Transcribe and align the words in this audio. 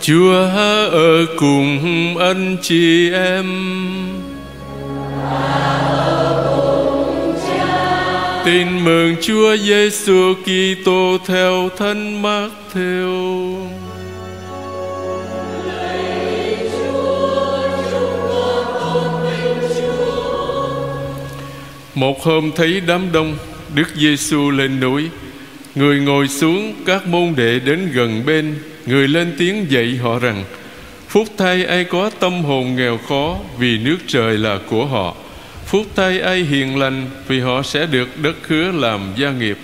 Chúa 0.00 0.34
ở 0.92 1.26
cùng 1.38 2.18
anh 2.18 2.56
chị 2.62 3.10
em. 3.12 3.46
Tin 8.44 8.84
mừng 8.84 9.16
Chúa 9.22 9.56
Giêsu 9.56 10.34
Kitô 10.34 11.18
theo 11.26 11.68
thân 11.76 12.22
mắc 12.22 12.48
theo. 12.74 13.10
Một 21.94 22.24
hôm 22.24 22.50
thấy 22.56 22.80
đám 22.86 23.12
đông, 23.12 23.36
Đức 23.74 23.88
Giêsu 23.96 24.50
lên 24.50 24.80
núi. 24.80 25.08
Người 25.74 26.00
ngồi 26.00 26.28
xuống 26.28 26.74
các 26.86 27.06
môn 27.06 27.34
đệ 27.36 27.58
đến 27.58 27.90
gần 27.92 28.22
bên. 28.26 28.54
Người 28.86 29.08
lên 29.08 29.34
tiếng 29.38 29.66
dạy 29.70 29.96
họ 30.02 30.18
rằng, 30.18 30.44
Phúc 31.08 31.28
thay 31.36 31.64
ai 31.64 31.84
có 31.84 32.10
tâm 32.20 32.44
hồn 32.44 32.76
nghèo 32.76 32.98
khó 33.08 33.38
Vì 33.58 33.78
nước 33.78 33.98
trời 34.06 34.38
là 34.38 34.58
của 34.70 34.86
họ. 34.86 35.14
Phúc 35.66 35.86
thay 35.96 36.20
ai 36.20 36.38
hiền 36.42 36.78
lành 36.78 37.06
Vì 37.28 37.40
họ 37.40 37.62
sẽ 37.62 37.86
được 37.86 38.08
đất 38.22 38.36
hứa 38.48 38.72
làm 38.72 39.12
gia 39.16 39.30
nghiệp. 39.30 39.58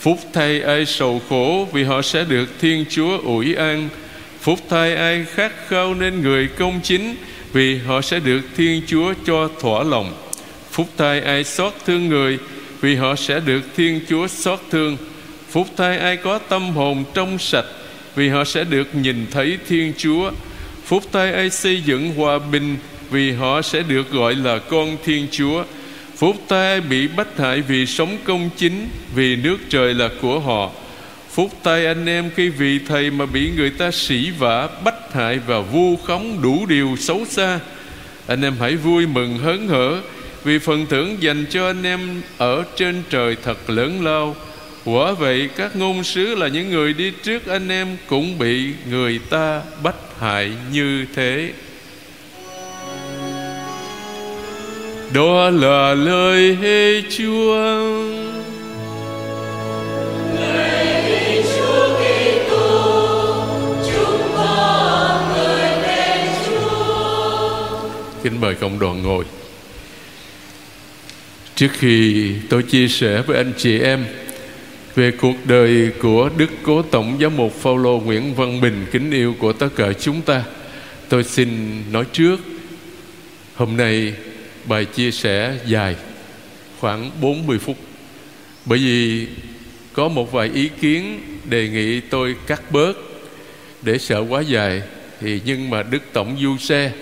Phúc 0.00 0.18
thay 0.32 0.60
ai 0.60 0.86
sầu 0.86 1.22
khổ 1.28 1.68
Vì 1.72 1.84
họ 1.84 2.02
sẽ 2.02 2.24
được 2.24 2.48
Thiên 2.60 2.84
Chúa 2.90 3.18
ủi 3.18 3.54
an. 3.54 3.88
Phúc 4.40 4.58
thay 4.68 4.94
ai 4.94 5.26
khát 5.34 5.52
khao 5.68 5.94
nên 5.94 6.22
người 6.22 6.48
công 6.58 6.80
chính 6.82 7.14
Vì 7.52 7.78
họ 7.78 8.00
sẽ 8.00 8.20
được 8.20 8.40
Thiên 8.56 8.82
Chúa 8.86 9.14
cho 9.26 9.48
thỏa 9.60 9.82
lòng. 9.82 10.12
Phúc 10.70 10.88
thay 10.96 11.20
ai 11.20 11.44
xót 11.44 11.72
thương 11.86 12.08
người 12.08 12.38
Vì 12.80 12.96
họ 12.96 13.14
sẽ 13.14 13.40
được 13.40 13.62
Thiên 13.76 14.00
Chúa 14.08 14.26
xót 14.28 14.60
thương. 14.70 14.96
Phúc 15.50 15.66
thay 15.76 15.98
ai 15.98 16.16
có 16.16 16.38
tâm 16.38 16.70
hồn 16.70 17.04
trong 17.14 17.38
sạch 17.38 17.66
vì 18.14 18.28
họ 18.28 18.44
sẽ 18.44 18.64
được 18.64 18.94
nhìn 18.94 19.26
thấy 19.30 19.58
Thiên 19.68 19.92
Chúa. 19.96 20.30
Phúc 20.84 21.02
thay 21.12 21.32
ai 21.32 21.50
xây 21.50 21.82
dựng 21.82 22.14
hòa 22.14 22.38
bình, 22.38 22.76
Vì 23.10 23.32
họ 23.32 23.62
sẽ 23.62 23.82
được 23.82 24.10
gọi 24.10 24.34
là 24.34 24.58
con 24.58 24.96
Thiên 25.04 25.26
Chúa. 25.30 25.64
Phúc 26.16 26.36
thay 26.48 26.66
ai 26.70 26.80
bị 26.80 27.08
bách 27.08 27.38
hại 27.38 27.60
vì 27.60 27.86
sống 27.86 28.18
công 28.24 28.50
chính, 28.56 28.88
Vì 29.14 29.36
nước 29.36 29.56
trời 29.68 29.94
là 29.94 30.10
của 30.20 30.40
họ. 30.40 30.70
Phúc 31.30 31.50
tay 31.62 31.86
anh 31.86 32.06
em 32.06 32.30
khi 32.36 32.48
vì 32.48 32.78
thầy 32.78 33.10
mà 33.10 33.26
bị 33.26 33.50
người 33.56 33.70
ta 33.70 33.90
sỉ 33.90 34.30
vả 34.30 34.68
Bách 34.84 35.12
hại 35.12 35.38
và 35.46 35.60
vu 35.60 35.96
khống 35.96 36.42
đủ 36.42 36.66
điều 36.66 36.96
xấu 36.98 37.24
xa. 37.24 37.60
Anh 38.26 38.42
em 38.42 38.54
hãy 38.60 38.76
vui 38.76 39.06
mừng 39.06 39.38
hớn 39.38 39.68
hở 39.68 40.00
Vì 40.44 40.58
phần 40.58 40.86
thưởng 40.86 41.16
dành 41.20 41.44
cho 41.50 41.66
anh 41.66 41.82
em 41.82 42.22
ở 42.38 42.64
trên 42.76 43.02
trời 43.10 43.36
thật 43.44 43.70
lớn 43.70 44.04
lao. 44.04 44.36
Quả 44.84 45.12
vậy 45.12 45.48
các 45.56 45.76
ngôn 45.76 46.04
sứ 46.04 46.34
là 46.34 46.48
những 46.48 46.70
người 46.70 46.92
đi 46.92 47.12
trước 47.22 47.46
anh 47.46 47.68
em 47.68 47.96
Cũng 48.06 48.38
bị 48.38 48.72
người 48.90 49.20
ta 49.30 49.62
bách 49.82 50.18
hại 50.18 50.52
như 50.72 51.06
thế. 51.14 51.52
Đó 55.14 55.50
là 55.50 55.94
lời 55.94 56.56
hê 56.62 57.02
Chúa. 57.02 57.74
Kính 68.22 68.40
mời 68.40 68.54
cộng 68.54 68.78
đoàn 68.78 69.02
ngồi. 69.02 69.24
Trước 71.54 71.68
khi 71.72 72.30
tôi 72.48 72.62
chia 72.62 72.88
sẻ 72.88 73.22
với 73.26 73.36
anh 73.36 73.52
chị 73.58 73.78
em 73.78 74.06
về 74.94 75.10
cuộc 75.10 75.34
đời 75.44 75.92
của 76.00 76.30
Đức 76.36 76.50
Cố 76.62 76.82
Tổng 76.82 77.18
Giám 77.20 77.36
mục 77.36 77.52
Phaolô 77.52 78.00
Nguyễn 78.00 78.34
Văn 78.34 78.60
Bình, 78.60 78.86
kính 78.92 79.10
yêu 79.10 79.34
của 79.38 79.52
tất 79.52 79.68
cả 79.76 79.92
chúng 79.92 80.22
ta. 80.22 80.44
Tôi 81.08 81.24
xin 81.24 81.82
nói 81.92 82.04
trước 82.12 82.40
hôm 83.54 83.76
nay 83.76 84.14
bài 84.64 84.84
chia 84.84 85.10
sẻ 85.10 85.58
dài, 85.66 85.96
khoảng 86.80 87.10
40 87.20 87.58
phút. 87.58 87.76
Bởi 88.64 88.78
vì 88.78 89.26
có 89.92 90.08
một 90.08 90.32
vài 90.32 90.50
ý 90.54 90.70
kiến 90.80 91.20
đề 91.44 91.68
nghị 91.68 92.00
tôi 92.00 92.36
cắt 92.46 92.62
bớt 92.70 92.92
để 93.82 93.98
sợ 93.98 94.24
quá 94.28 94.40
dài 94.40 94.82
thì 95.20 95.40
nhưng 95.44 95.70
mà 95.70 95.82
Đức 95.82 96.02
Tổng 96.12 96.36
Du 96.40 96.56
Xe 96.58 96.92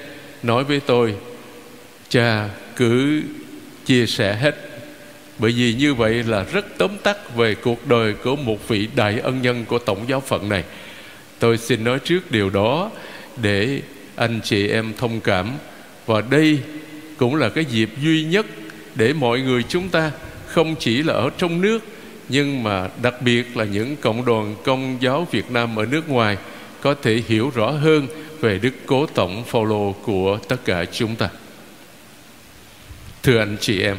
nói 0.42 0.64
với 0.64 0.80
tôi, 0.80 1.14
cha, 2.08 2.48
cứ 2.76 3.22
chia 3.86 4.06
sẻ 4.06 4.34
hết 4.34 4.71
bởi 5.42 5.52
vì 5.52 5.74
như 5.74 5.94
vậy 5.94 6.22
là 6.22 6.44
rất 6.52 6.78
tóm 6.78 6.90
tắt 7.02 7.36
về 7.36 7.54
cuộc 7.54 7.86
đời 7.86 8.12
của 8.12 8.36
một 8.36 8.68
vị 8.68 8.88
đại 8.96 9.18
ân 9.18 9.42
nhân 9.42 9.64
của 9.64 9.78
tổng 9.78 10.04
giáo 10.08 10.20
phận 10.20 10.48
này 10.48 10.64
tôi 11.38 11.58
xin 11.58 11.84
nói 11.84 11.98
trước 11.98 12.30
điều 12.30 12.50
đó 12.50 12.90
để 13.42 13.80
anh 14.16 14.40
chị 14.44 14.68
em 14.68 14.92
thông 14.98 15.20
cảm 15.20 15.50
và 16.06 16.20
đây 16.30 16.58
cũng 17.16 17.34
là 17.34 17.48
cái 17.48 17.64
dịp 17.64 17.90
duy 18.02 18.24
nhất 18.24 18.46
để 18.94 19.12
mọi 19.12 19.40
người 19.40 19.62
chúng 19.68 19.88
ta 19.88 20.10
không 20.46 20.74
chỉ 20.78 21.02
là 21.02 21.14
ở 21.14 21.30
trong 21.38 21.60
nước 21.60 21.84
nhưng 22.28 22.62
mà 22.62 22.88
đặc 23.02 23.22
biệt 23.22 23.56
là 23.56 23.64
những 23.64 23.96
cộng 23.96 24.24
đoàn 24.24 24.56
công 24.64 24.96
giáo 25.00 25.26
Việt 25.30 25.50
Nam 25.50 25.76
ở 25.76 25.86
nước 25.86 26.08
ngoài 26.08 26.36
có 26.80 26.94
thể 27.02 27.22
hiểu 27.28 27.52
rõ 27.54 27.70
hơn 27.70 28.06
về 28.40 28.58
đức 28.58 28.74
cố 28.86 29.06
tổng 29.06 29.44
Phaolô 29.44 29.92
của 29.92 30.38
tất 30.48 30.56
cả 30.64 30.84
chúng 30.92 31.16
ta. 31.16 31.28
Thưa 33.22 33.38
anh 33.38 33.56
chị 33.60 33.82
em, 33.82 33.96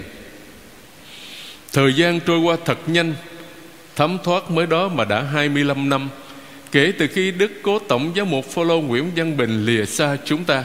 Thời 1.73 1.93
gian 1.93 2.19
trôi 2.19 2.39
qua 2.39 2.57
thật 2.65 2.77
nhanh. 2.87 3.13
Thấm 3.95 4.17
thoát 4.23 4.51
mới 4.51 4.65
đó 4.65 4.87
mà 4.87 5.05
đã 5.05 5.21
25 5.21 5.89
năm. 5.89 6.09
Kể 6.71 6.93
từ 6.97 7.07
khi 7.07 7.31
Đức 7.31 7.51
Cố 7.61 7.79
Tổng 7.79 8.11
Giáo 8.15 8.25
mục 8.25 8.45
Phaolô 8.45 8.81
Nguyễn 8.81 9.11
Văn 9.15 9.37
Bình 9.37 9.65
lìa 9.65 9.85
xa 9.85 10.17
chúng 10.25 10.43
ta 10.43 10.63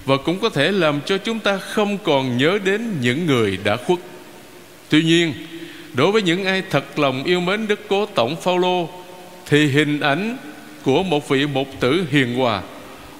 và 0.08 0.16
cũng 0.16 0.38
có 0.38 0.48
thể 0.48 0.72
làm 0.72 1.00
cho 1.06 1.18
chúng 1.18 1.40
ta 1.40 1.56
không 1.56 1.98
còn 1.98 2.38
nhớ 2.38 2.58
đến 2.64 3.00
những 3.00 3.26
người 3.26 3.58
đã 3.64 3.76
khuất. 3.76 3.98
Tuy 4.88 5.02
nhiên, 5.02 5.34
đối 5.94 6.12
với 6.12 6.22
những 6.22 6.44
ai 6.44 6.62
thật 6.70 6.98
lòng 6.98 7.24
yêu 7.24 7.40
mến 7.40 7.68
Đức 7.68 7.80
Cố 7.88 8.06
Tổng 8.06 8.36
Phaolô 8.36 8.88
thì 9.46 9.66
hình 9.66 10.00
ảnh 10.00 10.36
của 10.84 11.02
một 11.02 11.28
vị 11.28 11.46
mục 11.46 11.68
tử 11.80 12.04
hiền 12.10 12.34
hòa, 12.34 12.62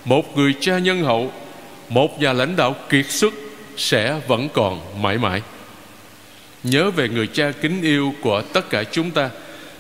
một 0.05 0.37
người 0.37 0.55
cha 0.61 0.79
nhân 0.79 1.03
hậu, 1.03 1.33
một 1.89 2.21
nhà 2.21 2.33
lãnh 2.33 2.57
đạo 2.57 2.77
kiệt 2.91 3.07
xuất 3.11 3.35
sẽ 3.77 4.21
vẫn 4.29 4.49
còn 4.53 5.03
mãi 5.03 5.19
mãi. 5.19 5.43
Nhớ 6.63 6.91
về 6.91 7.09
người 7.09 7.27
cha 7.27 7.53
kính 7.63 7.83
yêu 7.83 8.15
của 8.23 8.43
tất 8.43 8.71
cả 8.71 8.85
chúng 8.85 9.11
ta, 9.11 9.31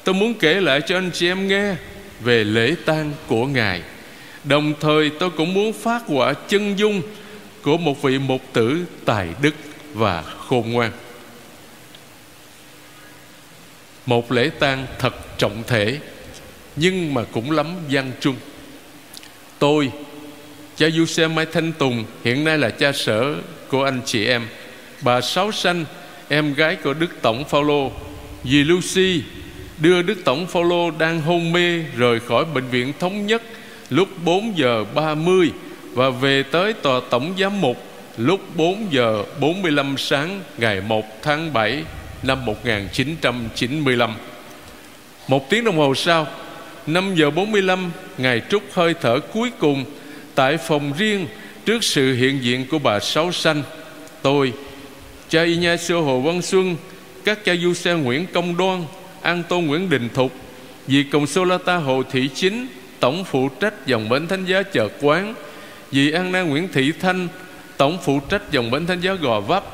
tôi 0.04 0.14
muốn 0.14 0.34
kể 0.34 0.60
lại 0.60 0.80
cho 0.86 0.98
anh 0.98 1.10
chị 1.12 1.26
em 1.26 1.48
nghe 1.48 1.74
về 2.20 2.44
lễ 2.44 2.74
tang 2.84 3.12
của 3.26 3.46
Ngài 3.46 3.82
Đồng 4.48 4.74
thời 4.80 5.10
tôi 5.10 5.30
cũng 5.30 5.54
muốn 5.54 5.72
phát 5.72 6.02
quả 6.06 6.34
chân 6.48 6.78
dung 6.78 7.02
Của 7.62 7.76
một 7.78 8.02
vị 8.02 8.18
mục 8.18 8.42
tử 8.52 8.84
tài 9.04 9.28
đức 9.42 9.54
và 9.94 10.22
khôn 10.22 10.72
ngoan. 10.72 10.92
Một 14.06 14.32
lễ 14.32 14.50
tang 14.58 14.86
thật 14.98 15.38
trọng 15.38 15.62
thể, 15.66 15.98
Nhưng 16.76 17.14
mà 17.14 17.24
cũng 17.32 17.50
lắm 17.50 17.66
gian 17.88 18.12
trung 18.20 18.36
Tôi, 19.58 19.90
Cha 20.76 20.90
Du 20.90 21.06
Xe 21.06 21.28
Mai 21.28 21.46
Thanh 21.52 21.72
Tùng, 21.72 22.04
Hiện 22.24 22.44
nay 22.44 22.58
là 22.58 22.70
cha 22.70 22.92
sở 22.92 23.34
của 23.68 23.84
anh 23.84 24.00
chị 24.04 24.26
em, 24.26 24.46
Bà 25.00 25.20
Sáu 25.20 25.52
Sanh, 25.52 25.84
Em 26.28 26.54
gái 26.54 26.76
của 26.76 26.94
Đức 26.94 27.22
Tổng 27.22 27.44
Phaolô 27.44 27.92
Dì 28.44 28.64
Lucy 28.64 29.22
Đưa 29.78 30.02
Đức 30.02 30.18
Tổng 30.24 30.46
Phaolô 30.46 30.90
đang 30.90 31.20
hôn 31.20 31.52
mê 31.52 31.84
Rời 31.96 32.20
khỏi 32.20 32.44
bệnh 32.44 32.68
viện 32.70 32.92
thống 32.98 33.26
nhất 33.26 33.42
lúc 33.90 34.08
4 34.24 34.58
giờ 34.58 34.84
30 34.94 35.52
và 35.94 36.10
về 36.10 36.42
tới 36.42 36.72
tòa 36.72 37.00
tổng 37.10 37.34
giám 37.38 37.60
mục 37.60 37.76
lúc 38.16 38.40
4 38.56 38.86
giờ 38.90 39.24
45 39.40 39.94
sáng 39.98 40.40
ngày 40.58 40.80
1 40.80 41.22
tháng 41.22 41.52
7 41.52 41.84
năm 42.22 42.44
1995. 42.44 44.14
Một 45.28 45.50
tiếng 45.50 45.64
đồng 45.64 45.78
hồ 45.78 45.94
sau, 45.94 46.26
5 46.86 47.14
giờ 47.14 47.30
45 47.30 47.90
ngày 48.18 48.42
trút 48.50 48.62
hơi 48.72 48.94
thở 49.00 49.20
cuối 49.32 49.50
cùng 49.58 49.84
tại 50.34 50.56
phòng 50.56 50.92
riêng 50.98 51.26
trước 51.64 51.84
sự 51.84 52.14
hiện 52.14 52.42
diện 52.42 52.66
của 52.70 52.78
bà 52.78 53.00
Sáu 53.00 53.32
Sanh, 53.32 53.62
tôi, 54.22 54.52
cha 55.28 55.42
Ignacio 55.42 56.00
Hồ 56.00 56.20
Văn 56.20 56.42
Xuân, 56.42 56.76
các 57.24 57.44
cha 57.44 57.54
du 57.56 57.74
xe 57.74 57.94
Nguyễn 57.94 58.26
Công 58.26 58.56
Đoan, 58.56 58.84
An 59.22 59.42
Tô 59.48 59.60
Nguyễn 59.60 59.90
Đình 59.90 60.08
Thục, 60.14 60.32
vị 60.86 61.04
Cộng 61.12 61.26
Sô 61.26 61.44
La 61.44 61.58
Ta 61.58 61.76
Hồ 61.76 62.02
Thị 62.12 62.28
Chính, 62.34 62.66
tổng 63.00 63.24
phụ 63.24 63.48
trách 63.48 63.86
dòng 63.86 64.08
bến 64.08 64.28
thánh 64.28 64.44
giá 64.44 64.62
chợ 64.62 64.88
quán. 65.00 65.34
Dì 65.92 66.10
An 66.10 66.32
Na 66.32 66.42
Nguyễn 66.42 66.68
Thị 66.72 66.92
Thanh, 67.00 67.28
tổng 67.76 67.98
phụ 68.04 68.20
trách 68.28 68.42
dòng 68.50 68.70
bến 68.70 68.86
thánh 68.86 69.00
giá 69.00 69.14
Gò 69.14 69.40
Vấp. 69.40 69.64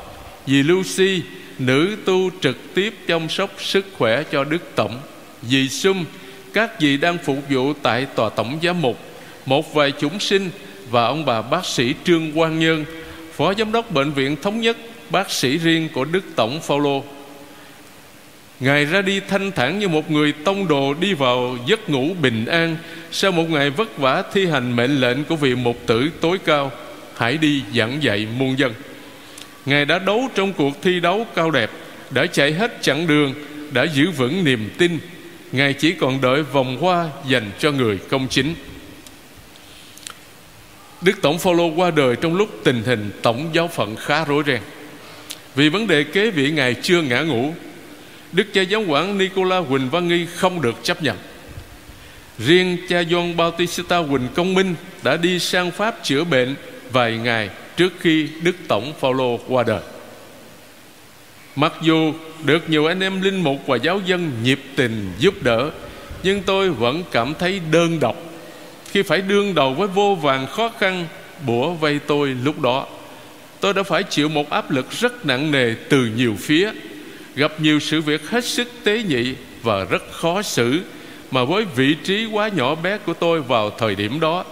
Dì 0.47 0.63
Lucy, 0.63 1.21
nữ 1.59 1.95
tu 2.05 2.29
trực 2.41 2.57
tiếp 2.73 2.93
chăm 3.07 3.29
sóc 3.29 3.49
sức 3.57 3.85
khỏe 3.97 4.23
cho 4.31 4.43
Đức 4.43 4.61
Tổng. 4.75 4.99
Dì 5.41 5.69
Sum, 5.69 6.05
các 6.53 6.81
vị 6.81 6.97
đang 6.97 7.17
phục 7.17 7.37
vụ 7.49 7.73
tại 7.73 8.05
tòa 8.05 8.29
tổng 8.29 8.59
giám 8.63 8.81
mục. 8.81 8.99
Một 9.45 9.73
vài 9.73 9.91
chúng 9.91 10.19
sinh 10.19 10.49
và 10.89 11.05
ông 11.05 11.25
bà 11.25 11.41
bác 11.41 11.65
sĩ 11.65 11.93
Trương 12.03 12.31
Quang 12.31 12.59
Nhân 12.59 12.85
phó 13.33 13.53
giám 13.53 13.71
đốc 13.71 13.91
bệnh 13.91 14.11
viện 14.11 14.35
thống 14.41 14.61
nhất, 14.61 14.77
bác 15.09 15.31
sĩ 15.31 15.57
riêng 15.57 15.89
của 15.93 16.05
Đức 16.05 16.23
Tổng 16.35 16.59
Phaolô. 16.61 17.03
Ngài 18.59 18.85
ra 18.85 19.01
đi 19.01 19.19
thanh 19.19 19.51
thản 19.51 19.79
như 19.79 19.87
một 19.87 20.11
người 20.11 20.31
tông 20.31 20.67
đồ 20.67 20.93
đi 20.93 21.13
vào 21.13 21.57
giấc 21.65 21.89
ngủ 21.89 22.13
bình 22.21 22.45
an. 22.45 22.77
Sau 23.11 23.31
một 23.31 23.49
ngày 23.49 23.69
vất 23.69 23.97
vả 23.97 24.23
thi 24.33 24.45
hành 24.45 24.75
mệnh 24.75 25.01
lệnh 25.01 25.23
của 25.23 25.35
vị 25.35 25.55
mục 25.55 25.77
tử 25.85 26.09
tối 26.21 26.37
cao, 26.45 26.71
Hãy 27.17 27.37
đi 27.37 27.61
giảng 27.75 28.03
dạy 28.03 28.27
muôn 28.37 28.59
dân. 28.59 28.73
Ngài 29.65 29.85
đã 29.85 29.99
đấu 29.99 30.29
trong 30.35 30.53
cuộc 30.53 30.81
thi 30.81 30.99
đấu 30.99 31.27
cao 31.35 31.51
đẹp, 31.51 31.71
Đã 32.09 32.25
chạy 32.25 32.53
hết 32.53 32.81
chặng 32.81 33.07
đường, 33.07 33.33
Đã 33.71 33.83
giữ 33.83 34.11
vững 34.11 34.43
niềm 34.43 34.69
tin. 34.77 34.99
Ngài 35.51 35.73
chỉ 35.73 35.91
còn 35.91 36.21
đợi 36.21 36.43
vòng 36.43 36.77
hoa 36.77 37.09
dành 37.27 37.51
cho 37.59 37.71
người 37.71 37.99
công 38.09 38.27
chính. 38.27 38.55
Đức 41.01 41.21
Tổng 41.21 41.39
Phaolô 41.39 41.67
qua 41.67 41.91
đời 41.91 42.15
trong 42.15 42.35
lúc 42.35 42.49
tình 42.63 42.83
hình 42.85 43.11
tổng 43.21 43.49
giáo 43.53 43.67
phận 43.67 43.95
khá 43.95 44.25
rối 44.25 44.43
ren. 44.47 44.61
Vì 45.55 45.69
vấn 45.69 45.87
đề 45.87 46.03
kế 46.03 46.31
vị 46.31 46.51
Ngài 46.51 46.73
chưa 46.73 47.01
ngã 47.01 47.21
ngủ 47.21 47.53
Đức 48.35 48.53
cha 48.53 48.61
giáo 48.61 48.83
quản 48.87 49.17
Nicola 49.17 49.57
Huỳnh 49.57 49.89
Văn 49.89 50.07
Nghi 50.07 50.25
không 50.35 50.61
được 50.61 50.75
chấp 50.83 51.03
nhận 51.03 51.17
Riêng 52.39 52.77
cha 52.89 53.01
John 53.01 53.35
Bautista 53.35 53.97
Huỳnh 53.97 54.27
Công 54.35 54.53
Minh 54.53 54.75
đã 55.03 55.17
đi 55.17 55.39
sang 55.39 55.71
Pháp 55.71 56.03
chữa 56.03 56.23
bệnh 56.23 56.55
vài 56.91 57.17
ngày 57.17 57.49
trước 57.77 57.93
khi 57.99 58.27
Đức 58.41 58.55
Tổng 58.67 58.93
Phaolô 58.99 59.39
qua 59.47 59.63
đời. 59.63 59.81
Mặc 61.55 61.73
dù 61.81 62.13
được 62.43 62.69
nhiều 62.69 62.85
anh 62.85 62.99
em 62.99 63.21
linh 63.21 63.43
mục 63.43 63.67
và 63.67 63.77
giáo 63.77 64.01
dân 64.05 64.31
nhiệt 64.43 64.59
tình 64.75 65.11
giúp 65.19 65.43
đỡ, 65.43 65.71
nhưng 66.23 66.41
tôi 66.41 66.69
vẫn 66.69 67.03
cảm 67.11 67.33
thấy 67.39 67.61
đơn 67.71 67.99
độc 67.99 68.15
khi 68.91 69.01
phải 69.01 69.21
đương 69.21 69.55
đầu 69.55 69.73
với 69.73 69.87
vô 69.87 70.15
vàng 70.15 70.47
khó 70.47 70.71
khăn 70.79 71.07
bủa 71.45 71.73
vây 71.73 71.99
tôi 72.07 72.35
lúc 72.43 72.61
đó. 72.61 72.87
Tôi 73.59 73.73
đã 73.73 73.83
phải 73.83 74.03
chịu 74.03 74.29
một 74.29 74.49
áp 74.49 74.71
lực 74.71 74.91
rất 74.91 75.25
nặng 75.25 75.51
nề 75.51 75.73
từ 75.89 76.05
nhiều 76.15 76.35
phía 76.39 76.71
gặp 77.35 77.61
nhiều 77.61 77.79
sự 77.79 78.01
việc 78.01 78.29
hết 78.29 78.45
sức 78.45 78.67
tế 78.83 79.03
nhị 79.03 79.33
và 79.63 79.83
rất 79.83 80.11
khó 80.11 80.41
xử, 80.41 80.81
mà 81.31 81.43
với 81.43 81.65
vị 81.75 81.95
trí 82.03 82.25
quá 82.25 82.47
nhỏ 82.47 82.75
bé 82.75 82.97
của 82.97 83.13
tôi 83.13 83.41
vào 83.41 83.69
thời 83.69 83.95
điểm 83.95 84.19
đó, 84.19 84.45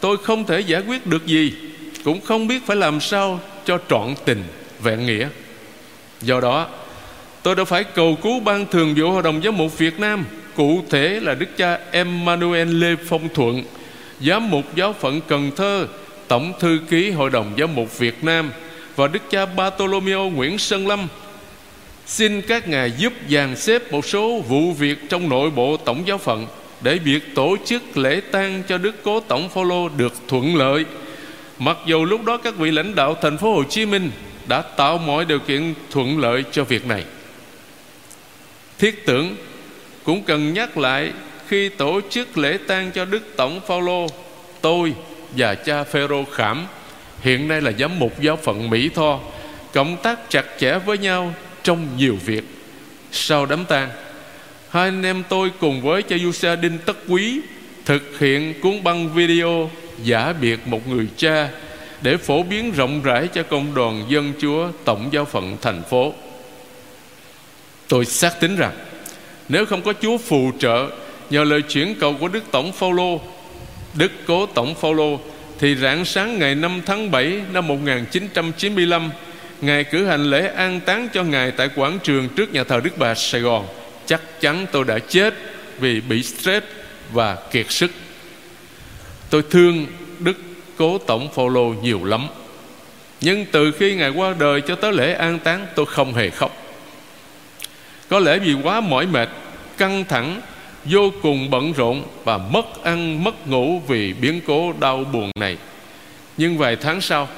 tôi 0.00 0.16
không 0.16 0.44
thể 0.44 0.60
giải 0.60 0.82
quyết 0.86 1.06
được 1.06 1.26
gì, 1.26 1.52
cũng 2.04 2.20
không 2.20 2.48
biết 2.48 2.66
phải 2.66 2.76
làm 2.76 3.00
sao 3.00 3.40
cho 3.64 3.78
trọn 3.88 4.14
tình, 4.24 4.44
vẹn 4.82 5.06
nghĩa. 5.06 5.28
Do 6.20 6.40
đó, 6.40 6.66
tôi 7.42 7.56
đã 7.56 7.64
phải 7.64 7.84
cầu 7.84 8.18
cứu 8.22 8.40
ban 8.40 8.66
thường 8.66 8.94
vụ 8.96 9.10
hội 9.10 9.22
đồng 9.22 9.42
giám 9.42 9.56
mục 9.56 9.78
việt 9.78 10.00
nam, 10.00 10.24
cụ 10.56 10.84
thể 10.90 11.20
là 11.22 11.34
đức 11.34 11.56
cha 11.56 11.78
emmanuel 11.90 12.68
lê 12.68 12.96
phong 13.08 13.28
thuận, 13.34 13.62
giám 14.20 14.50
mục 14.50 14.64
giáo 14.74 14.92
phận 14.92 15.20
cần 15.28 15.50
thơ, 15.56 15.86
tổng 16.28 16.52
thư 16.60 16.78
ký 16.90 17.10
hội 17.10 17.30
đồng 17.30 17.54
giám 17.58 17.74
mục 17.74 17.98
việt 17.98 18.24
nam 18.24 18.50
và 18.96 19.06
đức 19.06 19.22
cha 19.30 19.46
bartolomeo 19.46 20.30
nguyễn 20.30 20.58
sơn 20.58 20.88
lâm 20.88 21.08
Xin 22.10 22.42
các 22.42 22.68
ngài 22.68 22.92
giúp 22.98 23.12
dàn 23.30 23.56
xếp 23.56 23.92
một 23.92 24.06
số 24.06 24.40
vụ 24.40 24.72
việc 24.72 24.98
trong 25.08 25.28
nội 25.28 25.50
bộ 25.50 25.76
tổng 25.76 26.02
giáo 26.06 26.18
phận 26.18 26.46
để 26.80 26.98
việc 26.98 27.34
tổ 27.34 27.56
chức 27.64 27.96
lễ 27.96 28.20
tang 28.32 28.62
cho 28.68 28.78
Đức 28.78 28.94
Cố 29.02 29.20
Tổng 29.20 29.48
Phaolô 29.48 29.88
được 29.88 30.12
thuận 30.28 30.56
lợi. 30.56 30.84
Mặc 31.58 31.76
dù 31.86 32.04
lúc 32.04 32.24
đó 32.24 32.36
các 32.36 32.56
vị 32.56 32.70
lãnh 32.70 32.94
đạo 32.94 33.16
thành 33.22 33.38
phố 33.38 33.54
Hồ 33.54 33.64
Chí 33.64 33.86
Minh 33.86 34.10
đã 34.48 34.62
tạo 34.62 34.98
mọi 34.98 35.24
điều 35.24 35.38
kiện 35.38 35.74
thuận 35.90 36.18
lợi 36.18 36.44
cho 36.52 36.64
việc 36.64 36.86
này. 36.86 37.04
Thiết 38.78 39.06
tưởng 39.06 39.36
cũng 40.04 40.22
cần 40.22 40.54
nhắc 40.54 40.78
lại 40.78 41.12
khi 41.48 41.68
tổ 41.68 42.00
chức 42.10 42.38
lễ 42.38 42.58
tang 42.66 42.90
cho 42.94 43.04
Đức 43.04 43.36
Tổng 43.36 43.60
Phaolô, 43.66 44.06
tôi 44.60 44.94
và 45.36 45.54
cha 45.54 45.84
Phêrô 45.84 46.24
Khảm 46.24 46.66
hiện 47.20 47.48
nay 47.48 47.60
là 47.60 47.72
giám 47.78 47.98
mục 47.98 48.20
giáo 48.20 48.36
phận 48.36 48.70
Mỹ 48.70 48.90
Tho 48.94 49.20
cộng 49.72 49.96
tác 50.02 50.30
chặt 50.30 50.44
chẽ 50.58 50.78
với 50.78 50.98
nhau 50.98 51.34
trong 51.62 51.88
nhiều 51.96 52.18
việc. 52.24 52.44
Sau 53.12 53.46
đám 53.46 53.64
tang, 53.64 53.90
hai 54.70 54.84
anh 54.84 55.02
em 55.02 55.22
tôi 55.28 55.50
cùng 55.60 55.82
với 55.82 56.02
cha 56.02 56.16
Yusa 56.24 56.56
Đinh 56.56 56.78
Tất 56.86 56.96
Quý 57.08 57.40
thực 57.84 58.18
hiện 58.18 58.60
cuốn 58.60 58.84
băng 58.84 59.14
video 59.14 59.70
giả 60.02 60.32
biệt 60.40 60.58
một 60.66 60.88
người 60.88 61.06
cha 61.16 61.48
để 62.02 62.16
phổ 62.16 62.42
biến 62.42 62.72
rộng 62.72 63.02
rãi 63.02 63.28
cho 63.34 63.42
công 63.42 63.74
đoàn 63.74 64.04
dân 64.08 64.32
chúa 64.40 64.68
tổng 64.84 65.08
giáo 65.12 65.24
phận 65.24 65.56
thành 65.62 65.82
phố. 65.90 66.12
Tôi 67.88 68.04
xác 68.04 68.40
tín 68.40 68.56
rằng, 68.56 68.72
nếu 69.48 69.66
không 69.66 69.82
có 69.82 69.92
chúa 70.02 70.18
phù 70.18 70.52
trợ 70.58 70.90
nhờ 71.30 71.44
lời 71.44 71.62
chuyển 71.62 71.94
cầu 72.00 72.16
của 72.20 72.28
đức 72.28 72.44
tổng 72.50 72.72
phaolô, 72.72 73.20
đức 73.94 74.12
cố 74.26 74.46
tổng 74.46 74.74
phaolô, 74.74 75.20
thì 75.58 75.76
rạng 75.76 76.04
sáng 76.04 76.38
ngày 76.38 76.54
5 76.54 76.80
tháng 76.86 77.10
7 77.10 77.40
năm 77.52 77.68
1995 77.68 79.10
Ngài 79.60 79.84
cử 79.84 80.06
hành 80.06 80.24
lễ 80.24 80.50
an 80.56 80.80
táng 80.80 81.08
cho 81.14 81.22
Ngài 81.22 81.50
tại 81.50 81.68
quảng 81.76 81.98
trường 82.02 82.28
trước 82.28 82.52
nhà 82.52 82.64
thờ 82.64 82.80
Đức 82.84 82.98
Bà 82.98 83.14
Sài 83.14 83.40
Gòn. 83.40 83.66
Chắc 84.06 84.40
chắn 84.40 84.66
tôi 84.72 84.84
đã 84.84 84.98
chết 84.98 85.34
vì 85.78 86.00
bị 86.00 86.22
stress 86.22 86.66
và 87.12 87.36
kiệt 87.50 87.70
sức. 87.70 87.90
Tôi 89.30 89.42
thương 89.50 89.86
Đức 90.18 90.36
Cố 90.76 90.98
Tổng 90.98 91.28
Phaolô 91.34 91.74
nhiều 91.82 92.04
lắm. 92.04 92.26
Nhưng 93.20 93.46
từ 93.52 93.72
khi 93.72 93.94
Ngài 93.94 94.10
qua 94.10 94.34
đời 94.38 94.60
cho 94.60 94.74
tới 94.74 94.92
lễ 94.92 95.12
an 95.12 95.38
táng 95.38 95.66
tôi 95.74 95.86
không 95.86 96.14
hề 96.14 96.30
khóc. 96.30 96.56
Có 98.08 98.18
lẽ 98.18 98.38
vì 98.38 98.54
quá 98.62 98.80
mỏi 98.80 99.06
mệt, 99.06 99.28
căng 99.78 100.04
thẳng, 100.04 100.40
vô 100.84 101.12
cùng 101.22 101.50
bận 101.50 101.72
rộn 101.72 102.04
Và 102.24 102.38
mất 102.38 102.84
ăn 102.84 103.24
mất 103.24 103.48
ngủ 103.48 103.82
vì 103.88 104.12
biến 104.12 104.40
cố 104.46 104.72
đau 104.80 105.04
buồn 105.12 105.30
này. 105.34 105.56
Nhưng 106.36 106.58
vài 106.58 106.76
tháng 106.76 107.00
sau 107.00 107.28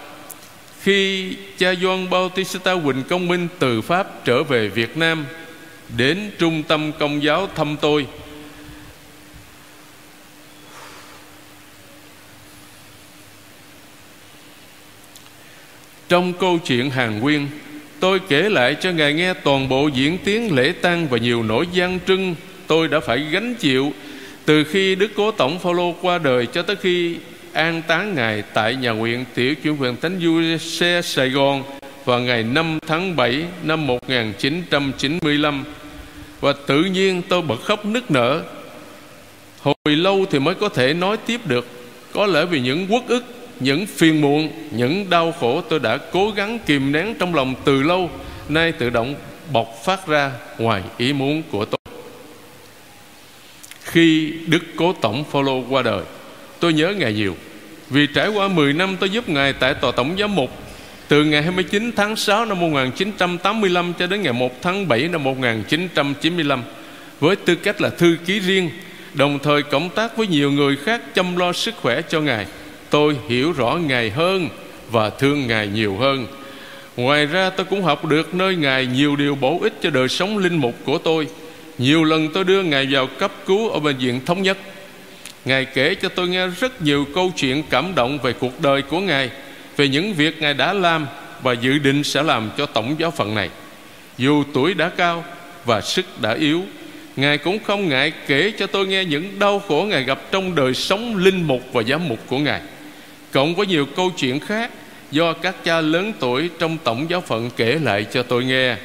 khi 0.82 1.36
cha 1.58 1.74
Doan 1.74 2.10
Bautista 2.10 2.74
Quỳnh 2.84 3.02
Công 3.08 3.28
Minh 3.28 3.48
từ 3.58 3.80
Pháp 3.80 4.24
trở 4.24 4.42
về 4.42 4.68
Việt 4.68 4.96
Nam 4.96 5.26
Đến 5.96 6.30
trung 6.38 6.62
tâm 6.62 6.92
công 6.98 7.22
giáo 7.22 7.48
thăm 7.54 7.76
tôi, 7.80 8.06
Trong 16.08 16.32
câu 16.32 16.58
chuyện 16.58 16.90
Hàn 16.90 17.20
nguyên, 17.20 17.48
Tôi 18.00 18.20
kể 18.28 18.48
lại 18.48 18.76
cho 18.80 18.90
Ngài 18.90 19.12
nghe 19.12 19.34
toàn 19.34 19.68
bộ 19.68 19.88
diễn 19.88 20.18
tiến 20.24 20.54
lễ 20.54 20.72
tang 20.72 21.08
Và 21.08 21.18
nhiều 21.18 21.42
nỗi 21.42 21.66
gian 21.72 21.98
trưng 22.06 22.34
tôi 22.66 22.88
đã 22.88 23.00
phải 23.00 23.18
gánh 23.30 23.54
chịu 23.54 23.92
Từ 24.44 24.64
khi 24.64 24.94
Đức 24.94 25.10
Cố 25.16 25.30
Tổng 25.30 25.58
Phaolô 25.58 25.94
qua 26.02 26.18
đời 26.18 26.46
Cho 26.46 26.62
tới 26.62 26.76
khi 26.76 27.16
an 27.52 27.82
táng 27.82 28.14
Ngài 28.14 28.42
tại 28.42 28.74
nhà 28.74 28.90
nguyện 28.90 29.24
Tiểu 29.34 29.54
Chủ 29.62 29.76
quyền 29.80 29.96
Thánh 29.96 30.20
Du 30.22 30.58
Xe 30.60 31.00
Sài 31.04 31.30
Gòn 31.30 31.62
vào 32.04 32.20
ngày 32.20 32.42
5 32.42 32.78
tháng 32.86 33.16
7 33.16 33.44
năm 33.62 33.86
1995 33.86 35.64
và 36.40 36.54
tự 36.66 36.84
nhiên 36.84 37.22
tôi 37.28 37.42
bật 37.42 37.60
khóc 37.62 37.86
nức 37.86 38.10
nở. 38.10 38.42
Hồi 39.60 39.74
lâu 39.84 40.26
thì 40.30 40.38
mới 40.38 40.54
có 40.54 40.68
thể 40.68 40.94
nói 40.94 41.16
tiếp 41.16 41.40
được, 41.46 41.66
có 42.12 42.26
lẽ 42.26 42.44
vì 42.44 42.60
những 42.60 42.86
uất 42.90 43.02
ức, 43.08 43.24
những 43.60 43.86
phiền 43.86 44.20
muộn, 44.20 44.50
những 44.70 45.10
đau 45.10 45.32
khổ 45.32 45.60
tôi 45.60 45.78
đã 45.78 45.98
cố 46.12 46.30
gắng 46.30 46.58
kìm 46.66 46.92
nén 46.92 47.14
trong 47.18 47.34
lòng 47.34 47.54
từ 47.64 47.82
lâu, 47.82 48.10
nay 48.48 48.72
tự 48.72 48.90
động 48.90 49.14
bộc 49.52 49.68
phát 49.84 50.06
ra 50.06 50.32
ngoài 50.58 50.82
ý 50.96 51.12
muốn 51.12 51.42
của 51.50 51.64
tôi. 51.64 51.78
Khi 53.82 54.34
đức 54.46 54.62
cố 54.76 54.92
tổng 54.92 55.24
Phaolô 55.24 55.62
qua 55.70 55.82
đời 55.82 56.02
tôi 56.62 56.72
nhớ 56.72 56.94
Ngài 56.98 57.12
nhiều. 57.12 57.36
Vì 57.90 58.06
trải 58.06 58.28
qua 58.28 58.48
10 58.48 58.72
năm 58.72 58.96
tôi 59.00 59.10
giúp 59.10 59.28
Ngài 59.28 59.52
tại 59.52 59.74
Tòa 59.74 59.92
Tổng 59.92 60.16
Giám 60.18 60.34
Mục, 60.34 60.50
Từ 61.08 61.24
ngày 61.24 61.42
29 61.42 61.92
tháng 61.96 62.16
6 62.16 62.44
năm 62.44 62.60
1985 62.60 63.92
cho 63.98 64.06
đến 64.06 64.22
ngày 64.22 64.32
1 64.32 64.62
tháng 64.62 64.88
7 64.88 65.08
năm 65.08 65.24
1995 65.24 66.62
Với 67.20 67.36
tư 67.36 67.54
cách 67.54 67.80
là 67.80 67.90
thư 67.90 68.16
ký 68.26 68.38
riêng, 68.40 68.70
Đồng 69.14 69.38
thời 69.42 69.62
cộng 69.62 69.90
tác 69.90 70.16
với 70.16 70.26
nhiều 70.26 70.52
người 70.52 70.76
khác 70.76 71.14
chăm 71.14 71.36
lo 71.36 71.52
sức 71.52 71.74
khỏe 71.82 72.02
cho 72.02 72.20
Ngài, 72.20 72.46
Tôi 72.90 73.16
hiểu 73.28 73.52
rõ 73.52 73.78
Ngài 73.86 74.10
hơn 74.10 74.48
và 74.90 75.10
thương 75.10 75.46
Ngài 75.46 75.66
nhiều 75.66 75.96
hơn. 75.96 76.26
Ngoài 76.96 77.26
ra 77.26 77.50
tôi 77.50 77.66
cũng 77.70 77.82
học 77.82 78.04
được 78.04 78.34
nơi 78.34 78.56
Ngài 78.56 78.86
nhiều 78.86 79.16
điều 79.16 79.34
bổ 79.34 79.58
ích 79.62 79.72
cho 79.82 79.90
đời 79.90 80.08
sống 80.08 80.38
linh 80.38 80.56
mục 80.56 80.74
của 80.84 80.98
tôi. 80.98 81.28
Nhiều 81.78 82.04
lần 82.04 82.28
tôi 82.34 82.44
đưa 82.44 82.62
Ngài 82.62 82.88
vào 82.90 83.06
cấp 83.06 83.32
cứu 83.46 83.68
ở 83.68 83.80
bệnh 83.80 83.96
viện 83.96 84.20
Thống 84.26 84.42
Nhất. 84.42 84.58
Ngài 85.44 85.64
kể 85.64 85.94
cho 85.94 86.08
tôi 86.08 86.28
nghe 86.28 86.46
rất 86.46 86.82
nhiều 86.82 87.06
câu 87.14 87.32
chuyện 87.36 87.62
cảm 87.70 87.94
động 87.94 88.18
về 88.22 88.32
cuộc 88.32 88.60
đời 88.60 88.82
của 88.82 89.00
Ngài, 89.00 89.30
Về 89.76 89.88
những 89.88 90.14
việc 90.14 90.40
Ngài 90.40 90.54
đã 90.54 90.72
làm 90.72 91.06
và 91.42 91.52
dự 91.52 91.78
định 91.78 92.04
sẽ 92.04 92.22
làm 92.22 92.50
cho 92.58 92.66
tổng 92.66 92.94
giáo 92.98 93.10
phận 93.10 93.34
này. 93.34 93.50
Dù 94.18 94.44
tuổi 94.54 94.74
đã 94.74 94.88
cao 94.88 95.24
và 95.64 95.80
sức 95.80 96.20
đã 96.20 96.34
yếu, 96.34 96.62
Ngài 97.16 97.38
cũng 97.38 97.58
không 97.58 97.88
ngại 97.88 98.12
kể 98.26 98.52
cho 98.58 98.66
tôi 98.66 98.86
nghe 98.86 99.04
những 99.04 99.38
đau 99.38 99.62
khổ 99.68 99.86
Ngài 99.90 100.04
gặp 100.04 100.20
trong 100.30 100.54
đời 100.54 100.74
sống 100.74 101.16
linh 101.16 101.42
mục 101.42 101.62
và 101.72 101.82
giám 101.82 102.08
mục 102.08 102.18
của 102.26 102.38
Ngài. 102.38 102.60
Cộng 103.32 103.54
với 103.54 103.66
nhiều 103.66 103.86
câu 103.96 104.10
chuyện 104.10 104.40
khác 104.40 104.70
do 105.10 105.32
các 105.32 105.64
cha 105.64 105.80
lớn 105.80 106.12
tuổi 106.20 106.50
trong 106.58 106.78
tổng 106.84 107.06
giáo 107.10 107.20
phận 107.20 107.50
kể 107.56 107.78
lại 107.82 108.06
cho 108.12 108.22
tôi 108.22 108.44
nghe, 108.44 108.76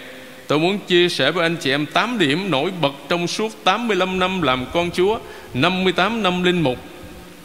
Tôi 0.47 0.59
muốn 0.59 0.79
chia 0.87 1.09
sẻ 1.09 1.31
với 1.31 1.45
anh 1.45 1.55
chị 1.55 1.71
em 1.71 1.85
8 1.85 2.19
điểm 2.19 2.51
nổi 2.51 2.71
bật 2.81 2.93
trong 3.09 3.27
suốt 3.27 3.63
85 3.63 4.19
năm 4.19 4.41
làm 4.41 4.65
con 4.73 4.91
Chúa 4.91 5.19
58 5.53 6.23
năm 6.23 6.43
linh 6.43 6.61
mục 6.61 6.77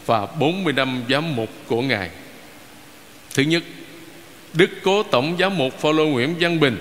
Và 0.07 0.27
40 0.27 0.73
năm 0.73 1.03
giám 1.11 1.37
mục 1.37 1.49
của 1.67 1.83
Ngài. 1.83 2.11
Thứ 3.35 3.43
nhất, 3.43 3.63
Đức 4.53 4.71
Cố 4.83 5.03
Tổng 5.03 5.37
Giám 5.39 5.59
mục 5.59 5.81
Phaolô 5.81 6.07
Nguyễn 6.07 6.35
Văn 6.41 6.61
Bình, 6.61 6.79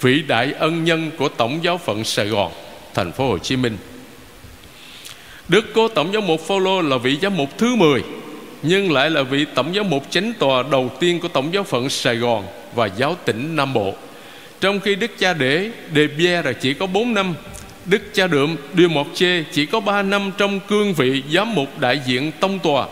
Vị 0.00 0.22
đại 0.22 0.52
ân 0.58 0.84
nhân 0.84 1.10
của 1.18 1.28
Tổng 1.28 1.60
giáo 1.62 1.78
phận 1.78 2.04
Sài 2.04 2.26
Gòn, 2.26 2.52
Thành 2.94 3.12
phố 3.12 3.28
Hồ 3.28 3.38
Chí 3.38 3.56
Minh. 3.56 3.76
Đức 5.48 5.64
Cố 5.74 5.88
Tổng 5.88 6.12
giám 6.12 6.26
mục 6.26 6.40
Phaolô 6.46 6.80
là 6.80 6.96
vị 6.98 7.18
giám 7.22 7.36
mục 7.36 7.58
thứ 7.58 7.74
10 7.74 8.02
Nhưng 8.62 8.92
lại 8.92 9.10
là 9.10 9.22
vị 9.22 9.46
tổng 9.54 9.74
giám 9.74 9.90
mục 9.90 10.06
chánh 10.10 10.32
tòa 10.38 10.62
đầu 10.70 10.90
tiên 11.00 11.20
của 11.20 11.28
Tổng 11.28 11.54
giáo 11.54 11.64
phận 11.64 11.88
Sài 11.88 12.16
Gòn 12.16 12.44
Và 12.74 12.86
giáo 12.86 13.16
tỉnh 13.24 13.56
Nam 13.56 13.74
Bộ. 13.74 13.94
Trong 14.60 14.80
khi 14.80 14.94
Đức 14.94 15.10
cha 15.18 15.34
Đế 15.34 15.70
Đề 15.92 16.06
Bia 16.06 16.42
là 16.42 16.52
chỉ 16.52 16.74
có 16.74 16.86
4 16.86 17.14
năm 17.14 17.34
Đức 17.88 18.14
cha 18.14 18.26
Đượm 18.26 18.56
Đưa 18.74 18.88
Một 18.88 19.06
Chê 19.14 19.42
chỉ 19.42 19.66
có 19.66 19.80
3 19.80 20.02
năm 20.02 20.30
trong 20.38 20.60
cương 20.60 20.94
vị 20.94 21.22
giám 21.34 21.54
mục 21.54 21.78
đại 21.78 22.00
diện 22.06 22.32
tông 22.40 22.58
tòa 22.58 22.86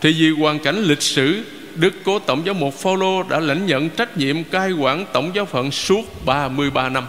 Thì 0.00 0.12
vì 0.12 0.30
hoàn 0.30 0.58
cảnh 0.58 0.76
lịch 0.76 1.02
sử, 1.02 1.42
Đức 1.74 1.94
Cố 2.04 2.18
Tổng 2.18 2.42
giáo 2.44 2.54
mục 2.54 2.74
Phaolô 2.74 3.22
đã 3.22 3.40
lãnh 3.40 3.66
nhận 3.66 3.90
trách 3.90 4.16
nhiệm 4.16 4.44
cai 4.44 4.72
quản 4.72 5.06
tổng 5.12 5.30
giáo 5.34 5.44
phận 5.44 5.70
suốt 5.70 6.26
33 6.26 6.88
năm 6.88 7.04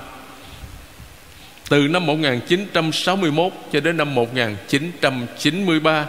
từ 1.71 1.87
năm 1.87 2.05
1961 2.05 3.51
cho 3.71 3.79
đến 3.79 3.97
năm 3.97 4.15
1993 4.15 6.05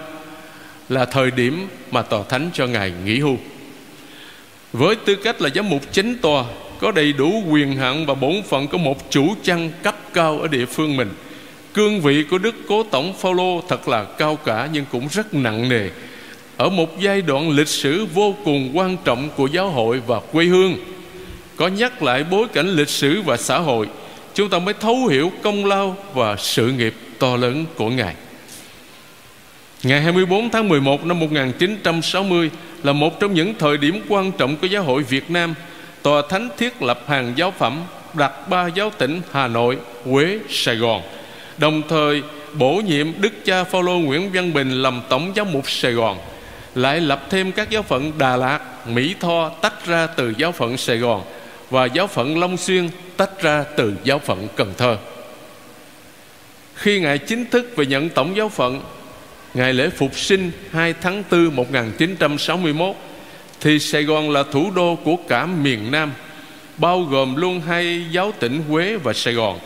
là 0.88 1.04
thời 1.04 1.30
điểm 1.30 1.68
mà 1.90 2.02
tòa 2.02 2.22
thánh 2.28 2.50
cho 2.52 2.66
ngài 2.66 2.92
nghỉ 3.04 3.18
hưu. 3.18 3.38
Với 4.72 4.96
tư 4.96 5.14
cách 5.14 5.42
là 5.42 5.50
giám 5.54 5.70
mục 5.70 5.82
chính 5.92 6.18
tòa 6.18 6.44
có 6.82 6.92
đầy 6.92 7.12
đủ 7.12 7.42
quyền 7.48 7.76
hạn 7.76 8.06
và 8.06 8.14
bổn 8.14 8.42
phận 8.48 8.68
của 8.68 8.78
một 8.78 9.10
chủ 9.10 9.34
chăn 9.42 9.70
cấp 9.82 9.96
cao 10.12 10.40
ở 10.40 10.48
địa 10.48 10.66
phương 10.66 10.96
mình. 10.96 11.10
Cương 11.74 12.00
vị 12.00 12.24
của 12.30 12.38
Đức 12.38 12.54
Cố 12.68 12.82
Tổng 12.82 13.14
Phaolô 13.14 13.62
thật 13.68 13.88
là 13.88 14.04
cao 14.04 14.36
cả 14.36 14.68
nhưng 14.72 14.84
cũng 14.92 15.08
rất 15.10 15.34
nặng 15.34 15.68
nề 15.68 15.88
ở 16.56 16.68
một 16.68 17.00
giai 17.00 17.22
đoạn 17.22 17.50
lịch 17.50 17.68
sử 17.68 18.06
vô 18.14 18.34
cùng 18.44 18.70
quan 18.74 18.96
trọng 19.04 19.28
của 19.36 19.46
giáo 19.46 19.68
hội 19.68 20.02
và 20.06 20.20
quê 20.32 20.44
hương. 20.44 20.76
Có 21.56 21.68
nhắc 21.68 22.02
lại 22.02 22.24
bối 22.24 22.46
cảnh 22.52 22.68
lịch 22.68 22.88
sử 22.88 23.22
và 23.22 23.36
xã 23.36 23.58
hội, 23.58 23.88
chúng 24.34 24.48
ta 24.48 24.58
mới 24.58 24.74
thấu 24.74 25.06
hiểu 25.06 25.32
công 25.42 25.64
lao 25.64 25.96
và 26.14 26.36
sự 26.36 26.72
nghiệp 26.72 26.94
to 27.18 27.36
lớn 27.36 27.64
của 27.76 27.90
Ngài. 27.90 28.14
Ngày 29.82 30.00
24 30.00 30.50
tháng 30.50 30.68
11 30.68 31.04
năm 31.04 31.20
1960 31.20 32.50
là 32.82 32.92
một 32.92 33.20
trong 33.20 33.34
những 33.34 33.54
thời 33.58 33.76
điểm 33.76 34.00
quan 34.08 34.32
trọng 34.32 34.56
của 34.56 34.66
giáo 34.66 34.82
hội 34.82 35.02
Việt 35.02 35.30
Nam. 35.30 35.54
Tòa 36.02 36.22
Thánh 36.28 36.48
thiết 36.58 36.82
lập 36.82 37.00
hàng 37.06 37.32
giáo 37.36 37.50
phẩm 37.50 37.82
đặt 38.14 38.48
ba 38.48 38.66
giáo 38.66 38.90
tỉnh 38.90 39.20
Hà 39.32 39.48
Nội, 39.48 39.76
Huế, 40.04 40.38
Sài 40.48 40.76
Gòn. 40.76 41.02
Đồng 41.58 41.82
thời 41.88 42.22
bổ 42.52 42.74
nhiệm 42.86 43.20
Đức 43.20 43.32
cha 43.44 43.64
Phaolô 43.64 43.98
Nguyễn 43.98 44.32
Văn 44.32 44.52
Bình 44.52 44.82
làm 44.82 45.02
tổng 45.08 45.32
giáo 45.34 45.44
mục 45.44 45.70
Sài 45.70 45.92
Gòn. 45.92 46.18
Lại 46.74 47.00
lập 47.00 47.26
thêm 47.30 47.52
các 47.52 47.70
giáo 47.70 47.82
phận 47.82 48.12
Đà 48.18 48.36
Lạt, 48.36 48.60
Mỹ 48.86 49.14
Tho 49.20 49.48
tách 49.48 49.86
ra 49.86 50.06
từ 50.06 50.34
giáo 50.38 50.52
phận 50.52 50.76
Sài 50.76 50.98
Gòn 50.98 51.22
và 51.70 51.84
giáo 51.84 52.06
phận 52.06 52.40
Long 52.40 52.56
Xuyên 52.56 52.88
tách 53.16 53.42
ra 53.42 53.64
từ 53.76 53.94
giáo 54.04 54.18
phận 54.18 54.48
Cần 54.56 54.74
Thơ. 54.78 54.96
Khi 56.74 57.00
Ngài 57.00 57.18
chính 57.18 57.44
thức 57.50 57.72
về 57.76 57.86
nhận 57.86 58.08
tổng 58.08 58.36
giáo 58.36 58.48
phận 58.48 58.80
Ngày 59.54 59.72
lễ 59.72 59.90
phục 59.90 60.18
sinh 60.18 60.50
2 60.70 60.94
tháng 61.00 61.22
4 61.30 61.56
1961 61.56 62.96
thì 63.62 63.78
Sài 63.78 64.04
Gòn 64.04 64.30
là 64.30 64.42
thủ 64.42 64.70
đô 64.70 64.94
của 65.04 65.16
cả 65.28 65.46
miền 65.46 65.90
Nam 65.90 66.12
Bao 66.76 67.02
gồm 67.02 67.36
luôn 67.36 67.60
hai 67.60 68.06
giáo 68.10 68.32
tỉnh 68.38 68.62
Huế 68.68 68.96
và 68.96 69.12
Sài 69.12 69.34
Gòn. 69.34 69.58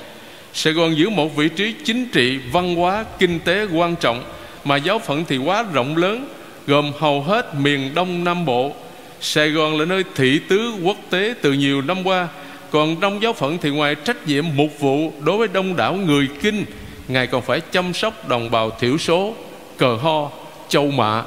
Sài 0.52 0.72
Gòn 0.72 0.96
giữ 0.96 1.08
một 1.08 1.36
vị 1.36 1.48
trí 1.48 1.74
chính 1.84 2.08
trị, 2.08 2.38
văn 2.52 2.74
hóa, 2.74 3.04
kinh 3.18 3.40
tế 3.40 3.66
quan 3.74 3.96
trọng 3.96 4.24
Mà 4.64 4.76
giáo 4.76 4.98
phận 4.98 5.24
thì 5.28 5.38
quá 5.38 5.64
rộng 5.72 5.96
lớn 5.96 6.28
Gồm 6.66 6.92
hầu 6.98 7.22
hết 7.22 7.54
miền 7.54 7.94
Đông 7.94 8.24
Nam 8.24 8.44
Bộ. 8.44 8.72
Sài 9.20 9.50
Gòn 9.50 9.78
là 9.78 9.84
nơi 9.84 10.04
thị 10.14 10.40
tứ 10.48 10.72
quốc 10.82 10.96
tế 11.10 11.34
từ 11.42 11.52
nhiều 11.52 11.82
năm 11.82 12.06
qua 12.06 12.28
Còn 12.70 12.96
trong 13.00 13.22
giáo 13.22 13.32
phận 13.32 13.58
thì 13.58 13.70
ngoài 13.70 13.94
trách 13.94 14.26
nhiệm 14.26 14.44
mục 14.54 14.80
vụ 14.80 15.12
Đối 15.24 15.36
với 15.36 15.48
đông 15.48 15.76
đảo 15.76 15.94
người 15.94 16.28
kinh 16.42 16.64
Ngài 17.08 17.26
còn 17.26 17.42
phải 17.42 17.60
chăm 17.60 17.94
sóc 17.94 18.28
đồng 18.28 18.50
bào 18.50 18.70
thiểu 18.70 18.98
số 18.98 19.34
Cờ 19.76 19.94
ho, 19.94 20.30
châu 20.68 20.90
mạ, 20.90 21.22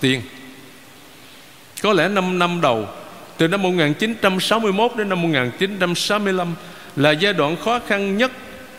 tiên. 0.00 0.20
Có 1.84 1.92
lẽ 1.92 2.08
năm 2.08 2.38
năm 2.38 2.60
đầu, 2.60 2.88
Từ 3.36 3.48
năm 3.48 3.62
1961 3.62 4.92
đến 4.96 5.08
năm 5.08 5.22
1965 5.22 6.54
Là 6.96 7.10
giai 7.10 7.32
đoạn 7.32 7.56
khó 7.56 7.78
khăn 7.86 8.16
nhất 8.16 8.32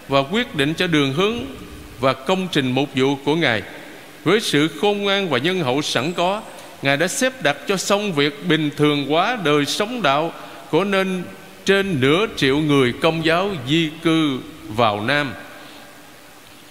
Và 0.07 0.19
quyết 0.19 0.55
định 0.55 0.73
cho 0.73 0.87
đường 0.87 1.13
hướng 1.13 1.35
Và 1.99 2.13
công 2.13 2.47
trình 2.51 2.71
mục 2.71 2.89
vụ 2.95 3.15
của 3.25 3.35
Ngài 3.35 3.61
Với 4.23 4.39
sự 4.41 4.67
khôn 4.81 4.97
ngoan 4.97 5.29
và 5.29 5.37
nhân 5.37 5.59
hậu 5.59 5.81
sẵn 5.81 6.13
có, 6.13 6.41
Ngài 6.81 6.97
đã 6.97 7.07
xếp 7.07 7.43
đặt 7.43 7.57
cho 7.67 7.77
xong 7.77 8.13
việc 8.13 8.47
bình 8.47 8.69
thường 8.77 9.07
hóa 9.09 9.37
đời 9.43 9.65
sống 9.65 10.01
đạo 10.01 10.33
của 10.71 10.83
nên 10.83 11.23
trên 11.65 12.01
nửa 12.01 12.25
triệu 12.35 12.57
người 12.57 12.93
công 13.01 13.25
giáo 13.25 13.49
di 13.69 13.89
cư 14.03 14.39
vào 14.67 15.01
Nam 15.01 15.33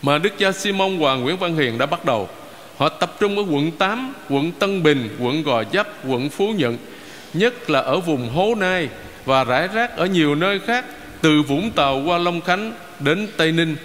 mà 0.03 0.19
Đức 0.19 0.39
cha 0.39 0.53
Simon 0.53 0.99
Hoàng 0.99 1.23
Nguyễn 1.23 1.37
Văn 1.37 1.57
Hiền 1.57 1.79
đã 1.79 1.87
bắt 1.87 2.05
đầu. 2.05 2.29
Họ 2.77 2.89
tập 2.89 3.17
trung 3.21 3.37
ở 3.37 3.45
quận 3.51 3.71
8, 3.71 4.15
quận 4.31 4.53
Tân 4.53 4.83
Bình, 4.83 5.17
quận 5.21 5.43
Gò 5.43 5.63
Vấp, 5.73 5.89
quận 6.07 6.31
Phú 6.31 6.53
Nhuận, 6.59 6.79
nhất 7.35 7.71
là 7.71 7.81
ở 7.81 8.01
vùng 8.01 8.29
Hố 8.29 8.55
Nai 8.55 8.89
và 9.25 9.45
rải 9.45 9.69
rác 9.69 9.97
ở 9.97 10.07
nhiều 10.07 10.35
nơi 10.35 10.61
khác 10.67 10.85
từ 11.21 11.43
Vũng 11.43 11.71
Tàu 11.71 12.03
qua 12.07 12.19
Long 12.19 12.41
Khánh 12.41 12.73
đến 13.01 13.29
Tây 13.37 13.53
Ninh. 13.53 13.77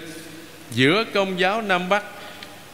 Giữa 0.70 1.04
công 1.14 1.40
giáo 1.40 1.62
Nam 1.62 1.88
Bắc 1.88 2.04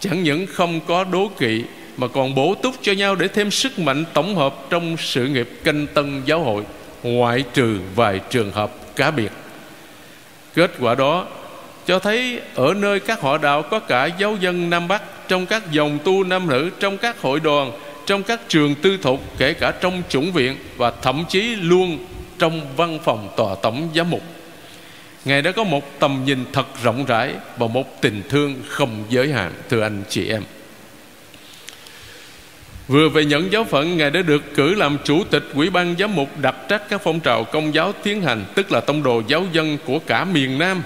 chẳng 0.00 0.22
những 0.22 0.46
không 0.46 0.80
có 0.86 1.04
đố 1.04 1.30
kỵ 1.38 1.62
mà 1.96 2.08
còn 2.08 2.34
bổ 2.34 2.54
túc 2.54 2.74
cho 2.82 2.92
nhau 2.92 3.14
để 3.14 3.28
thêm 3.28 3.50
sức 3.50 3.78
mạnh 3.78 4.04
tổng 4.14 4.36
hợp 4.36 4.54
trong 4.70 4.96
sự 4.98 5.26
nghiệp 5.26 5.48
canh 5.64 5.86
tân 5.86 6.22
giáo 6.26 6.40
hội 6.40 6.64
ngoại 7.02 7.44
trừ 7.54 7.78
vài 7.94 8.20
trường 8.30 8.52
hợp 8.52 8.70
cá 8.96 9.10
biệt 9.10 9.30
kết 10.54 10.70
quả 10.80 10.94
đó 10.94 11.26
cho 11.86 11.98
thấy 11.98 12.40
ở 12.54 12.74
nơi 12.74 13.00
các 13.00 13.20
họ 13.20 13.38
đạo 13.38 13.62
có 13.62 13.78
cả 13.78 14.06
giáo 14.06 14.36
dân 14.40 14.70
Nam 14.70 14.88
Bắc, 14.88 15.02
trong 15.28 15.46
các 15.46 15.72
dòng 15.72 15.98
tu 16.04 16.24
nam 16.24 16.48
nữ, 16.48 16.70
trong 16.80 16.98
các 16.98 17.20
hội 17.20 17.40
đoàn, 17.40 17.72
trong 18.06 18.22
các 18.22 18.40
trường 18.48 18.74
tư 18.74 18.98
thục, 19.02 19.38
kể 19.38 19.54
cả 19.54 19.70
trong 19.70 20.02
chủng 20.08 20.32
viện 20.32 20.56
và 20.76 20.90
thậm 21.02 21.24
chí 21.28 21.40
luôn 21.42 22.06
trong 22.38 22.76
văn 22.76 22.98
phòng 23.04 23.28
tòa 23.36 23.54
tổng 23.62 23.88
giám 23.94 24.10
mục. 24.10 24.22
Ngài 25.24 25.42
đã 25.42 25.52
có 25.52 25.64
một 25.64 26.00
tầm 26.00 26.22
nhìn 26.26 26.44
thật 26.52 26.66
rộng 26.82 27.04
rãi 27.04 27.32
và 27.58 27.66
một 27.66 28.00
tình 28.00 28.22
thương 28.28 28.54
không 28.68 29.04
giới 29.08 29.32
hạn, 29.32 29.52
thưa 29.68 29.82
anh 29.82 30.02
chị 30.08 30.28
em. 30.28 30.42
Vừa 32.88 33.08
về 33.08 33.24
nhận 33.24 33.52
giáo 33.52 33.64
phận, 33.64 33.96
Ngài 33.96 34.10
đã 34.10 34.22
được 34.22 34.54
cử 34.54 34.74
làm 34.74 34.98
chủ 35.04 35.24
tịch 35.30 35.42
Ủy 35.54 35.70
ban 35.70 35.94
giám 35.98 36.14
mục 36.14 36.28
đặc 36.42 36.56
trách 36.68 36.82
các 36.88 37.00
phong 37.04 37.20
trào 37.20 37.44
công 37.44 37.74
giáo 37.74 37.92
tiến 38.02 38.22
hành, 38.22 38.44
Tức 38.54 38.72
là 38.72 38.80
tông 38.80 39.02
đồ 39.02 39.22
giáo 39.28 39.44
dân 39.52 39.78
của 39.84 39.98
cả 39.98 40.24
miền 40.24 40.58
Nam. 40.58 40.82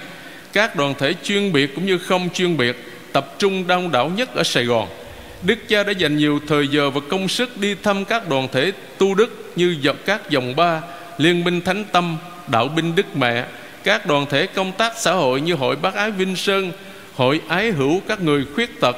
Các 0.53 0.77
đoàn 0.77 0.95
thể 0.99 1.15
chuyên 1.23 1.53
biệt 1.53 1.75
cũng 1.75 1.87
như 1.87 1.99
không 1.99 2.29
chuyên 2.35 2.57
biệt 2.57 2.77
Tập 3.13 3.35
trung 3.39 3.67
đông 3.67 3.93
đảo 3.93 4.09
nhất 4.17 4.35
ở 4.35 4.43
Sài 4.43 4.65
Gòn. 4.65 4.89
Đức 5.43 5.59
cha 5.69 5.83
đã 5.83 5.93
dành 5.93 6.17
nhiều 6.17 6.41
thời 6.49 6.69
giờ 6.69 6.91
và 6.91 7.01
công 7.09 7.29
sức 7.29 7.57
đi 7.57 7.75
thăm 7.83 8.05
các 8.05 8.29
đoàn 8.29 8.49
thể 8.53 8.73
tu 8.99 9.15
đức 9.15 9.53
Như 9.57 9.77
các 10.07 10.31
dòng 10.31 10.57
ba, 10.57 10.83
Liên 11.19 11.45
minh 11.45 11.61
Thánh 11.61 11.85
Tâm, 11.93 12.17
Đạo 12.49 12.69
binh 12.69 12.95
Đức 12.95 13.17
Mẹ 13.17 13.45
Các 13.85 14.07
đoàn 14.07 14.27
thể 14.31 14.47
công 14.47 14.73
tác 14.73 14.93
xã 14.97 15.13
hội 15.13 15.41
như 15.41 15.55
Hội 15.55 15.77
Bác 15.77 15.95
Ái 15.95 16.11
Vinh 16.11 16.37
Sơn 16.37 16.73
Hội 17.15 17.41
Ái 17.49 17.71
Hữu 17.71 18.01
các 18.09 18.21
người 18.21 18.45
khuyết 18.55 18.81
tật 18.81 18.97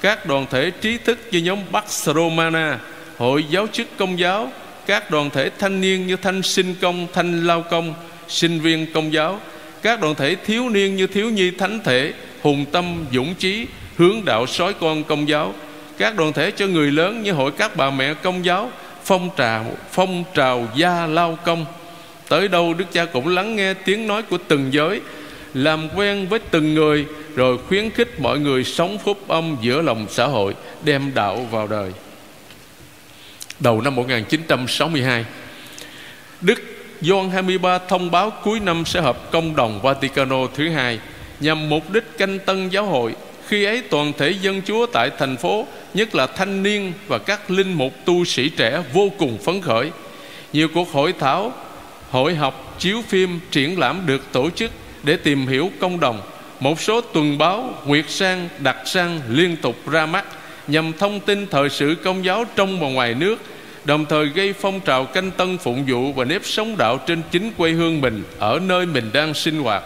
các 0.00 0.26
đoàn 0.26 0.46
thể 0.50 0.70
trí 0.70 0.98
thức 0.98 1.18
như 1.30 1.38
nhóm 1.38 1.58
Pax 1.72 2.08
Romana, 2.08 2.78
Hội 3.18 3.44
Giáo 3.50 3.66
chức 3.72 3.86
Công 3.96 4.18
giáo, 4.18 4.50
các 4.86 5.10
đoàn 5.10 5.30
thể 5.30 5.50
thanh 5.58 5.80
niên 5.80 6.06
như 6.06 6.16
Thanh 6.16 6.42
Sinh 6.42 6.74
Công, 6.80 7.06
Thanh 7.12 7.46
Lao 7.46 7.62
Công, 7.62 7.94
sinh 8.28 8.60
viên 8.60 8.92
Công 8.92 9.12
giáo, 9.12 9.40
các 9.82 10.00
đoàn 10.00 10.14
thể 10.14 10.36
thiếu 10.44 10.68
niên 10.68 10.96
như 10.96 11.06
Thiếu 11.06 11.30
Nhi 11.30 11.50
Thánh 11.50 11.80
Thể, 11.84 12.12
Hùng 12.42 12.64
Tâm, 12.72 13.06
Dũng 13.12 13.34
trí 13.34 13.66
Hướng 13.96 14.24
Đạo 14.24 14.46
Sói 14.46 14.72
Con 14.80 15.04
Công 15.04 15.28
giáo, 15.28 15.54
các 15.98 16.16
đoàn 16.16 16.32
thể 16.32 16.50
cho 16.50 16.66
người 16.66 16.90
lớn 16.90 17.22
như 17.22 17.32
Hội 17.32 17.50
các 17.58 17.76
bà 17.76 17.90
mẹ 17.90 18.14
Công 18.14 18.44
giáo, 18.44 18.70
phong 19.04 19.30
trào 19.36 19.64
phong 19.92 20.24
trào 20.34 20.68
gia 20.76 21.06
lao 21.06 21.38
công. 21.44 21.66
Tới 22.28 22.48
đâu 22.48 22.74
đức 22.74 22.84
cha 22.92 23.04
cũng 23.04 23.28
lắng 23.28 23.56
nghe 23.56 23.74
tiếng 23.74 24.06
nói 24.06 24.22
của 24.22 24.38
từng 24.48 24.72
giới 24.72 25.00
làm 25.54 25.88
quen 25.96 26.28
với 26.28 26.38
từng 26.38 26.74
người 26.74 27.06
rồi 27.34 27.58
khuyến 27.68 27.90
khích 27.90 28.20
mọi 28.20 28.38
người 28.38 28.64
sống 28.64 28.98
phúc 28.98 29.28
âm 29.28 29.56
giữa 29.62 29.82
lòng 29.82 30.06
xã 30.10 30.26
hội 30.26 30.54
đem 30.84 31.14
đạo 31.14 31.48
vào 31.50 31.66
đời. 31.66 31.92
Đầu 33.60 33.80
năm 33.80 33.94
1962 33.94 35.24
Đức 36.40 36.75
Gioan 37.00 37.30
23 37.30 37.78
thông 37.78 38.10
báo 38.10 38.30
cuối 38.30 38.60
năm 38.60 38.82
sẽ 38.86 39.00
họp 39.00 39.30
công 39.30 39.56
đồng 39.56 39.80
Vaticano 39.82 40.46
thứ 40.54 40.68
hai 40.68 40.98
nhằm 41.40 41.68
mục 41.68 41.90
đích 41.90 42.18
canh 42.18 42.38
tân 42.38 42.68
giáo 42.68 42.84
hội. 42.84 43.14
Khi 43.48 43.64
ấy, 43.64 43.82
toàn 43.90 44.12
thể 44.18 44.30
dân 44.30 44.62
chúa 44.62 44.86
tại 44.86 45.10
thành 45.18 45.36
phố, 45.36 45.66
nhất 45.94 46.14
là 46.14 46.26
thanh 46.26 46.62
niên 46.62 46.92
và 47.08 47.18
các 47.18 47.50
linh 47.50 47.72
mục 47.72 47.92
tu 48.04 48.24
sĩ 48.24 48.48
trẻ 48.48 48.82
vô 48.92 49.10
cùng 49.18 49.38
phấn 49.38 49.60
khởi. 49.60 49.90
Nhiều 50.52 50.68
cuộc 50.74 50.92
hội 50.92 51.14
thảo, 51.20 51.52
hội 52.10 52.34
học 52.34 52.76
chiếu 52.78 53.02
phim, 53.08 53.40
triển 53.50 53.78
lãm 53.78 54.06
được 54.06 54.32
tổ 54.32 54.50
chức 54.50 54.70
để 55.02 55.16
tìm 55.16 55.46
hiểu 55.46 55.70
công 55.80 56.00
đồng. 56.00 56.20
Một 56.60 56.80
số 56.80 57.00
tuần 57.00 57.38
báo, 57.38 57.74
nguyệt 57.86 58.10
sang, 58.10 58.48
đặc 58.58 58.76
sang 58.84 59.20
liên 59.28 59.56
tục 59.56 59.76
ra 59.90 60.06
mắt 60.06 60.24
nhằm 60.68 60.92
thông 60.98 61.20
tin 61.20 61.46
thời 61.50 61.70
sự 61.70 61.96
công 62.04 62.24
giáo 62.24 62.44
trong 62.56 62.80
và 62.80 62.88
ngoài 62.88 63.14
nước 63.14 63.36
đồng 63.86 64.06
thời 64.06 64.26
gây 64.26 64.52
phong 64.52 64.80
trào 64.80 65.04
canh 65.04 65.30
tân 65.30 65.58
phụng 65.58 65.84
vụ 65.86 66.12
và 66.12 66.24
nếp 66.24 66.44
sống 66.44 66.76
đạo 66.76 66.98
trên 67.06 67.22
chính 67.30 67.52
quê 67.56 67.70
hương 67.70 68.00
mình 68.00 68.22
ở 68.38 68.60
nơi 68.66 68.86
mình 68.86 69.10
đang 69.12 69.34
sinh 69.34 69.62
hoạt. 69.62 69.82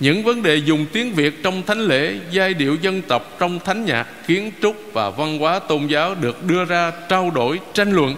Những 0.00 0.24
vấn 0.24 0.42
đề 0.42 0.56
dùng 0.56 0.86
tiếng 0.92 1.12
Việt 1.12 1.42
trong 1.42 1.62
thánh 1.62 1.80
lễ, 1.80 2.14
giai 2.30 2.54
điệu 2.54 2.76
dân 2.82 3.02
tộc 3.02 3.36
trong 3.38 3.58
thánh 3.60 3.84
nhạc, 3.84 4.06
kiến 4.26 4.52
trúc 4.62 4.76
và 4.92 5.10
văn 5.10 5.38
hóa 5.38 5.58
tôn 5.58 5.86
giáo 5.86 6.14
được 6.14 6.44
đưa 6.44 6.64
ra 6.64 6.92
trao 7.08 7.30
đổi, 7.30 7.60
tranh 7.74 7.92
luận. 7.92 8.14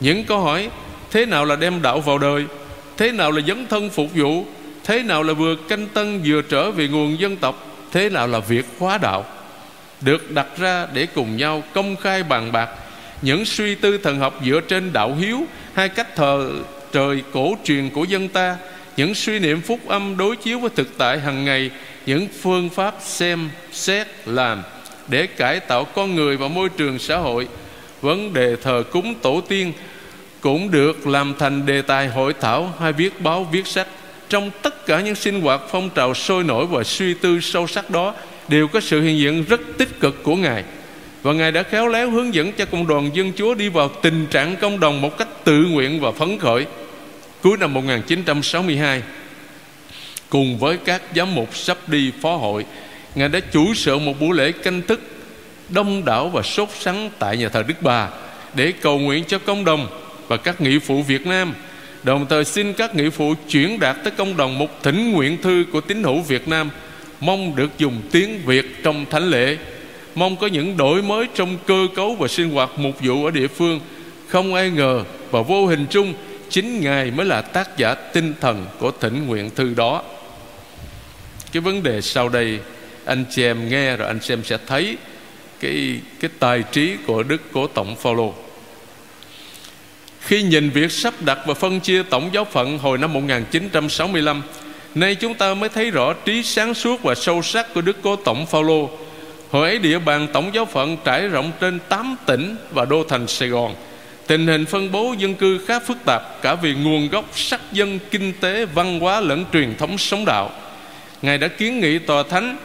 Những 0.00 0.24
câu 0.24 0.40
hỏi 0.40 0.70
thế 1.10 1.26
nào 1.26 1.44
là 1.44 1.56
đem 1.56 1.82
đạo 1.82 2.00
vào 2.00 2.18
đời, 2.18 2.44
thế 2.96 3.12
nào 3.12 3.30
là 3.30 3.42
dấn 3.46 3.66
thân 3.66 3.90
phục 3.90 4.14
vụ, 4.14 4.46
thế 4.84 5.02
nào 5.02 5.22
là 5.22 5.32
vừa 5.32 5.56
canh 5.68 5.86
tân 5.86 6.20
vừa 6.24 6.42
trở 6.42 6.70
về 6.70 6.88
nguồn 6.88 7.20
dân 7.20 7.36
tộc, 7.36 7.66
thế 7.92 8.08
nào 8.08 8.26
là 8.26 8.38
việc 8.38 8.66
hóa 8.78 8.98
đạo? 8.98 9.24
Được 10.00 10.30
đặt 10.30 10.46
ra 10.58 10.86
để 10.94 11.06
cùng 11.14 11.36
nhau 11.36 11.62
công 11.74 11.96
khai 11.96 12.22
bàn 12.22 12.52
bạc 12.52 12.68
những 13.22 13.44
suy 13.44 13.74
tư 13.74 13.98
thần 13.98 14.18
học 14.18 14.40
dựa 14.46 14.60
trên 14.60 14.92
đạo 14.92 15.14
hiếu 15.14 15.46
hai 15.74 15.88
cách 15.88 16.16
thờ 16.16 16.50
trời 16.92 17.22
cổ 17.32 17.56
truyền 17.64 17.90
của 17.90 18.04
dân 18.04 18.28
ta, 18.28 18.56
những 18.96 19.14
suy 19.14 19.38
niệm 19.38 19.60
phúc 19.60 19.80
âm 19.88 20.16
đối 20.16 20.36
chiếu 20.36 20.58
với 20.58 20.70
thực 20.76 20.98
tại 20.98 21.20
hàng 21.20 21.44
ngày, 21.44 21.70
những 22.06 22.28
phương 22.40 22.68
pháp 22.68 22.94
xem, 23.00 23.50
xét, 23.72 24.06
làm 24.26 24.62
để 25.08 25.26
cải 25.26 25.60
tạo 25.60 25.84
con 25.84 26.14
người 26.14 26.36
và 26.36 26.48
môi 26.48 26.68
trường 26.68 26.98
xã 26.98 27.16
hội. 27.16 27.48
Vấn 28.00 28.32
đề 28.32 28.56
thờ 28.62 28.84
cúng 28.92 29.14
tổ 29.22 29.40
tiên 29.40 29.72
cũng 30.40 30.70
được 30.70 31.06
làm 31.06 31.34
thành 31.38 31.66
đề 31.66 31.82
tài 31.82 32.08
hội 32.08 32.34
thảo 32.40 32.74
hay 32.80 32.92
viết 32.92 33.20
báo, 33.20 33.44
viết 33.52 33.66
sách. 33.66 33.86
Trong 34.28 34.50
tất 34.62 34.86
cả 34.86 35.00
những 35.00 35.14
sinh 35.14 35.40
hoạt 35.40 35.60
phong 35.70 35.90
trào 35.90 36.14
sôi 36.14 36.44
nổi 36.44 36.66
và 36.66 36.84
suy 36.84 37.14
tư 37.14 37.40
sâu 37.40 37.66
sắc 37.66 37.90
đó, 37.90 38.14
đều 38.48 38.68
có 38.68 38.80
sự 38.80 39.00
hiện 39.00 39.18
diện 39.18 39.44
rất 39.48 39.60
tích 39.78 40.00
cực 40.00 40.22
của 40.22 40.36
ngài 40.36 40.64
và 41.22 41.32
ngài 41.32 41.52
đã 41.52 41.62
khéo 41.62 41.88
léo 41.88 42.10
hướng 42.10 42.34
dẫn 42.34 42.52
cho 42.52 42.64
cộng 42.64 42.86
đoàn 42.86 43.10
dân 43.14 43.32
chúa 43.36 43.54
đi 43.54 43.68
vào 43.68 43.88
tình 43.88 44.26
trạng 44.30 44.56
công 44.56 44.80
đồng 44.80 45.00
một 45.00 45.18
cách 45.18 45.28
tự 45.44 45.64
nguyện 45.64 46.00
và 46.00 46.10
phấn 46.12 46.38
khởi. 46.38 46.66
Cuối 47.42 47.56
năm 47.56 47.74
1962 47.74 49.02
cùng 50.28 50.58
với 50.58 50.76
các 50.84 51.02
giám 51.16 51.34
mục 51.34 51.56
sắp 51.56 51.88
đi 51.88 52.12
phó 52.20 52.36
hội, 52.36 52.64
ngài 53.14 53.28
đã 53.28 53.40
chủ 53.40 53.74
sự 53.74 53.98
một 53.98 54.20
buổi 54.20 54.36
lễ 54.36 54.52
canh 54.52 54.82
thức, 54.82 55.00
đông 55.68 56.04
đảo 56.04 56.28
và 56.28 56.42
sốt 56.42 56.68
sắng 56.80 57.10
tại 57.18 57.36
nhà 57.36 57.48
thờ 57.48 57.62
Đức 57.68 57.82
Bà 57.82 58.08
để 58.54 58.72
cầu 58.72 58.98
nguyện 58.98 59.24
cho 59.24 59.38
công 59.38 59.64
đồng 59.64 59.86
và 60.28 60.36
các 60.36 60.60
nghị 60.60 60.78
phụ 60.78 61.02
Việt 61.02 61.26
Nam. 61.26 61.54
Đồng 62.02 62.26
thời 62.30 62.44
xin 62.44 62.72
các 62.72 62.94
nghị 62.94 63.10
phụ 63.10 63.34
chuyển 63.48 63.80
đạt 63.80 63.96
tới 64.04 64.12
công 64.16 64.36
đồng 64.36 64.58
một 64.58 64.82
thỉnh 64.82 65.12
nguyện 65.12 65.42
thư 65.42 65.64
của 65.72 65.80
tín 65.80 66.02
hữu 66.02 66.20
Việt 66.20 66.48
Nam, 66.48 66.70
mong 67.20 67.56
được 67.56 67.78
dùng 67.78 68.00
tiếng 68.12 68.40
Việt 68.44 68.82
trong 68.82 69.04
thánh 69.10 69.30
lễ 69.30 69.56
mong 70.14 70.36
có 70.36 70.46
những 70.46 70.76
đổi 70.76 71.02
mới 71.02 71.26
trong 71.34 71.58
cơ 71.66 71.86
cấu 71.94 72.14
và 72.14 72.28
sinh 72.28 72.50
hoạt 72.50 72.70
mục 72.76 72.96
vụ 73.00 73.24
ở 73.24 73.30
địa 73.30 73.48
phương 73.48 73.80
không 74.28 74.54
ai 74.54 74.70
ngờ 74.70 75.04
và 75.30 75.42
vô 75.42 75.66
hình 75.66 75.86
chung, 75.90 76.14
chính 76.50 76.80
ngài 76.80 77.10
mới 77.10 77.26
là 77.26 77.42
tác 77.42 77.76
giả 77.76 77.94
tinh 77.94 78.34
thần 78.40 78.66
của 78.78 78.90
thỉnh 79.00 79.26
nguyện 79.26 79.50
thư 79.50 79.74
đó 79.74 80.02
cái 81.52 81.60
vấn 81.60 81.82
đề 81.82 82.00
sau 82.00 82.28
đây, 82.28 82.58
anh 83.04 83.24
chị 83.30 83.42
em 83.42 83.68
nghe 83.68 83.96
rồi 83.96 84.08
anh 84.08 84.18
chị 84.20 84.34
em 84.34 84.44
sẽ 84.44 84.58
thấy 84.66 84.96
cái 85.60 86.00
cái 86.20 86.30
tài 86.38 86.62
trí 86.72 86.96
của 87.06 87.22
đức 87.22 87.42
cố 87.52 87.66
tổng 87.66 87.96
phaolô 87.96 88.34
khi 90.20 90.42
nhìn 90.42 90.70
việc 90.70 90.92
sắp 90.92 91.14
đặt 91.20 91.38
và 91.46 91.54
phân 91.54 91.80
chia 91.80 92.02
tổng 92.02 92.30
giáo 92.32 92.44
phận 92.44 92.78
hồi 92.78 92.98
năm 92.98 93.12
1965 93.12 94.42
Nay 94.94 95.14
chúng 95.14 95.34
ta 95.34 95.54
mới 95.54 95.68
thấy 95.68 95.90
rõ 95.90 96.12
trí 96.12 96.42
sáng 96.42 96.74
suốt 96.74 97.02
và 97.02 97.14
sâu 97.14 97.42
sắc 97.42 97.74
của 97.74 97.80
Đức 97.80 97.96
Cố 98.02 98.16
Tổng 98.16 98.46
Phaolô. 98.46 98.90
Hồi 99.52 99.68
ấy 99.68 99.78
địa 99.78 99.98
bàn 99.98 100.28
tổng 100.32 100.50
giáo 100.54 100.64
phận 100.64 100.96
trải 101.04 101.28
rộng 101.28 101.52
trên 101.60 101.78
8 101.88 102.16
tỉnh 102.26 102.56
và 102.70 102.84
đô 102.84 103.04
thành 103.04 103.26
Sài 103.26 103.48
Gòn. 103.48 103.74
Tình 104.26 104.46
hình 104.46 104.66
phân 104.66 104.92
bố 104.92 105.14
dân 105.18 105.34
cư 105.34 105.58
khá 105.66 105.78
phức 105.78 105.96
tạp 106.06 106.42
cả 106.42 106.54
vì 106.54 106.74
nguồn 106.74 107.08
gốc 107.08 107.24
sắc 107.34 107.60
dân, 107.72 107.98
kinh 108.10 108.32
tế, 108.40 108.64
văn 108.64 109.00
hóa 109.00 109.20
lẫn 109.20 109.44
truyền 109.52 109.74
thống 109.78 109.98
sống 109.98 110.24
đạo. 110.24 110.50
Ngài 111.22 111.38
đã 111.38 111.48
kiến 111.48 111.80
nghị 111.80 111.98
tòa 111.98 112.22
thánh 112.22 112.56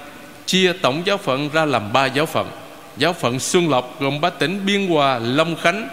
chia 0.45 0.73
tổng 0.73 1.01
giáo 1.05 1.17
phận 1.17 1.49
ra 1.53 1.65
làm 1.65 1.93
ba 1.93 2.05
giáo 2.05 2.25
phận. 2.25 2.47
Giáo 2.97 3.13
phận 3.13 3.39
Xuân 3.39 3.69
Lộc 3.69 4.01
gồm 4.01 4.21
ba 4.21 4.29
tỉnh 4.29 4.65
Biên 4.65 4.87
Hòa, 4.87 5.19
Long 5.19 5.55
Khánh, 5.55 5.89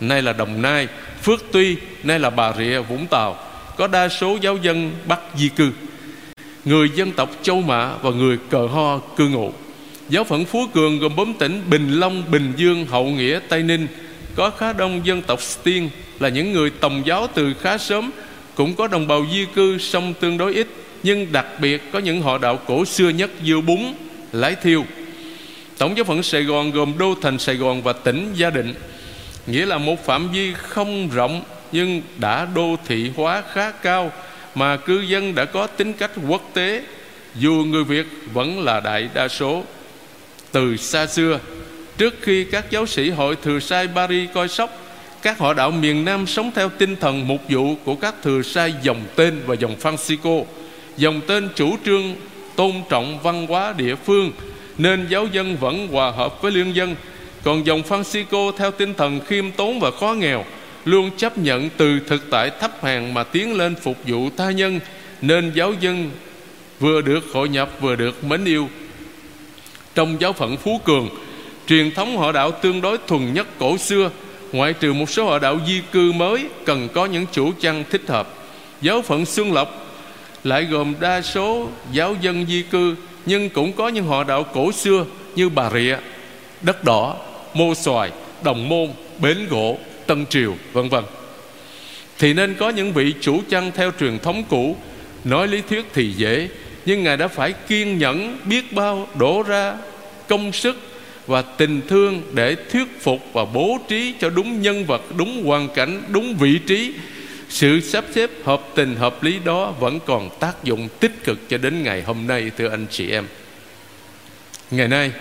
nay 0.00 0.22
là 0.22 0.32
Đồng 0.32 0.62
Nai, 0.62 0.88
Phước 1.22 1.44
Tuy, 1.52 1.76
nay 2.02 2.18
là 2.18 2.30
Bà 2.30 2.52
Rịa, 2.52 2.80
Vũng 2.80 3.06
Tàu 3.06 3.36
có 3.76 3.86
đa 3.86 4.08
số 4.08 4.38
giáo 4.40 4.56
dân 4.56 4.92
Bắc 5.06 5.20
di 5.36 5.48
cư 5.48 5.70
người 6.64 6.90
dân 6.94 7.12
tộc 7.12 7.30
Châu 7.42 7.60
Mã 7.60 7.92
và 8.02 8.10
người 8.10 8.38
Cờ 8.50 8.66
Ho 8.66 8.98
cư 9.16 9.28
ngụ 9.28 9.52
giáo 10.08 10.24
phận 10.24 10.44
Phú 10.44 10.66
Cường 10.74 10.98
gồm 10.98 11.16
bốn 11.16 11.34
tỉnh 11.34 11.62
Bình 11.70 12.00
Long, 12.00 12.30
Bình 12.30 12.52
Dương, 12.56 12.86
Hậu 12.86 13.04
Nghĩa, 13.04 13.40
Tây 13.48 13.62
Ninh. 13.62 13.86
Có 14.34 14.50
khá 14.50 14.72
đông 14.72 15.06
dân 15.06 15.22
tộc 15.22 15.40
Tiên 15.62 15.90
là 16.20 16.28
những 16.28 16.52
người 16.52 16.70
tòng 16.70 17.02
giáo 17.06 17.26
từ 17.34 17.54
khá 17.54 17.78
sớm 17.78 18.10
cũng 18.54 18.74
có 18.74 18.86
đồng 18.86 19.08
bào 19.08 19.26
di 19.32 19.46
cư 19.54 19.78
song 19.78 20.14
tương 20.20 20.38
đối 20.38 20.54
ít 20.54 20.66
nhưng 21.02 21.32
đặc 21.32 21.46
biệt 21.60 21.92
có 21.92 21.98
những 21.98 22.22
họ 22.22 22.38
đạo 22.38 22.58
cổ 22.66 22.84
xưa 22.84 23.08
nhất 23.08 23.30
như 23.44 23.60
bún, 23.60 23.78
lái 24.32 24.54
thiêu. 24.54 24.84
Tổng 25.78 25.96
giáo 25.96 26.04
phận 26.04 26.22
Sài 26.22 26.42
Gòn 26.42 26.70
gồm 26.70 26.98
đô 26.98 27.14
thành 27.22 27.38
Sài 27.38 27.56
Gòn 27.56 27.82
và 27.82 27.92
tỉnh 27.92 28.32
Gia 28.34 28.50
Định. 28.50 28.74
Nghĩa 29.46 29.66
là 29.66 29.78
một 29.78 30.06
phạm 30.06 30.32
vi 30.32 30.52
không 30.54 31.08
rộng 31.08 31.42
nhưng 31.72 32.02
đã 32.18 32.46
đô 32.54 32.76
thị 32.86 33.10
hóa 33.16 33.42
khá 33.52 33.70
cao 33.70 34.12
mà 34.54 34.76
cư 34.76 35.00
dân 35.00 35.34
đã 35.34 35.44
có 35.44 35.66
tính 35.66 35.92
cách 35.92 36.10
quốc 36.28 36.50
tế. 36.54 36.82
Dù 37.36 37.52
người 37.68 37.84
Việt 37.84 38.06
vẫn 38.32 38.60
là 38.60 38.80
đại 38.80 39.08
đa 39.14 39.28
số 39.28 39.64
từ 40.52 40.76
xa 40.76 41.06
xưa. 41.06 41.38
Trước 41.98 42.14
khi 42.22 42.44
các 42.44 42.70
giáo 42.70 42.86
sĩ 42.86 43.10
hội 43.10 43.36
thừa 43.42 43.58
sai 43.58 43.88
Paris 43.94 44.28
coi 44.34 44.48
sóc, 44.48 44.78
các 45.22 45.38
họ 45.38 45.54
đạo 45.54 45.70
miền 45.70 46.04
Nam 46.04 46.26
sống 46.26 46.50
theo 46.54 46.68
tinh 46.68 46.96
thần 46.96 47.28
mục 47.28 47.40
vụ 47.48 47.74
của 47.84 47.94
các 47.94 48.14
thừa 48.22 48.42
sai 48.42 48.74
dòng 48.82 49.04
tên 49.16 49.42
và 49.46 49.54
dòng 49.54 49.76
Francisco. 49.82 50.44
Dòng 50.96 51.20
tên 51.26 51.48
chủ 51.54 51.76
trương, 51.84 52.14
tôn 52.56 52.72
trọng 52.88 53.22
văn 53.22 53.46
hóa 53.46 53.74
địa 53.76 53.94
phương, 53.94 54.32
nên 54.78 55.06
giáo 55.10 55.26
dân 55.26 55.56
vẫn 55.56 55.88
hòa 55.88 56.10
hợp 56.10 56.42
với 56.42 56.52
liên 56.52 56.76
dân. 56.76 56.96
Còn 57.44 57.66
dòng 57.66 57.82
Francisco 57.88 58.52
theo 58.52 58.70
tinh 58.70 58.94
thần 58.94 59.20
khiêm 59.26 59.50
tốn 59.50 59.80
và 59.80 59.90
khó 59.90 60.14
nghèo, 60.14 60.44
luôn 60.84 61.10
chấp 61.16 61.38
nhận 61.38 61.70
từ 61.76 62.00
thực 62.06 62.30
tại 62.30 62.50
thấp 62.60 62.84
hèn 62.84 63.14
mà 63.14 63.24
tiến 63.24 63.56
lên 63.56 63.74
phục 63.82 63.96
vụ 64.06 64.30
tha 64.36 64.50
nhân, 64.50 64.80
nên 65.22 65.52
giáo 65.54 65.72
dân 65.80 66.10
vừa 66.80 67.00
được 67.00 67.24
hội 67.32 67.48
nhập, 67.48 67.70
vừa 67.80 67.96
được 67.96 68.24
mến 68.24 68.44
yêu 68.44 68.68
trong 69.98 70.20
giáo 70.20 70.32
phận 70.32 70.56
phú 70.56 70.80
cường. 70.84 71.08
Truyền 71.66 71.90
thống 71.90 72.16
họ 72.16 72.32
đạo 72.32 72.50
tương 72.50 72.80
đối 72.80 72.98
thuần 73.06 73.34
nhất 73.34 73.46
cổ 73.58 73.78
xưa, 73.78 74.10
ngoại 74.52 74.72
trừ 74.72 74.92
một 74.92 75.10
số 75.10 75.24
họ 75.24 75.38
đạo 75.38 75.58
di 75.66 75.80
cư 75.92 76.12
mới 76.12 76.44
cần 76.64 76.88
có 76.94 77.06
những 77.06 77.26
chủ 77.32 77.52
trăng 77.60 77.84
thích 77.90 78.02
hợp. 78.08 78.34
Giáo 78.82 79.02
phận 79.02 79.26
xuân 79.26 79.52
lộc 79.52 79.96
lại 80.44 80.64
gồm 80.64 80.94
đa 81.00 81.22
số 81.22 81.68
giáo 81.92 82.16
dân 82.20 82.46
di 82.46 82.62
cư, 82.62 82.96
nhưng 83.26 83.50
cũng 83.50 83.72
có 83.72 83.88
những 83.88 84.06
họ 84.06 84.24
đạo 84.24 84.44
cổ 84.54 84.72
xưa 84.72 85.04
như 85.34 85.48
bà 85.48 85.70
rịa, 85.70 85.96
đất 86.60 86.84
đỏ, 86.84 87.16
mô 87.54 87.74
xoài, 87.74 88.10
đồng 88.42 88.68
môn, 88.68 88.88
bến 89.18 89.46
gỗ, 89.50 89.78
Tân 90.06 90.26
Triều, 90.26 90.54
vân 90.72 90.88
vân. 90.88 91.04
Thì 92.18 92.32
nên 92.32 92.54
có 92.54 92.70
những 92.70 92.92
vị 92.92 93.14
chủ 93.20 93.40
chăn 93.50 93.70
theo 93.74 93.90
truyền 94.00 94.18
thống 94.18 94.42
cũ. 94.48 94.76
Nói 95.24 95.48
lý 95.48 95.62
thuyết 95.68 95.84
thì 95.94 96.12
dễ 96.12 96.48
nhưng 96.88 97.02
ngài 97.02 97.16
đã 97.16 97.28
phải 97.28 97.52
kiên 97.52 97.98
nhẫn 97.98 98.38
biết 98.44 98.72
bao 98.72 99.08
đổ 99.18 99.42
ra 99.42 99.74
công 100.28 100.52
sức 100.52 100.76
và 101.26 101.42
tình 101.42 101.80
thương 101.88 102.22
để 102.32 102.56
thuyết 102.72 103.00
phục 103.00 103.20
và 103.32 103.44
bố 103.44 103.78
trí 103.88 104.14
cho 104.20 104.30
đúng 104.30 104.62
nhân 104.62 104.84
vật, 104.84 105.02
đúng 105.16 105.44
hoàn 105.44 105.68
cảnh, 105.68 106.02
đúng 106.08 106.36
vị 106.36 106.58
trí. 106.66 106.92
Sự 107.48 107.80
sắp 107.80 108.04
xếp 108.14 108.30
hợp 108.44 108.62
tình 108.74 108.96
hợp 108.96 109.22
lý 109.22 109.38
đó 109.44 109.74
vẫn 109.80 109.98
còn 110.06 110.30
tác 110.40 110.64
dụng 110.64 110.88
tích 111.00 111.24
cực 111.24 111.48
cho 111.48 111.58
đến 111.58 111.82
ngày 111.82 112.02
hôm 112.02 112.26
nay, 112.26 112.50
thưa 112.58 112.68
anh 112.68 112.86
chị 112.90 113.10
em. 113.10 113.24
Ngày 114.70 114.88
nay, 114.88 115.12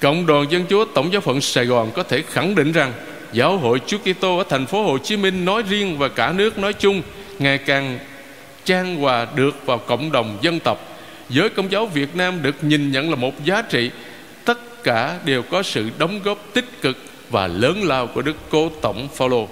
cộng 0.00 0.26
đoàn 0.26 0.46
dân 0.50 0.64
chúa 0.70 0.84
tổng 0.84 1.12
giáo 1.12 1.20
phận 1.20 1.40
sài 1.40 1.64
gòn 1.64 1.90
có 1.94 2.02
thể 2.02 2.22
khẳng 2.30 2.54
định 2.54 2.72
rằng 2.72 2.92
giáo 3.32 3.56
hội 3.56 3.80
Chúa 3.86 3.98
Kitô 3.98 4.38
ở 4.38 4.44
thành 4.48 4.66
phố 4.66 4.82
Hồ 4.82 4.98
Chí 4.98 5.16
Minh 5.16 5.44
nói 5.44 5.62
riêng 5.68 5.98
và 5.98 6.08
cả 6.08 6.32
nước 6.32 6.58
nói 6.58 6.72
chung 6.72 7.02
ngày 7.38 7.58
càng 7.58 7.98
trang 8.64 8.96
hòa 8.96 9.26
được 9.34 9.66
vào 9.66 9.78
cộng 9.78 10.12
đồng 10.12 10.38
dân 10.40 10.60
tộc. 10.60 10.78
Giới 11.28 11.48
công 11.48 11.72
giáo 11.72 11.86
Việt 11.86 12.16
Nam 12.16 12.42
được 12.42 12.64
nhìn 12.64 12.92
nhận 12.92 13.10
là 13.10 13.16
một 13.16 13.44
giá 13.44 13.62
trị 13.62 13.90
tất 14.44 14.84
cả 14.84 15.18
đều 15.24 15.42
có 15.42 15.62
sự 15.62 15.90
đóng 15.98 16.20
góp 16.24 16.38
tích 16.52 16.82
cực 16.82 16.98
và 17.30 17.46
lớn 17.46 17.82
lao 17.84 18.06
của 18.06 18.22
Đức 18.22 18.36
Cố 18.50 18.70
Tổng 18.82 19.08
Phaolô. 19.14 19.48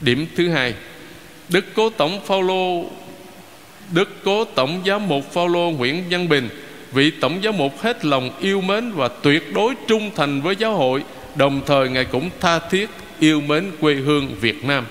Điểm 0.00 0.26
thứ 0.36 0.48
hai, 0.48 0.74
Đức 1.48 1.64
Cố 1.74 1.90
Tổng 1.90 2.20
Phaolô 2.26 2.84
Đức 3.92 4.08
Cố 4.24 4.44
Tổng 4.44 4.82
Giám 4.86 5.08
mục 5.08 5.32
Phaolô 5.32 5.70
Nguyễn 5.70 6.04
Văn 6.10 6.28
Bình 6.28 6.48
vị 6.94 7.10
tổng 7.20 7.40
giám 7.44 7.56
mục 7.56 7.80
hết 7.80 8.04
lòng 8.04 8.30
yêu 8.40 8.60
mến 8.60 8.92
và 8.92 9.08
tuyệt 9.08 9.54
đối 9.54 9.74
trung 9.86 10.10
thành 10.16 10.40
với 10.40 10.56
giáo 10.58 10.74
hội 10.74 11.04
đồng 11.34 11.60
thời 11.66 11.88
ngài 11.88 12.04
cũng 12.04 12.30
tha 12.40 12.58
thiết 12.58 12.90
yêu 13.18 13.40
mến 13.40 13.70
quê 13.80 13.94
hương 13.94 14.34
Việt 14.40 14.64
Nam 14.64 14.86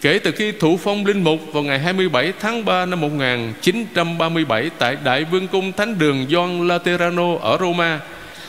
Kể 0.00 0.18
từ 0.18 0.32
khi 0.32 0.52
thụ 0.52 0.76
phong 0.76 1.06
linh 1.06 1.24
mục 1.24 1.40
vào 1.52 1.62
ngày 1.62 1.78
27 1.78 2.32
tháng 2.40 2.64
3 2.64 2.86
năm 2.86 3.00
1937 3.00 4.70
tại 4.78 4.96
Đại 5.04 5.24
Vương 5.24 5.48
cung 5.48 5.72
Thánh 5.72 5.98
đường 5.98 6.26
Gioan 6.30 6.68
Laterano 6.68 7.36
ở 7.40 7.58
Roma, 7.60 8.00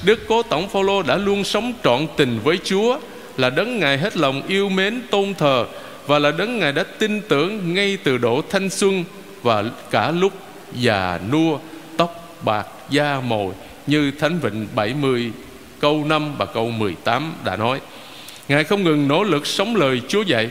Đức 0.03 0.19
Cố 0.27 0.43
Tổng 0.43 0.69
Phaolô 0.69 1.01
đã 1.01 1.17
luôn 1.17 1.43
sống 1.43 1.73
trọn 1.83 2.07
tình 2.17 2.39
với 2.43 2.57
Chúa, 2.63 2.99
là 3.37 3.49
đấng 3.49 3.79
ngài 3.79 3.97
hết 3.97 4.17
lòng 4.17 4.41
yêu 4.47 4.69
mến 4.69 5.01
tôn 5.11 5.33
thờ 5.33 5.65
và 6.07 6.19
là 6.19 6.31
đấng 6.31 6.59
ngài 6.59 6.71
đã 6.71 6.83
tin 6.83 7.21
tưởng 7.21 7.73
ngay 7.73 7.97
từ 8.03 8.17
độ 8.17 8.41
thanh 8.49 8.69
xuân 8.69 9.03
và 9.43 9.63
cả 9.91 10.11
lúc 10.11 10.33
già 10.73 11.19
nua, 11.31 11.57
tóc 11.97 12.37
bạc 12.45 12.67
da 12.89 13.19
mồi 13.19 13.53
như 13.87 14.11
Thánh 14.19 14.39
Vịnh 14.39 14.67
70 14.75 15.31
câu 15.79 16.05
5 16.05 16.35
và 16.37 16.45
câu 16.45 16.71
18 16.71 17.33
đã 17.45 17.55
nói. 17.55 17.79
Ngài 18.47 18.63
không 18.63 18.83
ngừng 18.83 19.07
nỗ 19.07 19.23
lực 19.23 19.47
sống 19.47 19.75
lời 19.75 20.01
Chúa 20.07 20.21
dạy 20.21 20.49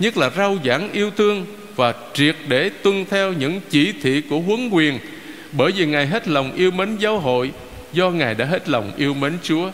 nhất 0.00 0.16
là 0.16 0.30
rao 0.36 0.58
giảng 0.64 0.92
yêu 0.92 1.10
thương 1.16 1.46
và 1.76 1.94
triệt 2.14 2.36
để 2.48 2.70
tuân 2.82 3.04
theo 3.10 3.32
những 3.32 3.60
chỉ 3.70 3.92
thị 4.02 4.22
của 4.30 4.38
huấn 4.40 4.68
quyền. 4.70 4.98
Bởi 5.52 5.72
vì 5.72 5.86
ngài 5.86 6.06
hết 6.06 6.28
lòng 6.28 6.52
yêu 6.56 6.70
mến 6.70 6.96
giáo 6.96 7.18
hội, 7.18 7.50
do 7.92 8.10
ngài 8.10 8.34
đã 8.34 8.44
hết 8.44 8.68
lòng 8.68 8.92
yêu 8.96 9.14
mến 9.14 9.32
Chúa, 9.42 9.70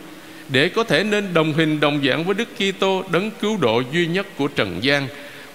để 0.49 0.69
có 0.69 0.83
thể 0.83 1.03
nên 1.03 1.33
đồng 1.33 1.53
hình 1.53 1.79
đồng 1.79 2.01
dạng 2.07 2.23
với 2.23 2.35
Đức 2.35 2.47
Kitô 2.55 3.03
đấng 3.11 3.31
cứu 3.31 3.57
độ 3.57 3.81
duy 3.91 4.07
nhất 4.07 4.27
của 4.37 4.47
trần 4.47 4.77
gian. 4.81 5.07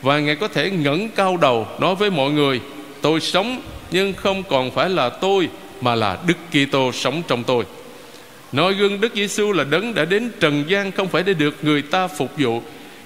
Và 0.02 0.18
ngài 0.18 0.36
có 0.36 0.48
thể 0.48 0.70
ngẩng 0.70 1.08
cao 1.08 1.36
đầu 1.36 1.66
nói 1.80 1.94
với 1.94 2.10
mọi 2.10 2.30
người, 2.30 2.60
tôi 3.00 3.20
sống, 3.20 3.62
nhưng 3.90 4.12
không 4.12 4.42
còn 4.42 4.70
phải 4.70 4.90
là 4.90 5.08
tôi, 5.08 5.48
mà 5.80 5.94
là 5.94 6.18
Đức 6.26 6.36
Kitô 6.50 6.92
sống 6.92 7.22
trong 7.28 7.44
tôi. 7.44 7.64
Nói 8.52 8.74
gương 8.74 9.00
Đức 9.00 9.12
Giêsu 9.14 9.52
là 9.52 9.64
đấng 9.64 9.94
đã 9.94 10.04
đến 10.04 10.30
trần 10.40 10.64
gian 10.68 10.92
không 10.92 11.08
phải 11.08 11.22
để 11.22 11.34
được 11.34 11.56
người 11.62 11.82
ta 11.82 12.08
phục 12.08 12.30
vụ 12.38 12.62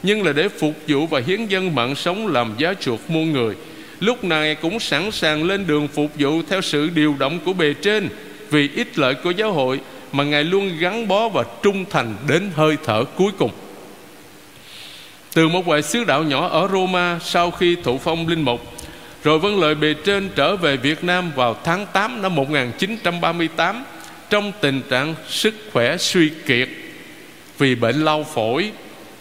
nhưng 0.06 0.22
là 0.22 0.32
để 0.32 0.48
phục 0.48 0.74
vụ 0.88 1.06
và 1.06 1.20
hiến 1.26 1.46
dân 1.46 1.74
mạng 1.74 1.94
sống 1.94 2.26
làm 2.26 2.54
giá 2.58 2.74
chuộc 2.80 3.10
muôn 3.10 3.32
người. 3.32 3.54
Lúc 4.00 4.24
này 4.24 4.54
cũng 4.54 4.80
sẵn 4.80 5.10
sàng 5.10 5.44
lên 5.44 5.66
đường 5.66 5.88
phục 5.88 6.10
vụ 6.18 6.42
theo 6.48 6.60
sự 6.60 6.90
điều 6.94 7.14
động 7.18 7.38
của 7.44 7.52
bề 7.52 7.74
trên, 7.82 8.08
vì 8.50 8.70
ích 8.74 8.98
lợi 8.98 9.14
của 9.14 9.30
giáo 9.30 9.52
hội 9.52 9.80
mà 10.12 10.24
ngài 10.24 10.44
luôn 10.44 10.78
gắn 10.78 11.08
bó 11.08 11.28
và 11.28 11.44
trung 11.62 11.84
thành 11.90 12.14
đến 12.28 12.50
hơi 12.54 12.76
thở 12.84 13.04
cuối 13.04 13.32
cùng. 13.38 13.50
Từ 15.34 15.48
một 15.48 15.66
vài 15.66 15.82
sứ 15.82 16.04
đạo 16.04 16.22
nhỏ 16.22 16.48
ở 16.48 16.68
Roma 16.72 17.18
sau 17.22 17.50
khi 17.50 17.76
thụ 17.84 17.98
phong 17.98 18.28
linh 18.28 18.42
mục, 18.42 18.60
rồi 19.24 19.38
vâng 19.38 19.60
lời 19.60 19.74
bề 19.74 19.94
trên 20.04 20.28
trở 20.34 20.56
về 20.56 20.76
Việt 20.76 21.04
Nam 21.04 21.32
vào 21.36 21.56
tháng 21.64 21.86
8 21.92 22.22
năm 22.22 22.34
1938 22.34 23.84
trong 24.30 24.52
tình 24.60 24.82
trạng 24.90 25.14
sức 25.28 25.54
khỏe 25.72 25.96
suy 25.96 26.30
kiệt 26.46 26.68
vì 27.58 27.74
bệnh 27.74 28.04
lao 28.04 28.24
phổi 28.34 28.72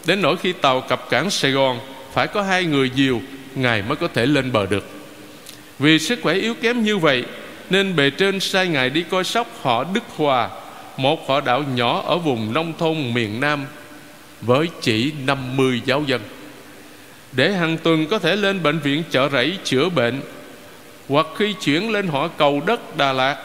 Đến 0.05 0.21
nỗi 0.21 0.37
khi 0.37 0.53
tàu 0.53 0.81
cập 0.81 1.09
cảng 1.09 1.29
Sài 1.29 1.51
Gòn, 1.51 1.79
Phải 2.13 2.27
có 2.27 2.41
hai 2.41 2.65
người 2.65 2.91
diều 2.95 3.21
Ngài 3.55 3.81
mới 3.81 3.95
có 3.95 4.07
thể 4.07 4.25
lên 4.25 4.51
bờ 4.51 4.65
được. 4.65 4.89
Vì 5.79 5.99
sức 5.99 6.19
khỏe 6.23 6.33
yếu 6.33 6.53
kém 6.53 6.83
như 6.83 6.97
vậy, 6.97 7.23
Nên 7.69 7.95
bề 7.95 8.09
trên 8.09 8.39
sai 8.39 8.67
Ngài 8.67 8.89
đi 8.89 9.03
coi 9.03 9.23
sóc 9.23 9.47
họ 9.61 9.83
Đức 9.83 10.03
Hòa, 10.15 10.49
Một 10.97 11.29
họ 11.29 11.41
đạo 11.41 11.63
nhỏ 11.75 12.03
ở 12.05 12.17
vùng 12.17 12.53
nông 12.53 12.73
thôn 12.77 13.13
miền 13.13 13.39
Nam, 13.39 13.65
Với 14.41 14.67
chỉ 14.81 15.11
50 15.25 15.81
giáo 15.85 16.03
dân. 16.07 16.21
Để 17.31 17.51
hàng 17.51 17.77
tuần 17.77 18.07
có 18.07 18.19
thể 18.19 18.35
lên 18.35 18.63
bệnh 18.63 18.79
viện 18.79 19.03
chợ 19.11 19.29
rẫy 19.29 19.57
chữa 19.63 19.89
bệnh, 19.89 20.21
Hoặc 21.09 21.27
khi 21.37 21.53
chuyển 21.53 21.91
lên 21.91 22.07
họ 22.07 22.27
cầu 22.27 22.61
đất 22.65 22.97
Đà 22.97 23.13
Lạt, 23.13 23.37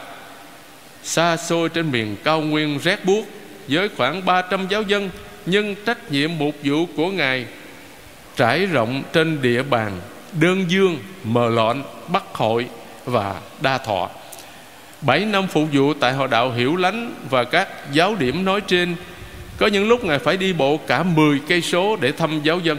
Xa 1.03 1.37
xôi 1.37 1.69
trên 1.69 1.91
miền 1.91 2.17
cao 2.25 2.41
nguyên 2.41 2.79
rét 2.79 3.05
buốt, 3.05 3.25
Với 3.69 3.89
khoảng 3.97 4.25
300 4.25 4.67
giáo 4.69 4.83
dân 4.83 5.11
nhưng 5.47 5.75
trách 5.87 6.13
nhiệm 6.13 6.39
mục 6.39 6.55
vụ 6.65 6.87
của 6.97 7.11
ngài 7.11 7.47
trải 8.37 8.67
rộng 8.67 9.03
trên 9.13 9.43
địa 9.43 9.63
bàn 9.63 9.93
đơn 10.41 10.65
dương, 10.69 10.99
mờ 11.25 11.49
lọn 11.49 11.83
bắc 12.09 12.25
hội 12.33 12.67
và 13.05 13.35
đa 13.61 13.79
thọ. 13.79 14.11
Bảy 15.01 15.25
năm 15.25 15.47
phục 15.47 15.69
vụ 15.73 15.95
tại 15.95 16.13
hội 16.13 16.29
đạo 16.29 16.53
hiểu 16.53 16.77
lánh 16.77 17.15
và 17.31 17.45
các 17.45 17.69
giáo 17.93 18.15
điểm 18.15 18.45
nói 18.45 18.61
trên, 18.61 18.95
có 19.57 19.67
những 19.67 19.89
lúc 19.89 20.05
ngài 20.05 20.19
phải 20.19 20.37
đi 20.37 20.53
bộ 20.53 20.77
cả 20.77 21.03
10 21.03 21.41
cây 21.49 21.61
số 21.61 21.97
để 22.01 22.13
thăm 22.13 22.41
giáo 22.43 22.59
dân. 22.59 22.79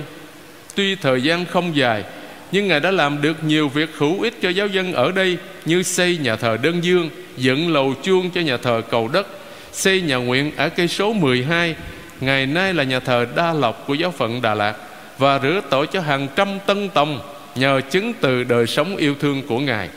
Tuy 0.76 0.96
thời 0.96 1.22
gian 1.22 1.46
không 1.46 1.76
dài, 1.76 2.04
nhưng 2.52 2.68
ngài 2.68 2.80
đã 2.80 2.92
làm 2.92 3.22
được 3.22 3.44
nhiều 3.44 3.70
việc 3.70 3.90
hữu 3.98 4.22
ích 4.22 4.42
cho 4.42 4.50
giáo 4.50 4.68
dân 4.68 4.94
ở 4.94 5.12
đây, 5.12 5.38
như 5.66 5.84
xây 5.84 6.18
nhà 6.18 6.36
thờ 6.36 6.58
đơn 6.62 6.84
dương, 6.84 7.10
dựng 7.38 7.74
lầu 7.74 7.94
chuông 8.04 8.30
cho 8.30 8.42
nhà 8.42 8.58
thờ 8.58 8.82
cầu 8.92 9.08
đất, 9.08 9.28
xây 9.72 10.02
nhà 10.02 10.16
nguyện 10.16 10.52
ở 10.58 10.70
cây 10.70 10.88
số 10.88 11.14
12 11.14 11.76
ngày 12.22 12.46
nay 12.46 12.74
là 12.74 12.84
nhà 12.84 13.00
thờ 13.00 13.26
đa 13.36 13.54
lộc 13.54 13.88
của 13.88 13.94
giáo 13.94 14.12
phận 14.12 14.42
Đà 14.42 14.54
Lạt 14.54 14.74
và 15.18 15.40
rửa 15.40 15.62
tội 15.70 15.88
cho 15.88 16.02
hàng 16.02 16.28
trăm 16.36 16.48
tân 16.66 16.90
tông 16.90 17.20
nhờ 17.56 17.82
chứng 17.92 18.14
từ 18.22 18.44
đời 18.44 18.68
sống 18.68 18.98
yêu 18.98 19.16
thương 19.20 19.42
của 19.48 19.60
Ngài. 19.60 19.90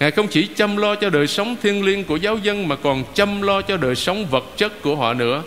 Ngài 0.00 0.10
không 0.10 0.28
chỉ 0.28 0.48
chăm 0.56 0.76
lo 0.76 0.94
cho 0.94 1.10
đời 1.10 1.26
sống 1.26 1.56
thiêng 1.62 1.84
liêng 1.84 2.04
của 2.04 2.16
giáo 2.16 2.36
dân 2.36 2.68
mà 2.68 2.76
còn 2.76 3.04
chăm 3.14 3.42
lo 3.42 3.62
cho 3.62 3.76
đời 3.76 3.94
sống 3.94 4.26
vật 4.26 4.44
chất 4.56 4.82
của 4.82 4.96
họ 4.96 5.14
nữa. 5.14 5.42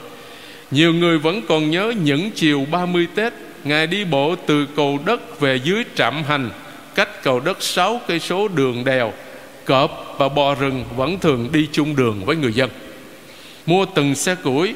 Nhiều 0.71 0.93
người 0.93 1.17
vẫn 1.17 1.41
còn 1.47 1.69
nhớ 1.69 1.93
những 2.03 2.31
chiều 2.31 2.67
30 2.71 3.07
Tết, 3.15 3.33
Ngài 3.63 3.87
đi 3.87 4.05
bộ 4.05 4.35
từ 4.45 4.65
cầu 4.75 4.99
đất 5.05 5.39
về 5.39 5.59
dưới 5.63 5.83
trạm 5.95 6.23
hành, 6.23 6.49
cách 6.95 7.23
cầu 7.23 7.39
đất 7.39 7.63
6 7.63 8.01
cây 8.07 8.19
số 8.19 8.47
đường 8.47 8.83
đèo, 8.83 9.13
cọp 9.65 10.15
và 10.17 10.29
bò 10.29 10.55
rừng 10.55 10.85
vẫn 10.95 11.19
thường 11.19 11.49
đi 11.51 11.67
chung 11.71 11.95
đường 11.95 12.25
với 12.25 12.35
người 12.35 12.53
dân. 12.53 12.69
Mua 13.65 13.85
từng 13.85 14.15
xe 14.15 14.35
củi 14.35 14.73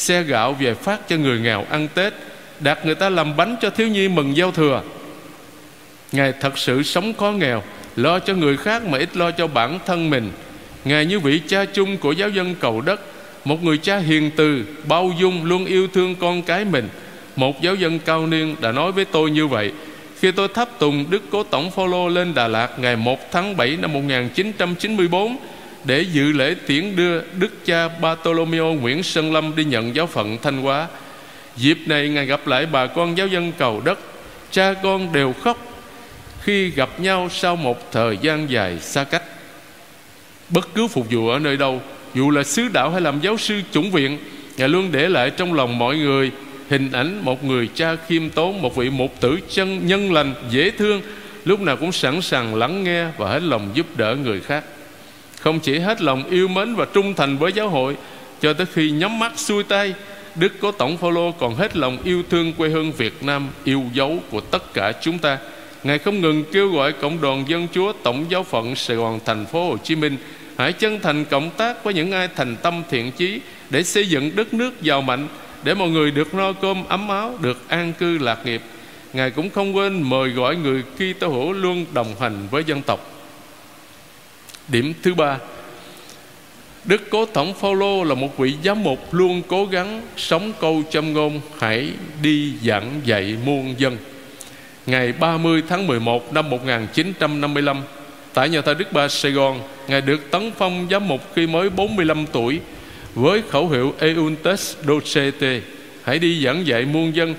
xe 0.00 0.22
gạo 0.22 0.52
về 0.52 0.74
phát 0.74 1.08
cho 1.08 1.16
người 1.16 1.38
nghèo 1.38 1.66
ăn 1.70 1.88
Tết, 1.94 2.12
đặt 2.60 2.86
người 2.86 2.94
ta 2.94 3.08
làm 3.08 3.36
bánh 3.36 3.56
cho 3.60 3.70
thiếu 3.70 3.88
nhi 3.88 4.08
mừng 4.08 4.36
giao 4.36 4.50
thừa. 4.50 4.82
Ngài 6.12 6.32
thật 6.40 6.58
sự 6.58 6.82
sống 6.82 7.12
có 7.14 7.32
nghèo, 7.32 7.62
Lo 7.96 8.18
cho 8.18 8.34
người 8.34 8.56
khác 8.56 8.84
mà 8.84 8.98
ít 8.98 9.16
lo 9.16 9.30
cho 9.30 9.46
bản 9.46 9.78
thân 9.86 10.10
mình. 10.10 10.30
Ngài 10.84 11.06
như 11.06 11.20
vị 11.20 11.40
cha 11.48 11.64
chung 11.64 11.96
của 11.96 12.12
giáo 12.12 12.28
dân 12.28 12.54
cầu 12.60 12.80
đất, 12.80 13.00
Một 13.44 13.64
người 13.64 13.78
cha 13.78 13.98
hiền 13.98 14.30
từ, 14.36 14.64
Bao 14.88 15.12
dung, 15.20 15.44
luôn 15.44 15.64
yêu 15.64 15.88
thương 15.94 16.14
con 16.14 16.42
cái 16.42 16.64
mình. 16.64 16.88
Một 17.36 17.62
giáo 17.62 17.74
dân 17.74 17.98
cao 17.98 18.26
niên 18.26 18.56
đã 18.60 18.72
nói 18.72 18.92
với 18.92 19.04
tôi 19.04 19.30
như 19.30 19.46
vậy, 19.46 19.72
Khi 20.20 20.32
tôi 20.32 20.48
thắp 20.48 20.68
tùng 20.78 21.04
Đức 21.10 21.22
Cố 21.30 21.42
Tổng 21.42 21.70
Phaolô 21.70 22.08
lên 22.08 22.34
Đà 22.34 22.48
Lạt 22.48 22.78
Ngày 22.78 22.96
1 22.96 23.32
tháng 23.32 23.56
7 23.56 23.76
năm 23.76 23.92
1994 23.92 25.36
để 25.84 26.00
dự 26.12 26.32
lễ 26.32 26.54
tiễn 26.66 26.96
đưa 26.96 27.20
Đức 27.20 27.64
cha 27.64 27.88
Bartolomeo 27.88 28.72
Nguyễn 28.72 29.02
Sơn 29.02 29.32
Lâm 29.32 29.56
đi 29.56 29.64
nhận 29.64 29.94
giáo 29.94 30.06
phận 30.06 30.38
Thanh 30.42 30.62
Hóa. 30.62 30.88
Dịp 31.56 31.78
này 31.86 32.08
Ngài 32.08 32.26
gặp 32.26 32.46
lại 32.46 32.66
bà 32.66 32.86
con 32.86 33.18
giáo 33.18 33.26
dân 33.26 33.52
cầu 33.58 33.82
đất, 33.84 33.98
cha 34.50 34.74
con 34.82 35.12
đều 35.12 35.32
khóc 35.32 35.66
khi 36.42 36.70
gặp 36.70 37.00
nhau 37.00 37.28
sau 37.30 37.56
một 37.56 37.92
thời 37.92 38.18
gian 38.22 38.50
dài 38.50 38.78
xa 38.80 39.04
cách. 39.04 39.22
Bất 40.48 40.68
cứ 40.74 40.88
phục 40.88 41.06
vụ 41.10 41.28
ở 41.28 41.38
nơi 41.38 41.56
đâu, 41.56 41.82
dù 42.14 42.30
là 42.30 42.42
sứ 42.42 42.68
đạo 42.68 42.90
hay 42.90 43.00
làm 43.00 43.20
giáo 43.20 43.36
sư 43.36 43.60
chủng 43.72 43.90
viện, 43.90 44.18
Ngài 44.56 44.68
luôn 44.68 44.92
để 44.92 45.08
lại 45.08 45.30
trong 45.30 45.54
lòng 45.54 45.78
mọi 45.78 45.96
người 45.96 46.30
hình 46.70 46.92
ảnh 46.92 47.20
một 47.24 47.44
người 47.44 47.68
cha 47.74 47.96
khiêm 48.08 48.30
tốn, 48.30 48.62
một 48.62 48.76
vị 48.76 48.90
mục 48.90 49.20
tử 49.20 49.38
chân 49.48 49.86
nhân 49.86 50.12
lành, 50.12 50.34
dễ 50.50 50.70
thương, 50.70 51.02
lúc 51.44 51.60
nào 51.60 51.76
cũng 51.76 51.92
sẵn 51.92 52.22
sàng 52.22 52.54
lắng 52.54 52.84
nghe 52.84 53.06
và 53.16 53.30
hết 53.30 53.42
lòng 53.42 53.70
giúp 53.74 53.86
đỡ 53.96 54.16
người 54.24 54.40
khác. 54.40 54.64
Không 55.40 55.60
chỉ 55.60 55.78
hết 55.78 56.02
lòng 56.02 56.24
yêu 56.30 56.48
mến 56.48 56.74
và 56.74 56.84
trung 56.84 57.14
thành 57.14 57.38
với 57.38 57.52
giáo 57.52 57.68
hội, 57.68 57.96
Cho 58.40 58.52
tới 58.52 58.66
khi 58.72 58.90
nhắm 58.90 59.18
mắt 59.18 59.32
xuôi 59.36 59.62
tay, 59.62 59.94
Đức 60.34 60.52
có 60.60 60.72
Tổng 60.72 60.96
Phaolô 60.96 61.32
còn 61.32 61.54
hết 61.54 61.76
lòng 61.76 61.98
yêu 62.04 62.22
thương 62.30 62.52
quê 62.52 62.68
hương 62.68 62.92
Việt 62.92 63.22
Nam, 63.22 63.48
Yêu 63.64 63.84
dấu 63.92 64.18
của 64.30 64.40
tất 64.40 64.74
cả 64.74 64.92
chúng 65.00 65.18
ta. 65.18 65.38
Ngài 65.84 65.98
không 65.98 66.20
ngừng 66.20 66.44
kêu 66.52 66.68
gọi 66.68 66.92
cộng 66.92 67.20
đoàn 67.20 67.44
dân 67.48 67.68
chúa 67.72 67.92
Tổng 68.02 68.24
giáo 68.28 68.42
phận 68.42 68.76
Sài 68.76 68.96
Gòn, 68.96 69.20
thành 69.24 69.46
phố 69.46 69.68
Hồ 69.68 69.76
Chí 69.76 69.96
Minh 69.96 70.16
Hãy 70.58 70.72
chân 70.72 71.00
thành 71.00 71.24
cộng 71.24 71.50
tác 71.50 71.84
với 71.84 71.94
những 71.94 72.12
ai 72.12 72.28
thành 72.36 72.56
tâm 72.62 72.82
thiện 72.90 73.12
chí 73.12 73.40
Để 73.70 73.82
xây 73.82 74.08
dựng 74.08 74.30
đất 74.36 74.54
nước 74.54 74.82
giàu 74.82 75.02
mạnh, 75.02 75.28
Để 75.64 75.74
mọi 75.74 75.88
người 75.88 76.10
được 76.10 76.34
no 76.34 76.52
cơm 76.52 76.84
ấm 76.88 77.08
áo, 77.08 77.38
Được 77.42 77.68
an 77.68 77.92
cư 77.98 78.18
lạc 78.18 78.46
nghiệp. 78.46 78.62
Ngài 79.12 79.30
cũng 79.30 79.50
không 79.50 79.76
quên 79.76 80.02
mời 80.02 80.28
gọi 80.28 80.56
người 80.56 80.82
Kitô 80.96 81.28
hữu 81.28 81.52
luôn 81.52 81.86
đồng 81.92 82.14
hành 82.20 82.46
với 82.50 82.64
dân 82.66 82.82
tộc. 82.82 83.19
Điểm 84.70 84.94
thứ 85.02 85.14
ba 85.14 85.38
Đức 86.84 87.10
Cố 87.10 87.26
Tổng 87.26 87.54
Phaolô 87.54 88.04
là 88.04 88.14
một 88.14 88.38
vị 88.38 88.54
giám 88.64 88.82
mục 88.82 89.14
luôn 89.14 89.42
cố 89.48 89.64
gắng 89.64 90.02
sống 90.16 90.52
câu 90.60 90.82
châm 90.90 91.12
ngôn 91.12 91.40
hãy 91.58 91.90
đi 92.22 92.52
giảng 92.62 93.00
dạy 93.04 93.36
muôn 93.44 93.74
dân. 93.78 93.96
Ngày 94.86 95.12
30 95.12 95.62
tháng 95.68 95.86
11 95.86 96.32
năm 96.32 96.50
1955 96.50 97.82
tại 98.34 98.48
nhà 98.48 98.60
thờ 98.60 98.74
Đức 98.74 98.92
Ba 98.92 99.08
Sài 99.08 99.32
Gòn, 99.32 99.60
Ngài 99.88 100.00
được 100.00 100.30
tấn 100.30 100.50
phong 100.58 100.86
giám 100.90 101.08
mục 101.08 101.20
khi 101.34 101.46
mới 101.46 101.70
45 101.70 102.26
tuổi 102.32 102.60
với 103.14 103.42
khẩu 103.50 103.68
hiệu 103.68 103.94
Euntes 103.98 104.76
Docete, 104.86 105.60
hãy 106.02 106.18
đi 106.18 106.44
giảng 106.44 106.66
dạy 106.66 106.84
muôn 106.84 107.16
dân 107.16 107.34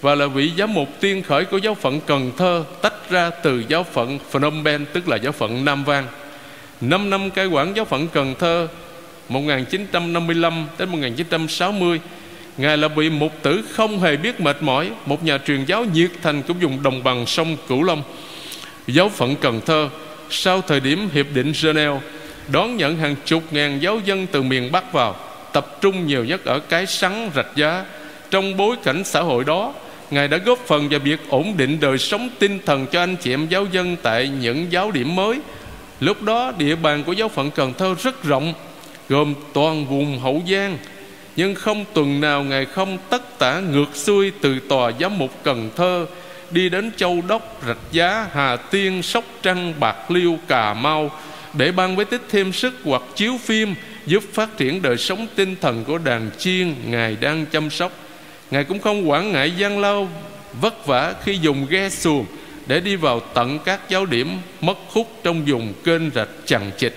và 0.00 0.14
là 0.14 0.26
vị 0.26 0.52
giám 0.58 0.74
mục 0.74 0.88
tiên 1.00 1.22
khởi 1.22 1.44
của 1.44 1.58
giáo 1.58 1.74
phận 1.74 2.00
Cần 2.06 2.32
Thơ 2.36 2.64
tách 2.82 3.10
ra 3.10 3.30
từ 3.30 3.64
giáo 3.68 3.84
phận 3.84 4.18
Phnom 4.30 4.64
Penh 4.64 4.84
tức 4.92 5.08
là 5.08 5.16
giáo 5.16 5.32
phận 5.32 5.64
Nam 5.64 5.84
Vang 5.84 6.06
5 6.80 7.10
năm 7.10 7.30
cai 7.30 7.46
quản 7.46 7.76
giáo 7.76 7.84
phận 7.84 8.08
Cần 8.08 8.34
Thơ 8.38 8.68
1955 9.28 10.66
đến 10.78 10.88
1960 10.88 12.00
Ngài 12.56 12.76
là 12.76 12.88
vị 12.88 13.10
mục 13.10 13.32
tử 13.42 13.64
không 13.72 14.00
hề 14.00 14.16
biết 14.16 14.40
mệt 14.40 14.62
mỏi, 14.62 14.90
Một 15.06 15.24
nhà 15.24 15.38
truyền 15.38 15.64
giáo 15.64 15.84
nhiệt 15.84 16.10
thành 16.22 16.42
cũng 16.42 16.56
dùng 16.60 16.82
đồng 16.82 17.04
bằng 17.04 17.26
sông 17.26 17.56
Cửu 17.68 17.82
Long 17.82 18.02
Giáo 18.86 19.08
phận 19.08 19.36
Cần 19.36 19.60
Thơ, 19.66 19.88
Sau 20.30 20.60
thời 20.60 20.80
điểm 20.80 21.08
Hiệp 21.12 21.26
định 21.34 21.52
Geneva, 21.62 22.00
Đón 22.48 22.76
nhận 22.76 22.96
hàng 22.96 23.14
chục 23.24 23.42
ngàn 23.50 23.82
giáo 23.82 24.00
dân 24.04 24.26
từ 24.32 24.42
miền 24.42 24.72
Bắc 24.72 24.92
vào, 24.92 25.16
Tập 25.52 25.78
trung 25.80 26.06
nhiều 26.06 26.24
nhất 26.24 26.44
ở 26.44 26.58
cái 26.58 26.86
sắn 26.86 27.30
rạch 27.34 27.56
giá 27.56 27.84
Trong 28.30 28.56
bối 28.56 28.76
cảnh 28.84 29.04
xã 29.04 29.20
hội 29.20 29.44
đó, 29.44 29.74
Ngài 30.10 30.28
đã 30.28 30.36
góp 30.36 30.58
phần 30.66 30.88
vào 30.88 31.00
việc 31.00 31.20
ổn 31.28 31.54
định 31.56 31.78
đời 31.80 31.98
sống 31.98 32.30
tinh 32.38 32.58
thần 32.66 32.86
cho 32.86 33.00
anh 33.00 33.16
chị 33.16 33.34
em 33.34 33.46
giáo 33.48 33.66
dân 33.72 33.96
tại 34.02 34.30
những 34.40 34.66
giáo 34.70 34.90
điểm 34.90 35.16
mới. 35.16 35.38
Lúc 36.00 36.22
đó 36.22 36.52
địa 36.58 36.74
bàn 36.74 37.04
của 37.04 37.12
giáo 37.12 37.28
phận 37.28 37.50
Cần 37.50 37.74
Thơ 37.78 37.94
rất 38.02 38.24
rộng, 38.24 38.54
gồm 39.08 39.34
toàn 39.52 39.86
vùng 39.86 40.18
Hậu 40.18 40.42
Giang. 40.50 40.78
Nhưng 41.36 41.54
không 41.54 41.84
tuần 41.94 42.20
nào 42.20 42.42
Ngài 42.44 42.64
không 42.64 42.98
tất 43.10 43.38
tả 43.38 43.60
ngược 43.60 43.96
xuôi 43.96 44.32
từ 44.40 44.58
tòa 44.68 44.92
giám 45.00 45.18
mục 45.18 45.30
Cần 45.42 45.70
Thơ 45.76 46.06
đi 46.50 46.68
đến 46.68 46.90
Châu 46.96 47.22
Đốc, 47.28 47.62
Rạch 47.66 47.92
Giá, 47.92 48.26
Hà 48.32 48.56
Tiên, 48.56 49.02
Sóc 49.02 49.24
Trăng, 49.42 49.74
Bạc 49.80 50.10
Liêu, 50.10 50.38
Cà 50.48 50.74
Mau 50.74 51.10
để 51.54 51.72
ban 51.72 51.96
với 51.96 52.04
tích 52.04 52.22
thêm 52.30 52.52
sức 52.52 52.74
hoặc 52.84 53.02
chiếu 53.14 53.38
phim 53.44 53.74
giúp 54.06 54.22
phát 54.32 54.56
triển 54.56 54.82
đời 54.82 54.96
sống 54.96 55.26
tinh 55.34 55.56
thần 55.60 55.84
của 55.84 55.98
đàn 55.98 56.30
chiên 56.38 56.74
Ngài 56.86 57.16
đang 57.20 57.46
chăm 57.46 57.70
sóc 57.70 57.92
Ngài 58.50 58.64
cũng 58.64 58.78
không 58.78 59.10
quản 59.10 59.32
ngại 59.32 59.52
gian 59.56 59.78
lao 59.78 60.08
vất 60.60 60.86
vả 60.86 61.14
khi 61.24 61.38
dùng 61.42 61.66
ghe 61.70 61.88
xuồng 61.88 62.26
để 62.66 62.80
đi 62.80 62.96
vào 62.96 63.20
tận 63.20 63.58
các 63.64 63.80
giáo 63.88 64.06
điểm 64.06 64.38
mất 64.60 64.78
hút 64.88 65.20
trong 65.24 65.44
vùng 65.46 65.72
kênh 65.84 66.10
rạch 66.10 66.28
chằng 66.46 66.70
chịt 66.78 66.94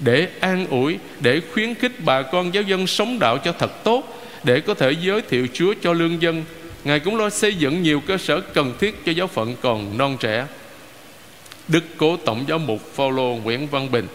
để 0.00 0.28
an 0.40 0.66
ủi, 0.70 0.98
để 1.20 1.40
khuyến 1.52 1.74
khích 1.74 1.92
bà 2.04 2.22
con 2.22 2.54
giáo 2.54 2.62
dân 2.62 2.86
sống 2.86 3.18
đạo 3.18 3.38
cho 3.38 3.52
thật 3.52 3.84
tốt 3.84 4.20
để 4.44 4.60
có 4.60 4.74
thể 4.74 4.92
giới 5.00 5.20
thiệu 5.20 5.46
Chúa 5.52 5.74
cho 5.82 5.92
lương 5.92 6.22
dân. 6.22 6.44
Ngài 6.84 7.00
cũng 7.00 7.16
lo 7.16 7.30
xây 7.30 7.54
dựng 7.54 7.82
nhiều 7.82 8.00
cơ 8.06 8.18
sở 8.18 8.40
cần 8.40 8.72
thiết 8.80 9.04
cho 9.06 9.12
giáo 9.12 9.26
phận 9.26 9.56
còn 9.60 9.98
non 9.98 10.16
trẻ. 10.20 10.46
Đức 11.68 11.84
Cố 11.96 12.16
Tổng 12.16 12.44
giáo 12.48 12.58
mục 12.58 12.94
Phaolô 12.94 13.38
Nguyễn 13.44 13.66
Văn 13.66 13.90
Bình 13.90 14.06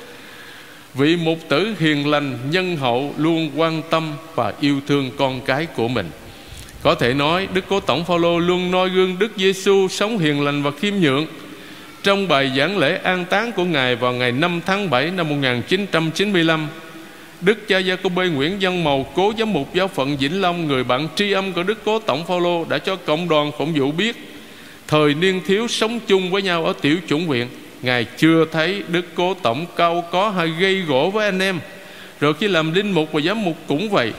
Vị 0.93 1.17
mục 1.17 1.39
tử 1.49 1.75
hiền 1.79 2.07
lành, 2.07 2.37
nhân 2.51 2.77
hậu 2.77 3.13
luôn 3.17 3.51
quan 3.55 3.81
tâm 3.89 4.13
và 4.35 4.53
yêu 4.59 4.81
thương 4.87 5.11
con 5.17 5.41
cái 5.41 5.65
của 5.65 5.87
mình 5.87 6.11
có 6.81 6.95
thể 6.95 7.13
nói 7.13 7.47
Đức 7.53 7.65
Cố 7.69 7.79
Tổng 7.79 8.05
Phaolô 8.05 8.39
luôn 8.39 8.71
noi 8.71 8.89
gương 8.89 9.19
Đức 9.19 9.31
Giêsu 9.37 9.87
sống 9.87 10.17
hiền 10.17 10.41
lành 10.41 10.63
và 10.63 10.71
khiêm 10.71 10.93
nhượng. 10.95 11.27
Trong 12.03 12.27
bài 12.27 12.51
giảng 12.57 12.77
lễ 12.77 12.99
an 13.03 13.25
táng 13.25 13.51
của 13.51 13.63
Ngài 13.63 13.95
vào 13.95 14.13
ngày 14.13 14.31
5 14.31 14.61
tháng 14.65 14.89
7 14.89 15.11
năm 15.11 15.29
1995, 15.29 16.67
Đức 17.41 17.67
cha 17.67 17.77
Gia 17.77 17.95
Nguyễn 18.05 18.57
Văn 18.61 18.83
Mầu, 18.83 19.07
cố 19.15 19.33
giám 19.39 19.53
mục 19.53 19.75
giáo 19.75 19.87
phận 19.87 20.17
Vĩnh 20.17 20.41
Long, 20.41 20.67
người 20.67 20.83
bạn 20.83 21.07
tri 21.15 21.31
âm 21.31 21.53
của 21.53 21.63
Đức 21.63 21.77
Cố 21.85 21.99
Tổng 21.99 22.25
Phaolô 22.25 22.65
đã 22.69 22.77
cho 22.77 22.95
cộng 22.95 23.29
đoàn 23.29 23.51
phụng 23.57 23.73
vụ 23.73 23.91
biết 23.91 24.15
thời 24.89 25.13
niên 25.13 25.41
thiếu 25.47 25.67
sống 25.67 25.99
chung 26.07 26.31
với 26.31 26.41
nhau 26.41 26.65
ở 26.65 26.73
tiểu 26.81 26.97
chủng 27.07 27.27
viện, 27.27 27.47
Ngài 27.81 28.05
chưa 28.17 28.45
thấy 28.51 28.83
Đức 28.87 29.05
Cố 29.15 29.33
Tổng 29.33 29.65
cao 29.75 30.03
có 30.11 30.29
hay 30.29 30.47
gây 30.59 30.81
gỗ 30.81 31.09
với 31.09 31.25
anh 31.25 31.39
em. 31.39 31.59
Rồi 32.19 32.33
khi 32.33 32.47
làm 32.47 32.73
linh 32.73 32.91
mục 32.91 33.11
và 33.11 33.21
giám 33.21 33.43
mục 33.43 33.57
cũng 33.67 33.89
vậy, 33.89 34.13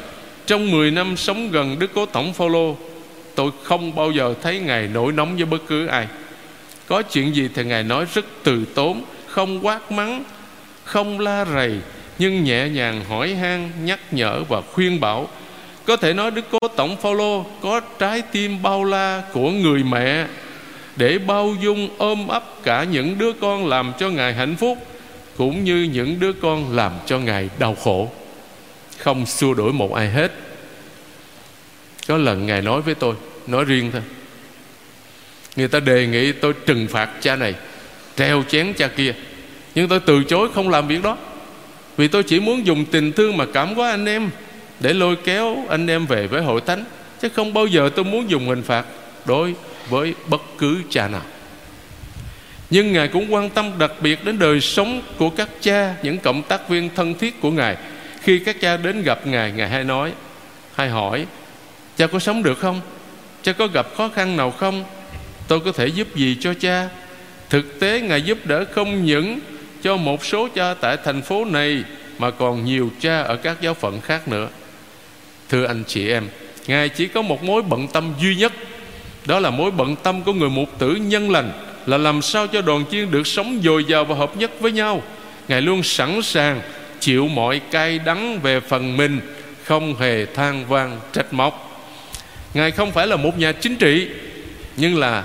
trong 0.47 0.71
10 0.71 0.91
năm 0.91 1.17
sống 1.17 1.51
gần 1.51 1.79
Đức 1.79 1.91
Cố 1.95 2.07
Tổng 2.07 2.33
Phaolô, 2.33 2.77
Tôi 3.35 3.51
không 3.63 3.95
bao 3.95 4.11
giờ 4.11 4.35
thấy 4.43 4.59
Ngài 4.59 4.89
nổi 4.89 5.13
nóng 5.13 5.37
với 5.37 5.45
bất 5.45 5.59
cứ 5.67 5.87
ai. 5.87 6.07
Có 6.87 7.03
chuyện 7.03 7.35
gì 7.35 7.49
thì 7.55 7.65
Ngài 7.65 7.83
nói 7.83 8.07
rất 8.15 8.25
từ 8.43 8.65
tốn, 8.75 9.03
Không 9.27 9.67
quát 9.67 9.93
mắng, 9.93 10.25
Không 10.85 11.21
la 11.21 11.45
rầy, 11.45 11.73
Nhưng 12.19 12.45
nhẹ 12.45 12.69
nhàng 12.69 13.05
hỏi 13.09 13.35
han, 13.35 13.71
Nhắc 13.85 14.01
nhở 14.11 14.45
và 14.49 14.61
khuyên 14.61 15.01
bảo. 15.01 15.29
Có 15.85 15.97
thể 15.97 16.13
nói 16.13 16.31
Đức 16.31 16.45
Cố 16.51 16.69
Tổng 16.77 16.97
Phaolô 16.97 17.47
Có 17.61 17.81
trái 17.81 18.23
tim 18.23 18.63
bao 18.63 18.85
la 18.85 19.23
của 19.33 19.51
người 19.51 19.83
mẹ, 19.85 20.27
Để 20.97 21.19
bao 21.19 21.55
dung 21.63 21.89
ôm 21.99 22.29
ấp 22.29 22.45
cả 22.63 22.85
những 22.85 23.19
đứa 23.19 23.33
con 23.33 23.67
làm 23.67 23.93
cho 23.99 24.09
Ngài 24.09 24.35
hạnh 24.35 24.57
phúc, 24.57 24.79
Cũng 25.37 25.65
như 25.65 25.89
những 25.93 26.21
đứa 26.21 26.33
con 26.33 26.77
làm 26.77 26.93
cho 27.07 27.19
Ngài 27.19 27.51
đau 27.59 27.77
khổ 27.85 28.11
không 29.03 29.27
xua 29.27 29.55
đuổi 29.55 29.73
một 29.73 29.95
ai 29.95 30.11
hết. 30.11 30.33
Có 32.09 32.17
lần 32.17 32.47
ngài 32.47 32.63
nói 32.63 32.83
với 32.83 32.95
tôi, 32.95 33.15
nói 33.47 33.65
riêng 33.65 33.91
thôi. 33.93 34.03
Người 35.57 35.69
ta 35.69 35.81
đề 35.81 36.07
nghị 36.07 36.33
tôi 36.33 36.53
trừng 36.67 36.87
phạt 36.91 37.11
cha 37.21 37.37
này, 37.37 37.55
treo 38.17 38.43
chén 38.49 38.73
cha 38.75 38.89
kia, 38.89 39.15
nhưng 39.75 39.89
tôi 39.89 40.01
từ 40.01 40.25
chối 40.25 40.49
không 40.55 40.69
làm 40.69 40.89
việc 40.89 41.03
đó. 41.03 41.17
Vì 41.97 42.09
tôi 42.09 42.23
chỉ 42.23 42.41
muốn 42.41 42.67
dùng 42.67 42.85
tình 42.85 43.13
thương 43.13 43.37
mà 43.37 43.47
cảm 43.53 43.75
hóa 43.75 43.91
anh 43.91 44.07
em, 44.07 44.31
để 44.81 44.93
lôi 44.93 45.17
kéo 45.17 45.65
anh 45.69 45.87
em 45.87 46.07
về 46.07 46.27
với 46.27 46.43
hội 46.43 46.61
thánh, 46.61 46.85
chứ 47.23 47.29
không 47.29 47.55
bao 47.55 47.67
giờ 47.67 47.91
tôi 47.97 48.05
muốn 48.05 48.31
dùng 48.31 48.49
hình 48.49 48.63
phạt 48.63 48.85
đối 49.25 49.55
với 49.89 50.15
bất 50.29 50.43
cứ 50.59 50.83
cha 50.91 51.09
nào. 51.09 51.23
Nhưng 52.71 52.93
ngài 52.93 53.09
cũng 53.09 53.35
quan 53.35 53.51
tâm 53.51 53.79
đặc 53.79 53.93
biệt 54.01 54.25
đến 54.25 54.39
đời 54.39 54.61
sống 54.61 55.03
của 55.19 55.31
các 55.31 55.49
cha, 55.61 55.95
những 56.03 56.19
cộng 56.19 56.43
tác 56.43 56.69
viên 56.69 56.91
thân 56.97 57.15
thiết 57.15 57.41
của 57.41 57.51
ngài 57.51 57.77
khi 58.23 58.39
các 58.39 58.61
cha 58.61 58.77
đến 58.77 59.03
gặp 59.03 59.27
ngài 59.27 59.53
ngài 59.53 59.69
hay 59.69 59.85
nói, 59.85 60.13
hay 60.75 60.89
hỏi, 60.89 61.27
cha 61.97 62.07
có 62.07 62.19
sống 62.19 62.43
được 62.43 62.59
không? 62.59 62.81
Cha 63.43 63.53
có 63.53 63.67
gặp 63.67 63.87
khó 63.97 64.09
khăn 64.09 64.37
nào 64.37 64.51
không? 64.51 64.85
Tôi 65.49 65.61
có 65.61 65.73
thể 65.73 65.87
giúp 65.87 66.17
gì 66.17 66.37
cho 66.41 66.55
cha? 66.61 66.89
Thực 67.51 67.81
tế, 67.81 68.01
ngài 68.01 68.23
giúp 68.23 68.39
đỡ 68.45 68.65
không 68.73 69.05
những 69.05 69.39
cho 69.83 69.97
một 69.97 70.25
số 70.25 70.49
cha 70.55 70.75
tại 70.75 70.97
thành 71.05 71.23
phố 71.23 71.45
này, 71.45 71.85
mà 72.19 72.31
còn 72.31 72.65
nhiều 72.65 72.91
cha 73.01 73.21
ở 73.21 73.37
các 73.37 73.57
giáo 73.61 73.75
phận 73.75 74.01
khác 74.01 74.29
nữa. 74.29 74.49
Thưa 75.49 75.67
anh 75.67 75.85
chị 75.87 76.09
em, 76.09 76.29
ngài 76.67 76.89
chỉ 76.89 77.07
có 77.07 77.23
một 77.23 77.45
mối 77.45 77.63
bận 77.63 77.89
tâm 77.89 78.15
duy 78.21 78.37
nhất. 78.37 78.53
Đó 79.27 79.41
là 79.41 79.51
mối 79.51 79.71
bận 79.71 79.97
tâm 79.97 80.23
của 80.23 80.33
người 80.33 80.51
mục 80.51 80.79
tử 80.79 80.95
nhân 80.95 81.31
lành, 81.31 81.53
là 81.87 81.99
làm 81.99 82.23
sao 82.23 82.47
cho 82.47 82.61
đoàn 82.61 82.85
chiên 82.91 83.11
được 83.11 83.27
sống 83.27 83.61
dồi 83.65 83.85
dào 83.85 84.05
và 84.05 84.15
hợp 84.15 84.37
nhất 84.37 84.51
với 84.61 84.73
nhau. 84.73 85.03
Ngài 85.49 85.63
luôn 85.63 85.83
sẵn 85.83 86.23
sàng 86.23 86.61
chịu 87.01 87.29
mọi 87.29 87.61
cay 87.71 87.99
đắng 87.99 88.41
về 88.41 88.61
phần 88.61 88.97
mình 88.97 89.21
không 89.65 89.97
hề 89.97 90.27
than 90.27 90.67
vang 90.69 91.01
trách 91.13 91.33
móc. 91.33 91.83
Ngài 92.55 92.71
không 92.71 92.93
phải 92.93 93.07
là 93.07 93.17
một 93.17 93.39
nhà 93.39 93.53
chính 93.53 93.77
trị 93.77 94.09
nhưng 94.77 94.99
là 94.99 95.25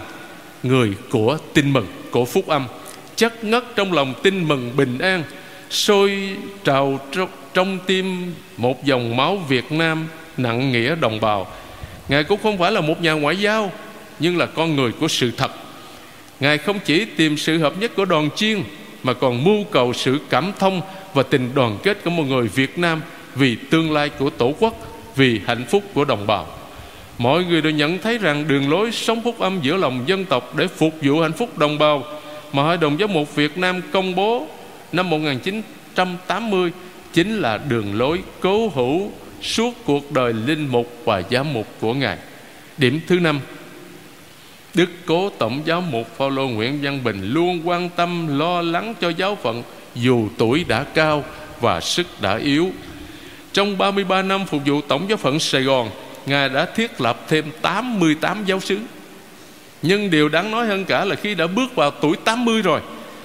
người 0.63 0.93
của 1.09 1.37
tin 1.53 1.73
mừng 1.73 1.87
của 2.11 2.25
phúc 2.25 2.47
âm. 2.47 2.67
Chất 3.15 3.43
ngất 3.43 3.63
trong 3.75 3.93
lòng 3.93 4.13
tin 4.23 4.47
mừng 4.47 4.77
bình 4.77 4.97
an 4.99 5.23
sôi 5.69 6.35
trào 6.63 6.99
trong, 7.11 7.29
trong 7.53 7.79
tim 7.85 8.33
một 8.57 8.85
dòng 8.85 9.17
máu 9.17 9.37
Việt 9.37 9.71
Nam 9.71 10.07
nặng 10.37 10.71
nghĩa 10.71 10.95
đồng 10.95 11.19
bào. 11.19 11.47
Ngài 12.09 12.23
cũng 12.23 12.39
không 12.43 12.57
phải 12.57 12.71
là 12.71 12.81
một 12.81 13.01
nhà 13.01 13.11
ngoại 13.11 13.35
giao 13.35 13.71
Nhưng 14.19 14.37
là 14.37 14.45
con 14.45 14.75
người 14.75 14.91
của 14.91 15.07
sự 15.07 15.31
thật. 15.37 15.51
Ngài 16.39 16.57
không 16.57 16.79
chỉ 16.85 17.05
tìm 17.05 17.37
sự 17.37 17.57
hợp 17.57 17.73
nhất 17.79 17.91
của 17.95 18.05
đoàn 18.05 18.29
chiên 18.35 18.63
Mà 19.03 19.13
còn 19.13 19.43
mưu 19.43 19.63
cầu 19.63 19.93
sự 19.93 20.19
cảm 20.29 20.51
thông 20.59 20.81
và 21.15 21.23
tình 21.23 21.49
đoàn 21.55 21.77
kết 21.83 22.03
của 22.03 22.09
một 22.09 22.23
người 22.23 22.47
Việt 22.47 22.77
Nam 22.77 23.01
vì 23.35 23.55
tương 23.55 23.91
lai 23.91 24.09
của 24.09 24.29
Tổ 24.29 24.53
quốc, 24.59 24.73
vì 25.15 25.41
hạnh 25.45 25.65
phúc 25.69 25.83
của 25.93 26.05
đồng 26.05 26.27
bào. 26.27 26.47
Mọi 27.17 27.43
người 27.43 27.61
đều 27.61 27.71
nhận 27.71 27.97
thấy 27.97 28.17
rằng 28.17 28.47
đường 28.47 28.69
lối 28.69 28.91
sống 28.91 29.21
phúc 29.23 29.39
âm 29.39 29.59
giữa 29.61 29.77
lòng 29.77 30.03
dân 30.05 30.25
tộc 30.25 30.55
để 30.55 30.67
phục 30.67 30.93
vụ 31.01 31.19
hạnh 31.19 31.33
phúc 31.33 31.57
đồng 31.57 31.77
bào 31.77 32.03
mà 32.53 32.63
Hội 32.63 32.77
đồng 32.77 32.97
Giám 32.99 33.13
mục 33.13 33.35
Việt 33.35 33.57
Nam 33.57 33.81
công 33.91 34.15
bố 34.15 34.47
năm 34.91 35.09
1980 35.09 36.71
chính 37.13 37.37
là 37.37 37.57
đường 37.57 37.99
lối 37.99 38.21
cố 38.39 38.71
hữu 38.75 39.11
suốt 39.41 39.73
cuộc 39.85 40.11
đời 40.11 40.33
linh 40.33 40.67
mục 40.67 40.91
và 41.05 41.21
giám 41.31 41.53
mục 41.53 41.67
của 41.79 41.93
Ngài. 41.93 42.17
Điểm 42.77 42.99
thứ 43.07 43.19
năm 43.19 43.39
Đức 44.73 44.89
Cố 45.05 45.29
Tổng 45.29 45.61
giáo 45.65 45.81
mục 45.81 46.17
Phaolô 46.17 46.47
Nguyễn 46.47 46.79
Văn 46.81 47.03
Bình 47.03 47.33
luôn 47.33 47.61
quan 47.63 47.89
tâm 47.89 48.39
lo 48.39 48.61
lắng 48.61 48.93
cho 49.01 49.09
giáo 49.09 49.35
phận 49.35 49.63
dù 49.95 50.29
tuổi 50.37 50.63
đã 50.67 50.83
cao 50.83 51.23
và 51.61 51.81
sức 51.81 52.07
đã 52.21 52.37
yếu. 52.37 52.71
Trong 53.53 53.77
33 53.77 54.21
năm 54.21 54.45
phục 54.45 54.61
vụ 54.65 54.81
Tổng 54.81 55.05
giáo 55.09 55.17
phận 55.17 55.39
Sài 55.39 55.63
Gòn, 55.63 55.89
Ngài 56.25 56.49
đã 56.49 56.65
thiết 56.65 57.01
lập 57.01 57.25
thêm 57.27 57.45
88 57.61 58.45
giáo 58.45 58.59
sứ. 58.59 58.79
Nhưng 59.81 60.09
điều 60.09 60.29
đáng 60.29 60.51
nói 60.51 60.67
hơn 60.67 60.85
cả 60.85 61.05
là 61.05 61.15
khi 61.15 61.35
đã 61.35 61.47
bước 61.47 61.75
vào 61.75 61.91
tuổi 61.91 62.15
80 62.23 62.61
rồi, 62.61 62.81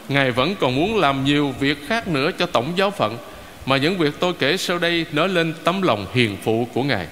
Ngài 0.09 0.30
vẫn 0.30 0.54
còn 0.61 0.76
muốn 0.76 0.98
làm 0.98 1.24
nhiều 1.24 1.54
việc 1.61 1.88
khác 1.88 2.09
nữa 2.09 2.30
cho 2.38 2.46
Tổng 2.46 2.72
giáo 2.76 2.90
phận 2.90 3.18
mà 3.66 3.76
những 3.76 3.98
việc 3.98 4.14
tôi 4.20 4.33
kể 4.38 4.56
sau 4.56 4.78
đây 4.78 5.06
nói 5.12 5.28
lên 5.28 5.54
tấm 5.64 5.83
lòng 5.83 6.06
hiền 6.14 6.37
phụ 6.42 6.68
của 6.74 6.83
Ngài. 6.83 7.06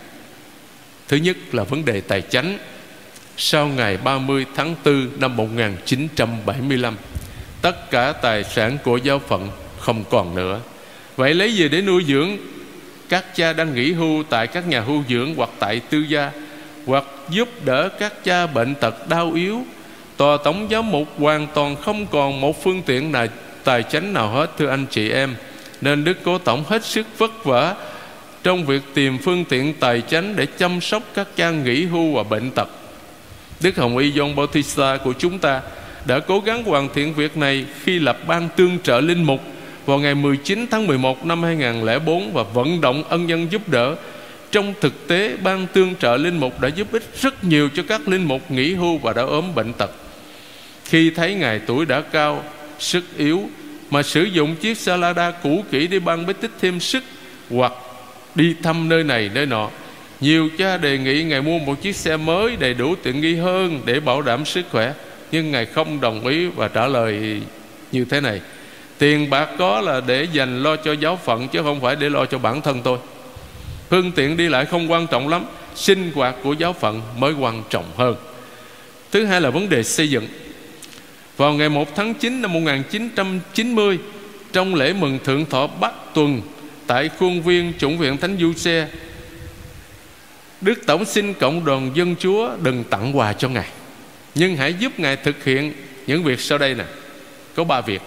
Thứ 1.08 1.16
nhất 1.16 1.36
là 1.52 1.64
vấn 1.64 1.84
đề 1.84 2.00
tài 2.00 2.22
chánh. 2.22 2.58
Sau 3.36 3.66
ngày 3.66 3.96
30 3.96 4.46
tháng 4.56 4.74
4 4.84 5.08
năm 5.18 5.36
1975, 5.36 6.96
tất 7.62 7.90
cả 7.90 8.12
tài 8.12 8.44
sản 8.44 8.78
của 8.84 8.96
giáo 8.96 9.18
phận 9.18 9.48
không 9.78 10.04
còn 10.10 10.34
nữa. 10.34 10.60
Vậy 11.16 11.34
lấy 11.34 11.54
gì 11.54 11.68
để 11.68 11.82
nuôi 11.82 12.04
dưỡng 12.08 12.36
các 13.08 13.36
cha 13.36 13.52
đang 13.52 13.74
nghỉ 13.74 13.92
hưu 13.92 14.22
tại 14.30 14.46
các 14.46 14.68
nhà 14.68 14.80
hưu 14.80 15.02
dưỡng 15.08 15.34
hoặc 15.34 15.50
tại 15.58 15.80
tư 15.90 15.98
gia, 15.98 16.30
hoặc 16.86 17.04
giúp 17.28 17.48
đỡ 17.64 17.88
các 17.88 18.24
cha 18.24 18.46
bệnh 18.46 18.74
tật 18.74 19.08
đau 19.08 19.32
yếu. 19.32 19.62
Tòa 20.16 20.38
tổng 20.44 20.68
giám 20.70 20.90
mục 20.90 21.08
hoàn 21.18 21.46
toàn 21.54 21.76
không 21.76 22.06
còn 22.06 22.40
một 22.40 22.62
phương 22.62 22.82
tiện 22.86 23.12
nào, 23.12 23.26
tài 23.64 23.82
chánh 23.82 24.12
nào 24.12 24.28
hết, 24.28 24.50
thưa 24.58 24.68
anh 24.68 24.86
chị 24.90 25.10
em. 25.10 25.36
Nên 25.80 26.04
đức 26.04 26.18
cố 26.24 26.38
tổng 26.38 26.64
hết 26.68 26.84
sức 26.84 27.06
vất 27.18 27.44
vả 27.44 27.74
trong 28.42 28.66
việc 28.66 28.82
tìm 28.94 29.18
phương 29.18 29.44
tiện 29.44 29.74
tài 29.74 30.02
chánh 30.08 30.36
để 30.36 30.46
chăm 30.46 30.80
sóc 30.80 31.02
các 31.14 31.28
cha 31.36 31.50
nghỉ 31.50 31.84
hưu 31.84 32.12
và 32.12 32.22
bệnh 32.22 32.50
tật. 32.50 32.68
Đức 33.60 33.76
Hồng 33.76 33.98
Y 33.98 34.12
John 34.12 34.34
Bautista 34.34 34.96
của 34.96 35.12
chúng 35.18 35.38
ta 35.38 35.60
đã 36.08 36.20
cố 36.20 36.40
gắng 36.40 36.64
hoàn 36.64 36.88
thiện 36.94 37.14
việc 37.14 37.36
này 37.36 37.66
khi 37.82 37.98
lập 37.98 38.18
ban 38.26 38.48
tương 38.56 38.78
trợ 38.78 39.00
linh 39.00 39.24
mục 39.24 39.40
vào 39.86 39.98
ngày 39.98 40.14
19 40.14 40.66
tháng 40.70 40.86
11 40.86 41.26
năm 41.26 41.42
2004 41.42 42.32
và 42.32 42.42
vận 42.42 42.80
động 42.80 43.04
ân 43.08 43.26
nhân 43.26 43.46
giúp 43.50 43.68
đỡ. 43.68 43.96
Trong 44.50 44.74
thực 44.80 45.08
tế, 45.08 45.36
ban 45.42 45.66
tương 45.72 45.94
trợ 45.94 46.16
linh 46.16 46.40
mục 46.40 46.60
đã 46.60 46.68
giúp 46.68 46.92
ích 46.92 47.02
rất 47.20 47.44
nhiều 47.44 47.68
cho 47.74 47.82
các 47.88 48.08
linh 48.08 48.24
mục 48.24 48.50
nghỉ 48.50 48.74
hưu 48.74 48.98
và 48.98 49.12
đã 49.12 49.22
ốm 49.22 49.54
bệnh 49.54 49.72
tật. 49.72 49.90
Khi 50.84 51.10
thấy 51.10 51.34
ngài 51.34 51.58
tuổi 51.58 51.86
đã 51.86 52.00
cao, 52.00 52.44
sức 52.78 53.04
yếu 53.16 53.48
mà 53.90 54.02
sử 54.02 54.22
dụng 54.22 54.56
chiếc 54.56 54.78
Salada 54.78 55.30
cũ 55.30 55.64
kỹ 55.70 55.86
để 55.86 55.98
ban 55.98 56.26
bích 56.26 56.40
tích 56.40 56.52
thêm 56.60 56.80
sức 56.80 57.04
hoặc 57.50 57.72
đi 58.34 58.54
thăm 58.62 58.88
nơi 58.88 59.04
này 59.04 59.30
nơi 59.34 59.46
nọ 59.46 59.70
nhiều 60.20 60.48
cha 60.58 60.76
đề 60.76 60.98
nghị 60.98 61.22
ngài 61.22 61.42
mua 61.42 61.58
một 61.58 61.82
chiếc 61.82 61.96
xe 61.96 62.16
mới 62.16 62.56
đầy 62.56 62.74
đủ 62.74 62.94
tiện 63.02 63.20
nghi 63.20 63.34
hơn 63.34 63.80
để 63.84 64.00
bảo 64.00 64.22
đảm 64.22 64.44
sức 64.44 64.66
khỏe 64.70 64.92
nhưng 65.32 65.50
ngài 65.50 65.66
không 65.66 66.00
đồng 66.00 66.26
ý 66.26 66.46
và 66.46 66.68
trả 66.68 66.86
lời 66.86 67.40
như 67.92 68.04
thế 68.04 68.20
này. 68.20 68.40
Tiền 68.98 69.30
bạc 69.30 69.48
có 69.58 69.80
là 69.80 70.00
để 70.06 70.26
dành 70.32 70.62
lo 70.62 70.76
cho 70.76 70.92
giáo 70.92 71.16
phận, 71.24 71.48
chứ 71.48 71.62
không 71.62 71.80
phải 71.80 71.96
để 71.96 72.10
lo 72.10 72.24
cho 72.24 72.38
bản 72.38 72.62
thân 72.62 72.82
tôi. 72.82 72.98
Phương 73.90 74.12
tiện 74.12 74.36
đi 74.36 74.48
lại 74.48 74.64
không 74.64 74.90
quan 74.90 75.06
trọng 75.06 75.28
lắm, 75.28 75.44
sinh 75.74 76.12
hoạt 76.14 76.34
của 76.42 76.52
giáo 76.52 76.72
phận 76.72 77.02
mới 77.18 77.32
quan 77.32 77.62
trọng 77.70 77.84
hơn. 77.96 78.16
Thứ 79.10 79.24
hai 79.24 79.40
là 79.40 79.50
vấn 79.50 79.68
đề 79.68 79.82
xây 79.82 80.10
dựng. 80.10 80.26
Vào 81.36 81.52
ngày 81.52 81.68
1 81.68 81.96
tháng 81.96 82.14
9 82.14 82.42
năm 82.42 82.52
1990 82.52 83.98
trong 84.52 84.74
lễ 84.74 84.92
mừng 84.92 85.18
thượng 85.24 85.46
thọ 85.46 85.66
Bắc 85.66 85.92
Tuần 86.14 86.40
tại 86.86 87.10
khuôn 87.18 87.42
viên 87.42 87.72
chủng 87.78 87.98
viện 87.98 88.16
Thánh 88.16 88.36
Du 88.40 88.52
Xe, 88.52 88.88
Đức 90.60 90.86
Tổng 90.86 91.04
xin 91.04 91.34
Cộng 91.34 91.64
đoàn 91.64 91.90
Dân 91.94 92.16
Chúa 92.18 92.50
đừng 92.62 92.84
tặng 92.84 93.18
quà 93.18 93.32
cho 93.32 93.48
Ngài. 93.48 93.68
Nhưng 94.38 94.56
hãy 94.56 94.74
giúp 94.74 95.00
Ngài 95.00 95.16
thực 95.16 95.44
hiện 95.44 95.72
những 96.06 96.24
việc 96.24 96.40
sau 96.40 96.58
đây 96.58 96.74
nè. 96.74 96.84
Có 97.54 97.64
ba 97.64 97.80
việc. 97.80 98.02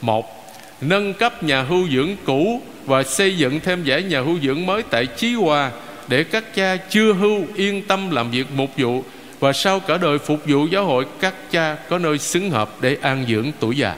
Một, 0.00 0.54
Nâng 0.80 1.14
cấp 1.14 1.42
nhà 1.42 1.62
hưu 1.62 1.88
dưỡng 1.88 2.16
cũ 2.24 2.62
Và 2.84 3.02
xây 3.02 3.36
dựng 3.36 3.60
thêm 3.60 3.84
giải 3.84 4.02
nhà 4.02 4.20
hưu 4.20 4.38
dưỡng 4.40 4.66
mới 4.66 4.82
tại 4.82 5.06
Chí 5.06 5.34
Hòa 5.34 5.70
Để 6.08 6.24
các 6.24 6.54
cha 6.54 6.76
chưa 6.76 7.12
hưu 7.12 7.46
yên 7.54 7.82
tâm 7.82 8.10
làm 8.10 8.30
việc 8.30 8.46
mục 8.54 8.70
vụ 8.76 9.04
Và 9.40 9.52
sau 9.52 9.80
cả 9.80 9.96
đời 9.98 10.18
phục 10.18 10.40
vụ 10.46 10.66
giáo 10.66 10.84
hội, 10.84 11.06
Các 11.20 11.34
cha 11.50 11.76
có 11.88 11.98
nơi 11.98 12.18
xứng 12.18 12.50
hợp 12.50 12.70
để 12.80 12.96
an 13.02 13.24
dưỡng 13.28 13.52
tuổi 13.60 13.76
già. 13.76 13.94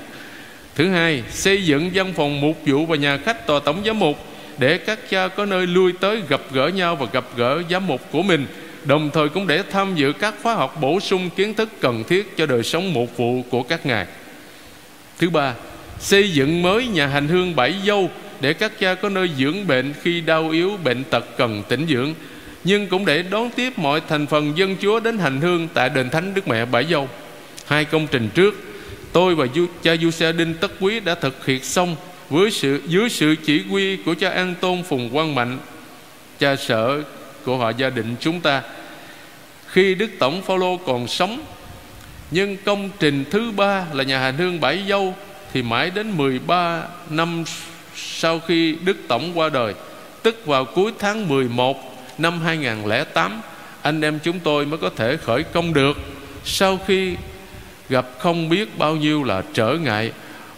Thứ 0.74 0.90
hai, 0.90 1.22
Xây 1.30 1.64
dựng 1.64 1.90
văn 1.94 2.12
phòng 2.16 2.40
mục 2.40 2.58
vụ 2.66 2.86
và 2.86 2.96
nhà 2.96 3.16
khách 3.16 3.46
tòa 3.46 3.60
tổng 3.64 3.82
giám 3.86 3.98
mục 3.98 4.16
để 4.58 4.78
các 4.78 4.98
cha 5.10 5.28
có 5.28 5.46
nơi 5.46 5.66
lui 5.66 5.92
tới 6.00 6.22
gặp 6.28 6.40
gỡ 6.52 6.68
nhau 6.68 6.96
và 6.96 7.06
gặp 7.12 7.24
gỡ 7.36 7.62
giám 7.70 7.86
mục 7.86 8.00
của 8.10 8.22
mình 8.22 8.46
đồng 8.84 9.10
thời 9.12 9.28
cũng 9.28 9.46
để 9.46 9.62
tham 9.70 9.94
dự 9.94 10.12
các 10.12 10.34
khóa 10.42 10.54
học 10.54 10.78
bổ 10.80 11.00
sung 11.00 11.30
kiến 11.36 11.54
thức 11.54 11.68
cần 11.80 12.04
thiết 12.08 12.36
cho 12.36 12.46
đời 12.46 12.62
sống 12.62 12.92
một 12.92 13.16
vụ 13.16 13.42
của 13.50 13.62
các 13.62 13.86
ngài. 13.86 14.06
Thứ 15.18 15.30
ba, 15.30 15.54
xây 16.00 16.32
dựng 16.32 16.62
mới 16.62 16.86
nhà 16.86 17.06
hành 17.06 17.28
hương 17.28 17.56
bảy 17.56 17.74
dâu 17.86 18.10
để 18.40 18.52
các 18.52 18.72
cha 18.80 18.94
có 18.94 19.08
nơi 19.08 19.30
dưỡng 19.38 19.66
bệnh 19.66 19.94
khi 20.02 20.20
đau 20.20 20.50
yếu 20.50 20.76
bệnh 20.84 21.04
tật 21.04 21.24
cần 21.36 21.62
tĩnh 21.68 21.86
dưỡng, 21.88 22.14
nhưng 22.64 22.86
cũng 22.86 23.06
để 23.06 23.22
đón 23.22 23.50
tiếp 23.50 23.78
mọi 23.78 24.02
thành 24.08 24.26
phần 24.26 24.58
dân 24.58 24.76
chúa 24.80 25.00
đến 25.00 25.18
hành 25.18 25.40
hương 25.40 25.68
tại 25.74 25.88
đền 25.88 26.10
thánh 26.10 26.34
đức 26.34 26.48
mẹ 26.48 26.64
bảy 26.64 26.84
dâu. 26.84 27.08
Hai 27.66 27.84
công 27.84 28.06
trình 28.06 28.28
trước, 28.34 28.54
tôi 29.12 29.34
và 29.34 29.46
cha 29.82 29.96
du 29.96 30.10
xe 30.10 30.32
đinh 30.32 30.54
tất 30.54 30.72
quý 30.80 31.00
đã 31.00 31.14
thực 31.14 31.46
hiện 31.46 31.64
xong 31.64 31.96
với 32.30 32.50
sự, 32.50 32.82
dưới 32.86 33.08
sự 33.08 33.34
chỉ 33.44 33.62
huy 33.70 33.96
của 33.96 34.14
cha 34.14 34.30
An 34.30 34.54
Tôn 34.60 34.82
Phùng 34.82 35.10
Quang 35.10 35.34
Mạnh, 35.34 35.58
cha 36.38 36.56
sở 36.56 37.02
của 37.48 37.56
họ, 37.56 37.70
gia 37.70 37.90
đình 37.90 38.16
chúng 38.20 38.40
ta. 38.40 38.62
Khi 39.66 39.94
Đức 39.94 40.10
Tổng 40.18 40.42
Phaolô 40.42 40.76
còn 40.76 41.08
sống, 41.08 41.40
nhưng 42.30 42.56
công 42.64 42.90
trình 42.98 43.24
thứ 43.30 43.50
ba 43.50 43.84
là 43.92 44.04
nhà 44.04 44.18
hành 44.18 44.36
hương 44.36 44.60
Bảy 44.60 44.82
Dâu 44.88 45.14
thì 45.52 45.62
mãi 45.62 45.90
đến 45.90 46.10
13 46.10 46.82
năm 47.10 47.44
sau 47.96 48.40
khi 48.46 48.76
Đức 48.84 48.96
Tổng 49.08 49.38
qua 49.38 49.48
đời, 49.48 49.74
tức 50.22 50.46
vào 50.46 50.64
cuối 50.64 50.92
tháng 50.98 51.28
11 51.28 51.98
năm 52.18 52.40
2008 52.40 53.40
anh 53.82 54.00
em 54.00 54.18
chúng 54.22 54.40
tôi 54.40 54.66
mới 54.66 54.78
có 54.78 54.90
thể 54.96 55.16
khởi 55.16 55.42
công 55.42 55.74
được. 55.74 55.96
Sau 56.44 56.78
khi 56.86 57.16
gặp 57.88 58.06
không 58.18 58.48
biết 58.48 58.78
bao 58.78 58.96
nhiêu 58.96 59.24
là 59.24 59.42
trở 59.54 59.76
ngại 59.82 60.12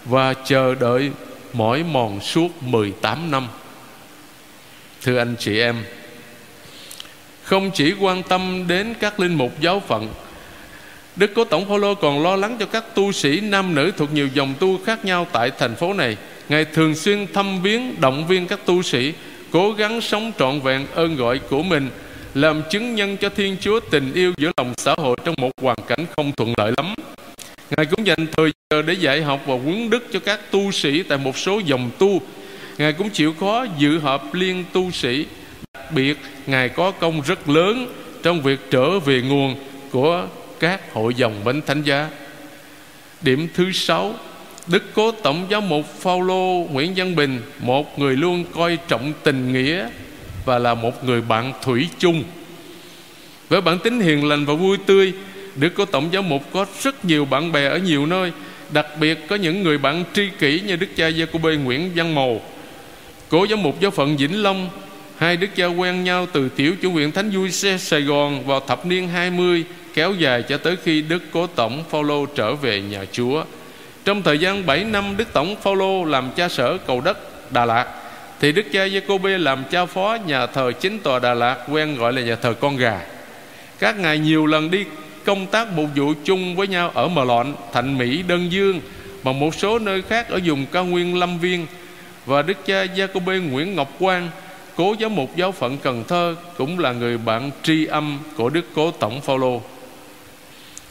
và 0.04 0.34
chờ 0.34 0.74
đợi 0.74 1.10
mỏi 1.52 1.82
mòn 1.82 2.20
suốt 2.20 2.62
18 2.62 3.30
năm. 3.30 3.48
Thưa 5.02 5.18
anh 5.18 5.34
chị 5.38 5.60
em 5.60 5.84
không 7.50 7.70
chỉ 7.70 7.94
quan 8.00 8.22
tâm 8.22 8.64
đến 8.68 8.94
các 9.00 9.20
linh 9.20 9.34
mục 9.34 9.60
giáo 9.60 9.82
phận 9.88 10.08
Đức 11.16 11.30
Cố 11.34 11.44
Tổng 11.44 11.68
Phaolô 11.68 11.94
còn 11.94 12.22
lo 12.22 12.36
lắng 12.36 12.56
cho 12.60 12.66
các 12.66 12.94
tu 12.94 13.12
sĩ 13.12 13.40
nam 13.40 13.74
nữ 13.74 13.92
thuộc 13.96 14.14
nhiều 14.14 14.28
dòng 14.34 14.54
tu 14.60 14.78
khác 14.84 15.04
nhau 15.04 15.26
tại 15.32 15.50
thành 15.58 15.74
phố 15.74 15.92
này. 15.92 16.16
Ngài 16.48 16.64
thường 16.64 16.94
xuyên 16.94 17.26
thăm 17.32 17.62
viếng, 17.62 18.00
động 18.00 18.26
viên 18.26 18.46
các 18.46 18.66
tu 18.66 18.82
sĩ 18.82 19.12
cố 19.50 19.72
gắng 19.72 20.00
sống 20.00 20.32
trọn 20.38 20.60
vẹn 20.60 20.86
ơn 20.94 21.16
gọi 21.16 21.38
của 21.38 21.62
mình, 21.62 21.90
làm 22.34 22.62
chứng 22.70 22.94
nhân 22.94 23.16
cho 23.16 23.28
Thiên 23.28 23.56
Chúa 23.60 23.80
tình 23.80 24.12
yêu 24.14 24.32
giữa 24.38 24.50
lòng 24.56 24.74
xã 24.76 24.94
hội 24.98 25.16
trong 25.24 25.34
một 25.38 25.50
hoàn 25.62 25.78
cảnh 25.88 26.06
không 26.16 26.32
thuận 26.32 26.54
lợi 26.56 26.72
lắm. 26.76 26.94
Ngài 27.76 27.86
cũng 27.86 28.06
dành 28.06 28.26
thời 28.36 28.52
giờ 28.70 28.82
để 28.82 28.92
dạy 28.92 29.22
học 29.22 29.40
và 29.46 29.54
huấn 29.54 29.90
đức 29.90 30.06
cho 30.12 30.20
các 30.20 30.40
tu 30.50 30.70
sĩ 30.70 31.02
tại 31.02 31.18
một 31.18 31.38
số 31.38 31.60
dòng 31.64 31.90
tu. 31.98 32.22
Ngài 32.78 32.92
cũng 32.92 33.10
chịu 33.10 33.34
khó 33.40 33.66
dự 33.78 33.98
họp 33.98 34.34
liên 34.34 34.64
tu 34.72 34.90
sĩ. 34.90 35.26
Đặc 35.74 35.92
biệt, 35.92 36.18
Ngài 36.46 36.68
có 36.68 36.90
công 36.90 37.20
rất 37.20 37.48
lớn 37.48 37.92
trong 38.22 38.42
việc 38.42 38.60
trở 38.70 38.98
về 38.98 39.22
nguồn 39.22 39.54
của 39.90 40.26
các 40.60 40.92
hội 40.92 41.14
dòng 41.14 41.44
bánh 41.44 41.62
thánh 41.66 41.82
giá. 41.82 42.08
Điểm 43.20 43.48
thứ 43.54 43.72
sáu, 43.72 44.14
Đức 44.66 44.82
Cố 44.94 45.12
Tổng 45.12 45.46
giáo 45.50 45.60
mục 45.60 45.86
Phaolô 46.00 46.66
Nguyễn 46.70 46.92
Văn 46.96 47.16
Bình, 47.16 47.42
một 47.58 47.98
người 47.98 48.16
luôn 48.16 48.44
coi 48.54 48.78
trọng 48.88 49.12
tình 49.22 49.52
nghĩa 49.52 49.88
và 50.44 50.58
là 50.58 50.74
một 50.74 51.04
người 51.04 51.20
bạn 51.20 51.52
thủy 51.62 51.88
chung. 51.98 52.24
Với 53.48 53.60
bản 53.60 53.78
tính 53.78 54.00
hiền 54.00 54.28
lành 54.28 54.44
và 54.44 54.54
vui 54.54 54.76
tươi, 54.86 55.12
Đức 55.56 55.72
cố 55.74 55.84
Tổng 55.84 56.08
giáo 56.12 56.22
mục 56.22 56.42
có 56.52 56.66
rất 56.82 57.04
nhiều 57.04 57.24
bạn 57.24 57.52
bè 57.52 57.68
ở 57.68 57.78
nhiều 57.78 58.06
nơi 58.06 58.32
Đặc 58.70 58.86
biệt 59.00 59.18
có 59.28 59.36
những 59.36 59.62
người 59.62 59.78
bạn 59.78 60.04
tri 60.12 60.28
kỷ 60.38 60.60
như 60.66 60.76
Đức 60.76 60.86
cha 60.96 61.08
Gia 61.08 61.26
Cô 61.26 61.38
Bê 61.38 61.56
Nguyễn 61.56 61.90
Văn 61.94 62.14
Mầu 62.14 62.42
Cố 63.28 63.46
giám 63.50 63.62
mục 63.62 63.80
giáo 63.80 63.90
phận 63.90 64.16
Vĩnh 64.16 64.42
Long 64.42 64.68
Hai 65.20 65.36
đức 65.36 65.48
cha 65.56 65.66
quen 65.66 66.04
nhau 66.04 66.26
từ 66.32 66.48
tiểu 66.48 66.74
chủ 66.82 66.90
viện 66.90 67.12
Thánh 67.12 67.30
Vui 67.30 67.50
Xe 67.50 67.78
Sài 67.78 68.02
Gòn 68.02 68.46
vào 68.46 68.60
thập 68.60 68.86
niên 68.86 69.08
20 69.08 69.64
Kéo 69.94 70.14
dài 70.14 70.42
cho 70.42 70.58
tới 70.58 70.76
khi 70.84 71.02
Đức 71.02 71.22
Cố 71.32 71.46
Tổng 71.46 71.84
Phaolô 71.90 72.26
trở 72.26 72.54
về 72.54 72.80
nhà 72.80 73.04
Chúa. 73.12 73.44
Trong 74.04 74.22
thời 74.22 74.38
gian 74.38 74.66
7 74.66 74.84
năm 74.84 75.16
Đức 75.16 75.32
Tổng 75.32 75.56
Phaolô 75.62 76.04
làm 76.04 76.30
cha 76.36 76.48
sở 76.48 76.78
cầu 76.86 77.00
đất 77.00 77.18
Đà 77.52 77.64
Lạt 77.64 77.86
Thì 78.40 78.52
Đức 78.52 78.62
cha 78.72 78.84
Gia 78.84 79.00
làm 79.20 79.64
cha 79.70 79.86
phó 79.86 80.18
nhà 80.26 80.46
thờ 80.46 80.72
chính 80.80 80.98
tòa 80.98 81.18
Đà 81.18 81.34
Lạt 81.34 81.56
Quen 81.68 81.96
gọi 81.96 82.12
là 82.12 82.22
nhà 82.22 82.36
thờ 82.36 82.54
con 82.60 82.76
gà. 82.76 83.00
Các 83.78 83.98
ngài 83.98 84.18
nhiều 84.18 84.46
lần 84.46 84.70
đi 84.70 84.84
công 85.24 85.46
tác 85.46 85.68
mục 85.72 85.88
vụ 85.96 86.12
chung 86.24 86.56
với 86.56 86.68
nhau 86.68 86.90
ở 86.94 87.08
Mờ 87.08 87.24
Lọn, 87.24 87.54
Thạnh 87.72 87.98
Mỹ, 87.98 88.22
Đơn 88.22 88.52
Dương 88.52 88.80
và 89.22 89.32
một 89.32 89.54
số 89.54 89.78
nơi 89.78 90.02
khác 90.02 90.28
ở 90.28 90.40
vùng 90.44 90.66
cao 90.66 90.84
nguyên 90.84 91.18
Lâm 91.18 91.38
Viên. 91.38 91.66
Và 92.26 92.42
đức 92.42 92.66
cha 92.66 92.84
Jacobe 92.84 93.50
Nguyễn 93.50 93.74
Ngọc 93.74 93.96
Quang 93.98 94.30
cố 94.76 94.94
giám 95.00 95.14
mục 95.14 95.36
giáo 95.36 95.52
phận 95.52 95.78
Cần 95.78 96.04
Thơ 96.08 96.36
cũng 96.56 96.78
là 96.78 96.92
người 96.92 97.18
bạn 97.18 97.50
tri 97.62 97.86
âm 97.86 98.18
của 98.36 98.50
đức 98.50 98.64
cố 98.74 98.90
tổng 98.90 99.20
Phaolô. 99.20 99.62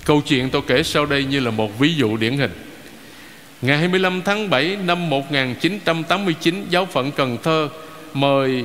Câu 0.05 0.21
chuyện 0.27 0.49
tôi 0.49 0.61
kể 0.67 0.83
sau 0.83 1.05
đây 1.05 1.23
như 1.23 1.39
là 1.39 1.51
một 1.51 1.79
ví 1.79 1.95
dụ 1.95 2.17
điển 2.17 2.37
hình. 2.37 2.51
Ngày 3.61 3.77
25 3.77 4.21
tháng 4.25 4.49
7 4.49 4.77
năm 4.85 5.09
1989 5.09 6.65
giáo 6.69 6.85
phận 6.85 7.11
Cần 7.11 7.37
Thơ 7.43 7.69
mời 8.13 8.63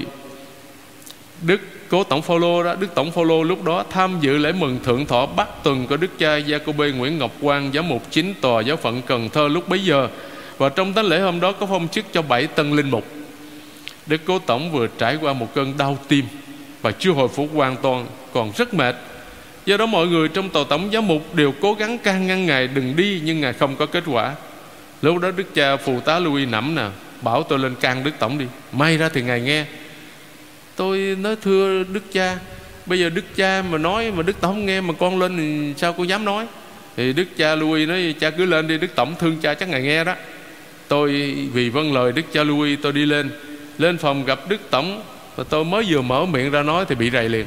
Đức 1.43 1.61
cố 1.89 2.05
tổng 2.05 2.23
phaolô 2.23 2.63
đó, 2.63 2.75
đức 2.75 2.95
tổng 2.95 3.11
phaolô 3.11 3.43
lúc 3.43 3.65
đó 3.65 3.85
tham 3.91 4.19
dự 4.21 4.39
lễ 4.39 4.53
mừng 4.53 4.79
thượng 4.85 5.07
thọ 5.07 5.27
bắt 5.27 5.49
tuần 5.63 5.87
của 5.87 5.97
đức 5.97 6.19
cha 6.19 6.41
Giacôbê 6.41 6.93
Nguyễn 6.93 7.19
Ngọc 7.19 7.31
Quang, 7.41 7.71
giám 7.75 7.89
mục 7.89 8.03
chính 8.11 8.35
tòa 8.41 8.63
giáo 8.63 8.77
phận 8.77 9.03
Cần 9.03 9.29
Thơ 9.29 9.49
lúc 9.49 9.69
bấy 9.69 9.85
giờ 9.85 10.09
và 10.59 10.69
trong 10.69 10.93
thánh 10.93 11.07
lễ 11.07 11.21
hôm 11.21 11.41
đó 11.41 11.53
có 11.53 11.67
phong 11.67 11.89
chức 11.89 12.05
cho 12.13 12.23
bảy 12.23 12.47
tân 12.47 12.77
linh 12.77 12.91
mục 12.91 13.05
đức 14.07 14.21
cố 14.25 14.39
tổng 14.39 14.73
vừa 14.73 14.87
trải 14.99 15.19
qua 15.21 15.33
một 15.33 15.55
cơn 15.55 15.77
đau 15.79 15.99
tim 16.09 16.25
và 16.83 16.93
chưa 16.93 17.11
hồi 17.11 17.29
phục 17.29 17.49
hoàn 17.55 17.77
toàn, 17.77 18.07
còn 18.33 18.53
rất 18.57 18.75
mệt. 18.75 18.97
Do 19.67 19.77
đó 19.77 19.87
mọi 19.87 20.07
người 20.07 20.29
trong 20.29 20.51
tàu 20.51 20.65
tổng 20.65 20.91
giám 20.93 21.07
mục 21.07 21.35
đều 21.35 21.53
cố 21.61 21.75
gắng 21.75 21.99
can 21.99 22.27
ngăn 22.27 22.47
ngài 22.47 22.69
đừng 22.69 22.97
đi 22.97 23.21
nhưng 23.25 23.41
ngài 23.41 23.53
không 23.53 23.77
có 23.77 23.87
kết 23.87 24.05
quả. 24.07 24.35
Lúc 25.03 25.19
đó 25.19 25.31
đức 25.31 25.55
cha 25.55 25.77
phụ 25.77 26.01
tá 26.01 26.19
Louis 26.19 26.49
nẫm 26.49 26.75
nè, 26.75 26.89
bảo 27.23 27.43
tôi 27.43 27.59
lên 27.59 27.75
can 27.81 28.05
đức 28.05 28.11
tổng 28.19 28.39
đi. 28.39 28.45
May 28.73 28.97
ra 28.97 29.09
thì 29.09 29.23
ngài 29.23 29.41
nghe. 29.41 29.65
Tôi 30.77 31.17
nói, 31.21 31.37
thưa 31.43 31.85
đức 31.93 32.13
cha, 32.13 32.39
bây 32.87 32.99
giờ 32.99 33.09
đức 33.09 33.25
cha 33.37 33.63
mà 33.71 33.79
nói 33.79 34.13
mà 34.13 34.23
đức 34.23 34.41
tổng 34.41 34.67
nghe 34.67 34.81
mà 34.81 34.95
con 34.99 35.21
lên 35.21 35.37
thì 35.37 35.75
sao 35.81 35.93
con 35.93 36.09
dám 36.09 36.25
nói? 36.25 36.47
Thì 36.97 37.13
đức 37.13 37.25
cha 37.37 37.55
Louis 37.55 37.89
nói, 37.89 38.15
cha 38.21 38.31
cứ 38.31 38.47
lên 38.47 38.69
đi, 38.69 38.79
đức 38.79 38.95
tổng 38.95 39.15
thương 39.19 39.37
cha 39.43 39.55
chắc 39.55 39.69
ngài 39.69 39.83
nghe 39.83 40.05
đó. 40.05 40.15
Tôi 40.89 41.11
vì 41.53 41.71
vâng 41.71 41.93
lời 41.93 42.13
đức 42.13 42.23
cha 42.33 42.45
Louis, 42.45 42.79
tôi 42.83 42.93
đi 42.93 43.07
lên 43.07 43.31
lên 43.79 43.99
phòng 43.99 44.25
gặp 44.25 44.41
đức 44.49 44.61
tổng. 44.71 45.03
Và 45.37 45.45
tôi 45.45 45.65
mới 45.65 45.85
vừa 45.89 46.01
mở 46.01 46.27
miệng 46.27 46.51
ra 46.51 46.63
nói 46.63 46.85
thì 46.89 46.95
bị 46.95 47.11
rầy 47.11 47.29
liền. 47.29 47.47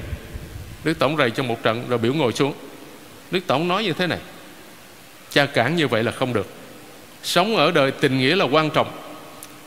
Đức 0.83 0.99
Tổng 0.99 1.17
rầy 1.17 1.31
trong 1.31 1.47
một 1.47 1.63
trận 1.63 1.83
rồi 1.89 1.97
biểu 1.97 2.13
ngồi 2.13 2.33
xuống. 2.33 2.53
Đức 3.31 3.39
Tổng 3.47 3.67
nói 3.67 3.83
như 3.83 3.93
thế 3.93 4.07
này. 4.07 4.19
Cha 5.31 5.45
cản 5.45 5.75
như 5.75 5.87
vậy 5.87 6.03
là 6.03 6.11
không 6.11 6.33
được. 6.33 6.47
Sống 7.23 7.55
ở 7.55 7.71
đời 7.71 7.91
tình 7.91 8.17
nghĩa 8.17 8.35
là 8.35 8.45
quan 8.45 8.69
trọng. 8.69 8.87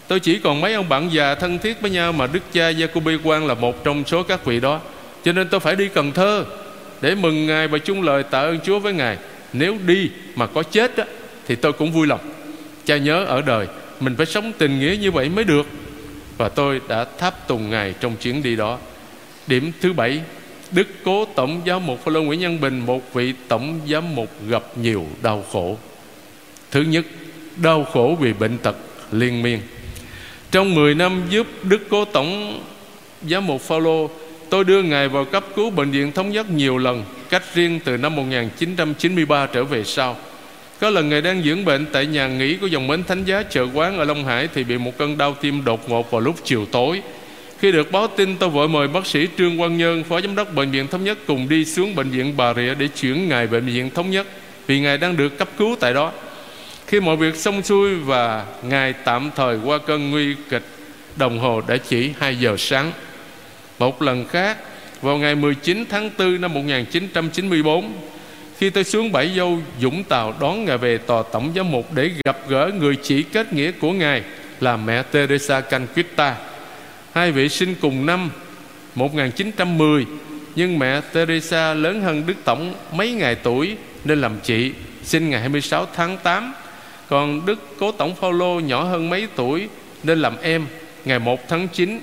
Tôi 0.08 0.20
chỉ 0.20 0.38
còn 0.38 0.60
mấy 0.60 0.74
ông 0.74 0.88
bạn 0.88 1.08
già 1.12 1.34
thân 1.34 1.58
thiết 1.58 1.80
với 1.80 1.90
nhau 1.90 2.12
Mà 2.12 2.26
Đức 2.26 2.40
cha 2.52 2.70
Jacobi 2.70 3.18
Quang 3.24 3.46
là 3.46 3.54
một 3.54 3.84
trong 3.84 4.04
số 4.06 4.22
các 4.22 4.44
vị 4.44 4.60
đó. 4.60 4.80
Cho 5.24 5.32
nên 5.32 5.48
tôi 5.48 5.60
phải 5.60 5.76
đi 5.76 5.88
Cần 5.88 6.12
Thơ 6.12 6.44
Để 7.00 7.14
mừng 7.14 7.46
Ngài 7.46 7.68
và 7.68 7.78
chung 7.78 8.02
lời 8.02 8.22
tạ 8.22 8.40
ơn 8.40 8.60
Chúa 8.60 8.78
với 8.78 8.92
Ngài. 8.92 9.16
Nếu 9.52 9.76
đi 9.86 10.10
mà 10.34 10.46
có 10.46 10.62
chết 10.62 10.96
đó, 10.96 11.04
Thì 11.46 11.56
tôi 11.56 11.72
cũng 11.72 11.92
vui 11.92 12.06
lòng. 12.06 12.20
Cha 12.86 12.96
nhớ 12.96 13.24
ở 13.24 13.42
đời 13.42 13.66
Mình 14.00 14.16
phải 14.16 14.26
sống 14.26 14.52
tình 14.58 14.80
nghĩa 14.80 14.96
như 15.00 15.10
vậy 15.10 15.28
mới 15.28 15.44
được. 15.44 15.66
Và 16.40 16.48
tôi 16.48 16.80
đã 16.88 17.06
tháp 17.18 17.48
tùng 17.48 17.70
Ngài 17.70 17.94
trong 18.00 18.16
chuyến 18.16 18.42
đi 18.42 18.56
đó. 18.56 18.78
Điểm 19.46 19.72
thứ 19.80 19.92
bảy, 19.92 20.20
Đức 20.70 20.86
Cố 21.04 21.24
Tổng 21.24 21.60
Giám 21.66 21.86
mục 21.86 22.04
Phaolô 22.04 22.22
Nguyễn 22.22 22.40
Nhân 22.40 22.60
Bình, 22.60 22.78
Một 22.86 23.14
vị 23.14 23.34
Tổng 23.48 23.80
Giám 23.88 24.14
mục 24.14 24.30
gặp 24.48 24.62
nhiều 24.76 25.06
đau 25.22 25.44
khổ. 25.52 25.78
Thứ 26.70 26.82
nhất, 26.82 27.04
Đau 27.56 27.84
khổ 27.84 28.16
vì 28.20 28.32
bệnh 28.32 28.58
tật 28.58 28.76
liên 29.12 29.42
miên. 29.42 29.60
Trong 30.50 30.74
10 30.74 30.94
năm 30.94 31.22
giúp 31.28 31.46
Đức 31.62 31.80
Cố 31.90 32.04
Tổng 32.04 32.62
Giám 33.22 33.46
mục 33.46 33.60
Phaolô, 33.60 34.10
Tôi 34.50 34.64
đưa 34.64 34.82
Ngài 34.82 35.08
vào 35.08 35.24
cấp 35.24 35.44
cứu 35.56 35.70
bệnh 35.70 35.90
viện 35.90 36.12
thống 36.12 36.30
nhất 36.30 36.50
nhiều 36.50 36.78
lần, 36.78 37.04
Cách 37.30 37.54
riêng 37.54 37.80
từ 37.84 37.96
năm 37.96 38.16
1993 38.16 39.46
trở 39.46 39.64
về 39.64 39.84
sau. 39.84 40.16
Có 40.80 40.90
lần 40.90 41.08
Ngài 41.08 41.20
đang 41.20 41.42
dưỡng 41.42 41.64
bệnh 41.64 41.86
tại 41.92 42.06
nhà 42.06 42.28
nghỉ 42.28 42.56
của 42.56 42.66
dòng 42.66 42.86
mến 42.86 43.04
thánh 43.04 43.24
giá 43.24 43.42
chợ 43.42 43.66
quán 43.74 43.98
ở 43.98 44.04
Long 44.04 44.24
Hải 44.24 44.48
Thì 44.54 44.64
bị 44.64 44.78
một 44.78 44.98
cơn 44.98 45.18
đau 45.18 45.34
tim 45.34 45.64
đột 45.64 45.90
ngột 45.90 46.10
vào 46.10 46.20
lúc 46.20 46.36
chiều 46.44 46.66
tối. 46.66 47.02
Khi 47.58 47.72
được 47.72 47.92
báo 47.92 48.06
tin, 48.06 48.36
tôi 48.36 48.48
vội 48.48 48.68
mời 48.68 48.88
bác 48.88 49.06
sĩ 49.06 49.26
Trương 49.38 49.58
Quang 49.58 49.78
Nhân 49.78 50.04
Phó 50.04 50.20
giám 50.20 50.34
đốc 50.34 50.54
bệnh 50.54 50.70
viện 50.70 50.86
Thống 50.86 51.04
Nhất 51.04 51.18
Cùng 51.26 51.48
đi 51.48 51.64
xuống 51.64 51.94
bệnh 51.94 52.10
viện 52.10 52.36
Bà 52.36 52.54
Rịa 52.54 52.74
Để 52.74 52.88
chuyển 52.88 53.28
ngài 53.28 53.46
bệnh 53.46 53.66
viện 53.66 53.90
Thống 53.90 54.10
Nhất 54.10 54.26
Vì 54.66 54.80
ngài 54.80 54.98
đang 54.98 55.16
được 55.16 55.38
cấp 55.38 55.48
cứu 55.58 55.76
tại 55.80 55.94
đó. 55.94 56.12
Khi 56.86 57.00
mọi 57.00 57.16
việc 57.16 57.36
xong 57.36 57.62
xuôi 57.62 57.94
Và 57.94 58.46
ngài 58.62 58.92
tạm 58.92 59.30
thời 59.36 59.58
qua 59.64 59.78
cơn 59.78 60.10
nguy 60.10 60.34
kịch, 60.50 60.64
Đồng 61.16 61.38
hồ 61.38 61.62
đã 61.68 61.76
chỉ 61.76 62.10
2 62.18 62.36
giờ 62.36 62.56
sáng. 62.58 62.92
Một 63.78 64.02
lần 64.02 64.26
khác, 64.28 64.56
Vào 65.02 65.18
ngày 65.18 65.34
19 65.34 65.84
tháng 65.88 66.10
4 66.18 66.40
năm 66.40 66.54
1994 66.54 67.92
khi 68.60 68.70
tôi 68.70 68.84
xuống 68.84 69.12
bãi 69.12 69.32
Dâu, 69.36 69.58
Dũng 69.80 70.04
Tàu 70.04 70.34
đón 70.40 70.64
ngài 70.64 70.78
về 70.78 70.98
tòa 70.98 71.22
tổng 71.32 71.52
giám 71.56 71.70
mục 71.70 71.92
Để 71.94 72.10
gặp 72.24 72.38
gỡ 72.48 72.70
người 72.78 72.96
chỉ 72.96 73.22
kết 73.22 73.52
nghĩa 73.52 73.70
của 73.72 73.92
ngài 73.92 74.22
Là 74.60 74.76
mẹ 74.76 75.02
Teresa 75.02 75.60
Canquita. 75.60 76.36
Hai 77.12 77.32
vị 77.32 77.48
sinh 77.48 77.74
cùng 77.80 78.06
năm 78.06 78.30
1910 78.94 80.06
Nhưng 80.56 80.78
mẹ 80.78 81.00
Teresa 81.12 81.74
lớn 81.74 82.02
hơn 82.02 82.26
Đức 82.26 82.34
Tổng 82.44 82.74
mấy 82.92 83.12
ngày 83.12 83.34
tuổi 83.34 83.76
Nên 84.04 84.20
làm 84.20 84.32
chị. 84.42 84.72
Sinh 85.02 85.30
ngày 85.30 85.40
26 85.40 85.86
tháng 85.94 86.18
8 86.22 86.52
Còn 87.08 87.46
Đức 87.46 87.76
Cố 87.78 87.92
Tổng 87.92 88.14
Phaolô 88.14 88.60
nhỏ 88.60 88.84
hơn 88.84 89.10
mấy 89.10 89.28
tuổi 89.36 89.68
Nên 90.02 90.18
làm 90.18 90.36
em 90.42 90.66
Ngày 91.04 91.18
1 91.18 91.48
tháng 91.48 91.68
9 91.68 92.00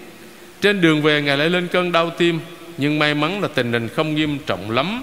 Trên 0.61 0.81
đường 0.81 1.01
về, 1.01 1.21
Ngài 1.21 1.37
lại 1.37 1.49
lên 1.49 1.67
cơn 1.67 1.91
đau 1.91 2.09
tim, 2.09 2.39
Nhưng 2.77 2.99
may 2.99 3.13
mắn 3.13 3.41
là 3.41 3.47
tình 3.55 3.73
hình 3.73 3.89
không 3.95 4.15
nghiêm 4.15 4.37
trọng 4.45 4.71
lắm. 4.71 5.01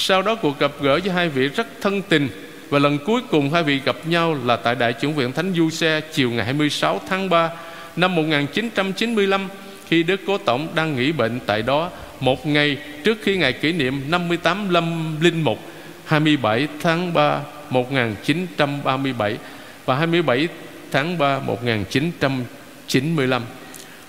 Sau 0.00 0.22
đó 0.22 0.34
cuộc 0.34 0.58
gặp 0.58 0.72
gỡ 0.80 1.00
với 1.04 1.12
hai 1.12 1.28
vị 1.28 1.48
rất 1.48 1.66
thân 1.80 2.02
tình 2.02 2.28
Và 2.68 2.78
lần 2.78 2.98
cuối 2.98 3.20
cùng 3.30 3.50
hai 3.50 3.62
vị 3.62 3.80
gặp 3.84 3.96
nhau 4.06 4.36
Là 4.44 4.56
tại 4.56 4.74
Đại 4.74 4.94
chủng 5.00 5.14
viện 5.14 5.32
Thánh 5.32 5.52
Du 5.56 5.70
Xe 5.70 6.00
Chiều 6.12 6.30
ngày 6.30 6.44
26 6.44 7.00
tháng 7.08 7.30
3 7.30 7.50
năm 7.96 8.14
1995 8.14 9.48
khi 9.88 10.02
Đức 10.02 10.20
Cố 10.26 10.38
Tổng 10.38 10.68
đang 10.74 10.96
nghỉ 10.96 11.12
bệnh 11.12 11.40
tại 11.46 11.62
đó 11.62 11.90
một 12.20 12.46
ngày 12.46 12.76
trước 13.04 13.18
khi 13.22 13.36
ngày 13.36 13.52
kỷ 13.52 13.72
niệm 13.72 14.02
58 14.08 14.70
lâm 14.70 15.16
linh 15.20 15.42
mục 15.42 15.58
27 16.04 16.68
tháng 16.82 17.14
3 17.14 17.40
1937 17.70 19.36
và 19.84 19.96
27 19.96 20.48
tháng 20.92 21.18
3 21.18 21.38
1995 21.38 23.42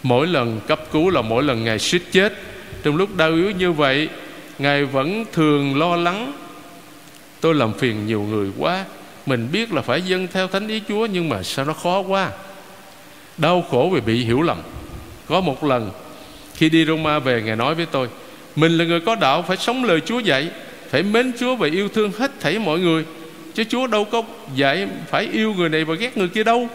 mỗi 0.04 0.28
lần 0.28 0.60
cấp 0.68 0.82
cứu 0.92 1.10
là 1.10 1.22
mỗi 1.22 1.44
lần 1.44 1.64
Ngài 1.64 1.80
suýt 1.80 2.02
chết. 2.12 2.34
Trong 2.84 2.96
lúc 2.96 3.18
đau 3.18 3.34
yếu 3.34 3.52
như 3.52 3.72
vậy 3.72 4.10
Ngài 4.60 4.86
vẫn 4.86 5.26
thường 5.34 5.80
lo 5.80 5.96
lắng. 5.96 6.34
Tôi 7.42 7.56
làm 7.56 7.74
phiền 7.74 8.08
nhiều 8.08 8.22
người 8.22 8.52
quá. 8.58 8.86
Mình 9.26 9.48
biết 9.52 9.74
là 9.74 9.82
phải 9.82 10.02
dâng 10.02 10.28
theo 10.34 10.48
thánh 10.48 10.68
ý 10.68 10.82
Chúa, 10.88 11.06
Nhưng 11.06 11.30
mà 11.30 11.44
sao 11.44 11.66
nó 11.66 11.74
khó 11.74 12.00
quá? 12.00 12.32
Đau 13.38 13.66
khổ 13.72 13.90
vì 13.94 14.02
bị 14.02 14.26
hiểu 14.26 14.42
lầm. 14.42 14.58
Có 15.28 15.42
một 15.42 15.64
lần, 15.64 15.92
khi 16.56 16.70
đi 16.70 16.86
Roma 16.86 17.20
về, 17.20 17.42
Ngài 17.42 17.56
nói 17.56 17.76
với 17.76 17.86
tôi, 17.86 18.08
Mình 18.56 18.78
là 18.78 18.86
người 18.86 19.00
có 19.00 19.16
đạo, 19.16 19.46
phải 19.48 19.58
sống 19.58 19.84
lời 19.84 20.02
Chúa 20.06 20.20
dạy, 20.20 20.50
Phải 20.90 21.04
mến 21.04 21.32
Chúa 21.40 21.56
và 21.56 21.68
yêu 21.68 21.90
thương 21.90 22.12
hết 22.12 22.32
thảy 22.40 22.60
mọi 22.60 22.80
người. 22.80 23.06
Chứ 23.54 23.64
Chúa 23.64 23.88
đâu 23.88 24.06
có 24.06 24.24
dạy 24.56 24.88
phải 25.08 25.30
yêu 25.34 25.54
người 25.54 25.70
này 25.70 25.86
và 25.86 25.96
ghét 25.96 26.18
người 26.18 26.28
kia 26.28 26.44
đâu. 26.44 26.68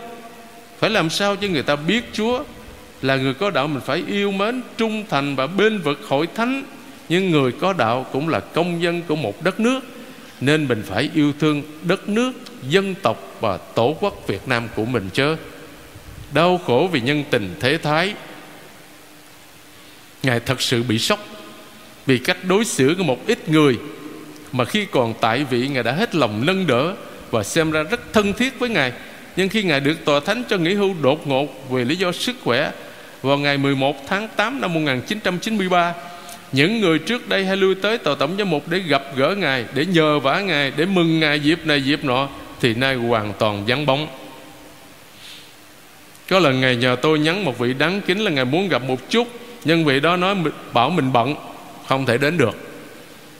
Phải 0.78 0.90
làm 0.90 1.10
sao 1.10 1.36
cho 1.36 1.48
người 1.48 1.62
ta 1.62 1.76
biết 1.76 2.04
Chúa 2.12 2.42
Là 3.02 3.16
người 3.16 3.34
có 3.34 3.50
đạo, 3.50 3.68
mình 3.68 3.82
phải 3.86 4.04
yêu 4.08 4.32
mến, 4.32 4.62
Trung 4.76 5.04
thành 5.10 5.36
và 5.36 5.46
bên 5.46 5.78
vực 5.78 6.00
hội 6.08 6.28
thánh 6.34 6.62
nhưng 7.08 7.30
người 7.30 7.52
có 7.52 7.72
đạo 7.72 8.06
cũng 8.12 8.28
là 8.28 8.40
công 8.40 8.82
dân 8.82 9.02
của 9.08 9.16
một 9.16 9.42
đất 9.42 9.60
nước, 9.60 9.80
Nên 10.40 10.68
mình 10.68 10.82
phải 10.86 11.10
yêu 11.14 11.32
thương 11.40 11.62
đất 11.82 12.08
nước, 12.08 12.32
Dân 12.68 12.94
tộc 13.02 13.36
và 13.40 13.56
tổ 13.56 13.96
quốc 14.00 14.26
Việt 14.26 14.48
Nam 14.48 14.68
của 14.76 14.84
mình 14.84 15.10
chứ 15.12 15.36
đau 16.32 16.60
khổ 16.66 16.88
vì 16.92 17.00
nhân 17.00 17.24
tình 17.30 17.54
thế 17.60 17.78
thái. 17.78 18.14
Ngài 20.22 20.40
thật 20.40 20.60
sự 20.60 20.82
bị 20.82 20.98
sốc 20.98 21.26
vì 22.06 22.18
cách 22.18 22.36
đối 22.48 22.64
xử 22.64 22.94
của 22.98 23.04
một 23.04 23.26
ít 23.26 23.48
người 23.48 23.78
mà 24.52 24.64
khi 24.64 24.86
còn 24.90 25.14
tại 25.20 25.44
vị 25.44 25.68
ngài 25.68 25.82
đã 25.82 25.92
hết 25.92 26.14
lòng 26.14 26.46
nâng 26.46 26.66
đỡ 26.66 26.94
và 27.30 27.42
xem 27.42 27.70
ra 27.70 27.82
rất 27.82 28.12
thân 28.12 28.32
thiết 28.32 28.58
với 28.58 28.68
ngài. 28.68 28.92
Nhưng 29.36 29.48
khi 29.48 29.62
ngài 29.62 29.80
được 29.80 30.04
tòa 30.04 30.20
thánh 30.20 30.42
cho 30.48 30.56
nghỉ 30.56 30.74
hưu 30.74 30.94
đột 31.02 31.26
ngột 31.26 31.70
vì 31.70 31.84
lý 31.84 31.96
do 31.96 32.12
sức 32.12 32.36
khỏe 32.44 32.72
vào 33.22 33.38
ngày 33.38 33.58
11 33.58 33.96
tháng 34.08 34.28
8 34.36 34.60
năm 34.60 34.74
1993 34.74 35.94
những 36.54 36.80
người 36.80 36.98
trước 36.98 37.28
đây 37.28 37.44
hay 37.44 37.56
lui 37.56 37.74
tới 37.74 37.98
tòa 37.98 38.14
tổng 38.18 38.34
giám 38.38 38.50
mục 38.50 38.68
để 38.68 38.78
gặp 38.78 39.02
gỡ 39.16 39.34
ngài 39.38 39.64
để 39.74 39.86
nhờ 39.86 40.18
vả 40.18 40.40
ngài 40.40 40.72
để 40.76 40.86
mừng 40.86 41.20
ngài 41.20 41.40
dịp 41.40 41.66
này 41.66 41.84
dịp 41.84 42.04
nọ 42.04 42.28
thì 42.60 42.74
nay 42.74 42.94
hoàn 42.94 43.32
toàn 43.38 43.64
vắng 43.66 43.86
bóng. 43.86 44.06
Có 46.28 46.38
lần 46.38 46.60
Ngài 46.60 46.76
nhờ 46.76 46.96
tôi 47.02 47.18
nhắn 47.18 47.44
một 47.44 47.58
vị 47.58 47.74
đáng 47.74 48.00
kính 48.06 48.24
là 48.24 48.30
Ngài 48.30 48.44
muốn 48.44 48.68
gặp 48.68 48.82
một 48.82 49.10
chút 49.10 49.28
Nhưng 49.64 49.84
vị 49.84 50.00
đó 50.00 50.16
nói 50.16 50.36
bảo 50.72 50.90
mình 50.90 51.12
bận 51.12 51.34
Không 51.86 52.06
thể 52.06 52.18
đến 52.18 52.36
được. 52.38 52.54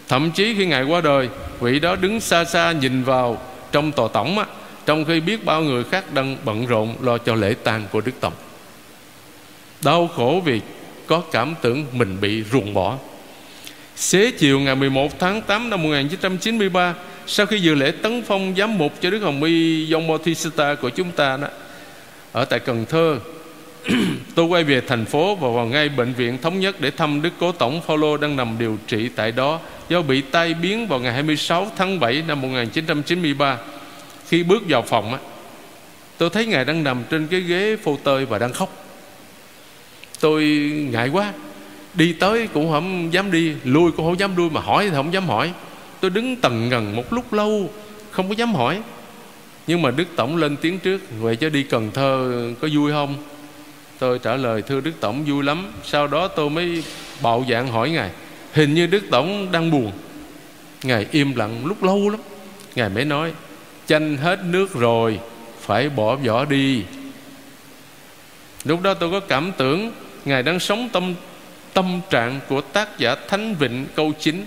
Thậm 0.08 0.30
chí 0.30 0.54
khi 0.58 0.66
Ngài 0.66 0.84
qua 0.84 1.00
đời 1.00 1.28
Vị 1.60 1.80
đó 1.80 1.96
đứng 1.96 2.20
xa 2.20 2.44
xa 2.44 2.72
nhìn 2.72 3.04
vào 3.04 3.38
trong 3.72 3.92
tòa 3.92 4.08
tổng 4.12 4.38
á, 4.38 4.44
Trong 4.86 5.04
khi 5.04 5.20
biết 5.20 5.44
bao 5.44 5.62
người 5.62 5.84
khác 5.84 6.14
đang 6.14 6.36
bận 6.44 6.66
rộn 6.66 6.94
Lo 7.00 7.18
cho 7.18 7.34
lễ 7.34 7.54
tang 7.64 7.82
của 7.90 8.00
Đức 8.00 8.12
Tổng 8.20 8.32
Đau 9.84 10.10
khổ 10.16 10.42
vì 10.44 10.60
có 11.06 11.22
cảm 11.32 11.54
tưởng 11.62 11.86
mình 11.92 12.16
bị 12.20 12.42
ruồng 12.52 12.74
bỏ. 12.74 12.98
Xế 13.96 14.30
chiều 14.30 14.60
ngày 14.60 14.74
11 14.74 15.18
tháng 15.18 15.42
8 15.42 15.70
năm 15.70 15.82
1993 15.82 16.94
Sau 17.26 17.46
khi 17.46 17.58
dự 17.58 17.74
lễ 17.74 17.90
tấn 17.90 18.22
phong 18.26 18.54
giám 18.56 18.78
mục 18.78 18.92
cho 19.00 19.10
Đức 19.10 19.18
Hồng 19.18 19.42
Y 19.42 19.86
Dông 19.86 20.08
Bautista 20.08 20.74
của 20.74 20.88
chúng 20.88 21.10
ta 21.10 21.36
đó, 21.36 21.48
ở 22.32 22.44
tại 22.44 22.58
Cần 22.58 22.84
Thơ, 22.88 23.18
tôi 24.34 24.46
quay 24.46 24.64
về 24.64 24.80
thành 24.80 25.04
phố 25.04 25.34
và 25.34 25.48
vào 25.48 25.66
ngay 25.66 25.88
bệnh 25.88 26.12
viện 26.12 26.38
thống 26.42 26.60
nhất 26.60 26.80
để 26.80 26.90
thăm 26.90 27.22
Đức 27.22 27.32
Cố 27.40 27.52
Tổng 27.52 27.80
Phaolô 27.86 28.16
đang 28.16 28.36
nằm 28.36 28.56
điều 28.58 28.78
trị 28.86 29.08
tại 29.16 29.32
đó 29.32 29.60
do 29.88 30.02
bị 30.02 30.20
tai 30.20 30.54
biến 30.54 30.88
vào 30.88 31.00
ngày 31.00 31.12
26 31.12 31.66
tháng 31.76 32.00
7 32.00 32.22
năm 32.28 32.40
1993 32.40 33.58
khi 34.28 34.42
bước 34.42 34.62
vào 34.68 34.82
phòng 34.82 35.18
tôi 36.18 36.30
thấy 36.30 36.46
ngài 36.46 36.64
đang 36.64 36.84
nằm 36.84 37.02
trên 37.10 37.26
cái 37.26 37.40
ghế 37.40 37.76
phô 37.84 37.98
tơi 38.04 38.26
và 38.26 38.38
đang 38.38 38.52
khóc 38.52 38.83
tôi 40.24 40.44
ngại 40.90 41.08
quá. 41.08 41.32
Đi 41.94 42.12
tới 42.12 42.48
cũng 42.54 42.70
không 42.72 43.12
dám 43.12 43.30
đi, 43.30 43.52
lui 43.64 43.92
cũng 43.92 44.06
không 44.06 44.18
dám 44.18 44.36
lui 44.36 44.50
mà 44.50 44.60
hỏi 44.60 44.84
thì 44.84 44.96
không 44.96 45.12
dám 45.12 45.26
hỏi. 45.26 45.52
Tôi 46.00 46.10
đứng 46.10 46.36
tầng 46.36 46.68
ngần 46.68 46.96
một 46.96 47.12
lúc 47.12 47.32
lâu, 47.32 47.70
không 48.10 48.28
có 48.28 48.34
dám 48.34 48.54
hỏi. 48.54 48.82
Nhưng 49.66 49.82
mà 49.82 49.90
đức 49.90 50.04
tổng 50.16 50.36
lên 50.36 50.56
tiếng 50.56 50.78
trước 50.78 51.02
vậy 51.20 51.36
cho 51.36 51.48
đi 51.48 51.62
cần 51.62 51.90
thơ, 51.94 52.42
có 52.60 52.68
vui 52.72 52.92
không? 52.92 53.16
Tôi 53.98 54.18
trả 54.18 54.36
lời, 54.36 54.62
thưa 54.62 54.80
đức 54.80 54.92
tổng, 55.00 55.24
vui 55.24 55.44
lắm. 55.44 55.72
Sau 55.84 56.06
đó 56.06 56.28
tôi 56.28 56.50
mới 56.50 56.82
bạo 57.22 57.44
dạng 57.50 57.68
hỏi 57.68 57.90
ngài, 57.90 58.10
hình 58.52 58.74
như 58.74 58.86
đức 58.86 59.02
tổng 59.10 59.52
đang 59.52 59.70
buồn. 59.70 59.92
Ngài 60.82 61.06
im 61.10 61.34
lặng 61.34 61.66
lúc 61.66 61.82
lâu 61.82 62.08
lắm. 62.08 62.20
Ngài 62.74 62.88
mới 62.88 63.04
nói, 63.04 63.32
chanh 63.86 64.16
hết 64.16 64.38
nước 64.44 64.74
rồi, 64.74 65.18
phải 65.60 65.88
bỏ 65.88 66.16
vỏ 66.16 66.44
đi. 66.44 66.82
Lúc 68.64 68.82
đó 68.82 68.94
tôi 68.94 69.10
có 69.10 69.20
cảm 69.20 69.52
tưởng 69.56 69.92
ngài 70.24 70.42
đang 70.42 70.60
sống 70.60 70.88
tâm 70.92 71.14
tâm 71.74 72.00
trạng 72.10 72.40
của 72.48 72.60
tác 72.60 72.98
giả 72.98 73.14
thánh 73.28 73.54
vịnh 73.54 73.86
câu 73.94 74.12
9 74.20 74.44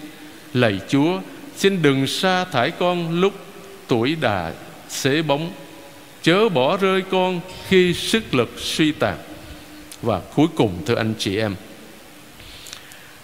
lạy 0.54 0.80
chúa, 0.90 1.20
xin 1.56 1.82
đừng 1.82 2.08
sa 2.08 2.46
thải 2.46 2.72
con 2.72 3.20
lúc 3.22 3.34
tuổi 3.88 4.16
đà 4.22 4.52
xế 4.90 5.22
bóng. 5.22 5.52
Chớ 6.22 6.50
bỏ 6.50 6.78
rơi 6.78 7.02
con 7.12 7.40
khi 7.68 7.94
sức 7.94 8.34
lực 8.34 8.54
suy 8.58 8.92
tàn. 8.92 9.18
Và 10.02 10.22
cuối 10.36 10.48
cùng, 10.56 10.72
thưa 10.86 10.96
anh 10.96 11.14
chị 11.20 11.38
em, 11.38 11.56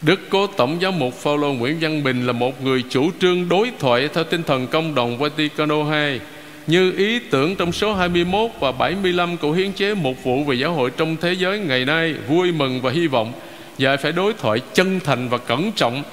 Đức 0.01 0.20
Cố 0.30 0.47
Tổng 0.47 0.80
giám 0.82 0.99
mục 0.99 1.14
Phaolô 1.14 1.54
Nguyễn 1.54 1.80
Văn 1.82 2.04
Bình 2.04 2.28
là 2.28 2.34
một 2.34 2.64
người 2.64 2.84
chủ 2.89 3.12
trương 3.22 3.49
đối 3.49 3.72
thoại 3.80 4.10
theo 4.14 4.24
tinh 4.24 4.43
thần 4.43 4.68
công 4.68 4.95
đồng 4.95 5.18
Vaticano 5.18 5.76
II 5.76 6.20
như 6.68 6.93
ý 6.97 7.20
tưởng 7.20 7.55
trong 7.55 7.72
số 7.72 7.93
21 7.93 8.51
và 8.59 8.72
75 8.72 9.38
của 9.38 9.51
hiến 9.51 9.72
chế 9.72 9.93
một 9.93 10.24
vụ 10.24 10.43
về 10.43 10.55
giáo 10.55 10.74
hội 10.74 10.91
trong 10.97 11.18
thế 11.22 11.34
giới 11.34 11.59
ngày 11.59 11.86
nay 11.86 12.14
vui 12.28 12.51
mừng 12.51 12.82
và 12.82 12.91
hy 12.91 13.07
vọng. 13.07 13.34
Và 13.80 13.97
phải 13.97 14.11
đối 14.11 14.34
thoại 14.34 14.59
chân 14.74 14.99
thành 14.99 15.30
và 15.30 15.38
cẩn 15.38 15.72
trọng. 15.72 16.03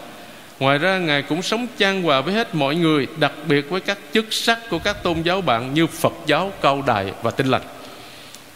Ngoài 0.60 0.78
ra 0.78 0.98
Ngài 0.98 1.22
cũng 1.22 1.42
sống 1.42 1.66
chan 1.78 2.02
hòa 2.02 2.20
với 2.20 2.34
hết 2.34 2.54
mọi 2.54 2.74
người 2.74 3.06
Đặc 3.16 3.32
biệt 3.48 3.70
với 3.70 3.80
các 3.80 3.98
chức 4.14 4.32
sắc 4.32 4.70
của 4.70 4.78
các 4.78 5.02
tôn 5.02 5.22
giáo 5.22 5.40
bạn 5.40 5.74
Như 5.74 5.86
Phật 5.86 6.12
giáo, 6.26 6.52
Cao 6.62 6.82
Đài 6.86 7.12
và 7.22 7.30
Tinh 7.30 7.46
Lành. 7.46 7.62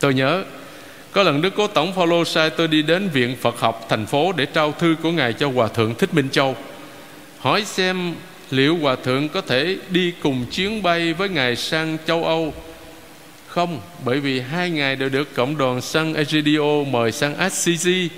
Tôi 0.01 0.15
nhớ 0.15 0.45
Có 1.13 1.23
lần 1.23 1.43
Đức 1.43 1.55
Cố 1.57 1.67
Tổng 1.67 1.93
Phaolô 1.93 2.25
sai 2.25 2.51
tôi 2.51 2.69
đi 2.69 2.83
đến 2.83 3.09
Viện 3.09 3.37
Phật 3.41 3.61
học 3.61 3.87
thành 3.89 4.07
phố 4.07 4.33
Để 4.33 4.47
trao 4.47 4.75
thư 4.79 4.97
của 5.03 5.11
Ngài 5.11 5.33
cho 5.33 5.51
Hòa 5.51 5.69
Thượng 5.69 5.95
Thích 5.95 6.15
Minh 6.15 6.29
Châu. 6.33 6.57
Hỏi 7.39 7.65
xem 7.65 8.15
liệu 8.57 8.77
Hòa 8.77 8.97
Thượng 8.97 9.29
có 9.29 9.41
thể 9.41 9.77
đi 9.91 10.13
cùng 10.23 10.47
chuyến 10.51 10.83
bay 10.83 11.13
với 11.13 11.29
Ngài 11.29 11.57
sang 11.57 11.97
châu 12.07 12.25
Âu 12.25 12.55
Không, 13.47 13.81
bởi 14.05 14.21
vì 14.21 14.41
hai 14.41 14.71
Ngài 14.71 14.97
đều 14.97 15.09
được 15.09 15.35
Cộng 15.35 15.57
đoàn 15.57 15.81
Sang 15.81 16.15
Egidio 16.15 16.85
mời 16.91 17.13
sang 17.13 17.37
Assisi 17.37 18.09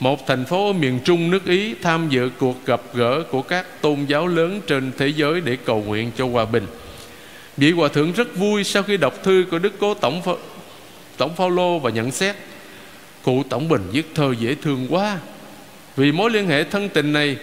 một 0.00 0.26
thành 0.26 0.44
phố 0.44 0.66
ở 0.66 0.72
miền 0.72 0.98
trung 1.04 1.30
nước 1.30 1.46
Ý 1.46 1.74
tham 1.82 2.08
dự 2.08 2.30
cuộc 2.38 2.66
gặp 2.66 2.80
gỡ 2.94 3.22
của 3.30 3.42
các 3.42 3.82
tôn 3.82 4.04
giáo 4.04 4.26
lớn 4.26 4.60
trên 4.66 4.92
thế 4.98 5.08
giới 5.08 5.40
để 5.40 5.56
cầu 5.64 5.84
nguyện 5.86 6.10
cho 6.16 6.26
hòa 6.26 6.44
bình. 6.44 6.66
Vị 7.56 7.70
hòa 7.70 7.88
thượng 7.88 8.12
rất 8.12 8.36
vui 8.36 8.64
sau 8.64 8.82
khi 8.82 8.96
đọc 8.96 9.14
thư 9.22 9.44
của 9.50 9.58
Đức 9.58 9.72
Cố 9.78 9.94
Tổng 9.94 10.22
Pha, 10.22 10.32
Tổng 11.16 11.34
Phaolô 11.36 11.78
và 11.78 11.90
nhận 11.90 12.10
xét 12.10 12.36
cụ 13.22 13.42
Tổng 13.48 13.68
Bình 13.68 13.82
viết 13.92 14.10
thơ 14.14 14.34
dễ 14.40 14.54
thương 14.54 14.86
quá. 14.90 15.18
Vì 15.96 16.12
mối 16.12 16.30
liên 16.30 16.48
hệ 16.48 16.64
thân 16.64 16.88
tình 16.88 17.12
này 17.12 17.36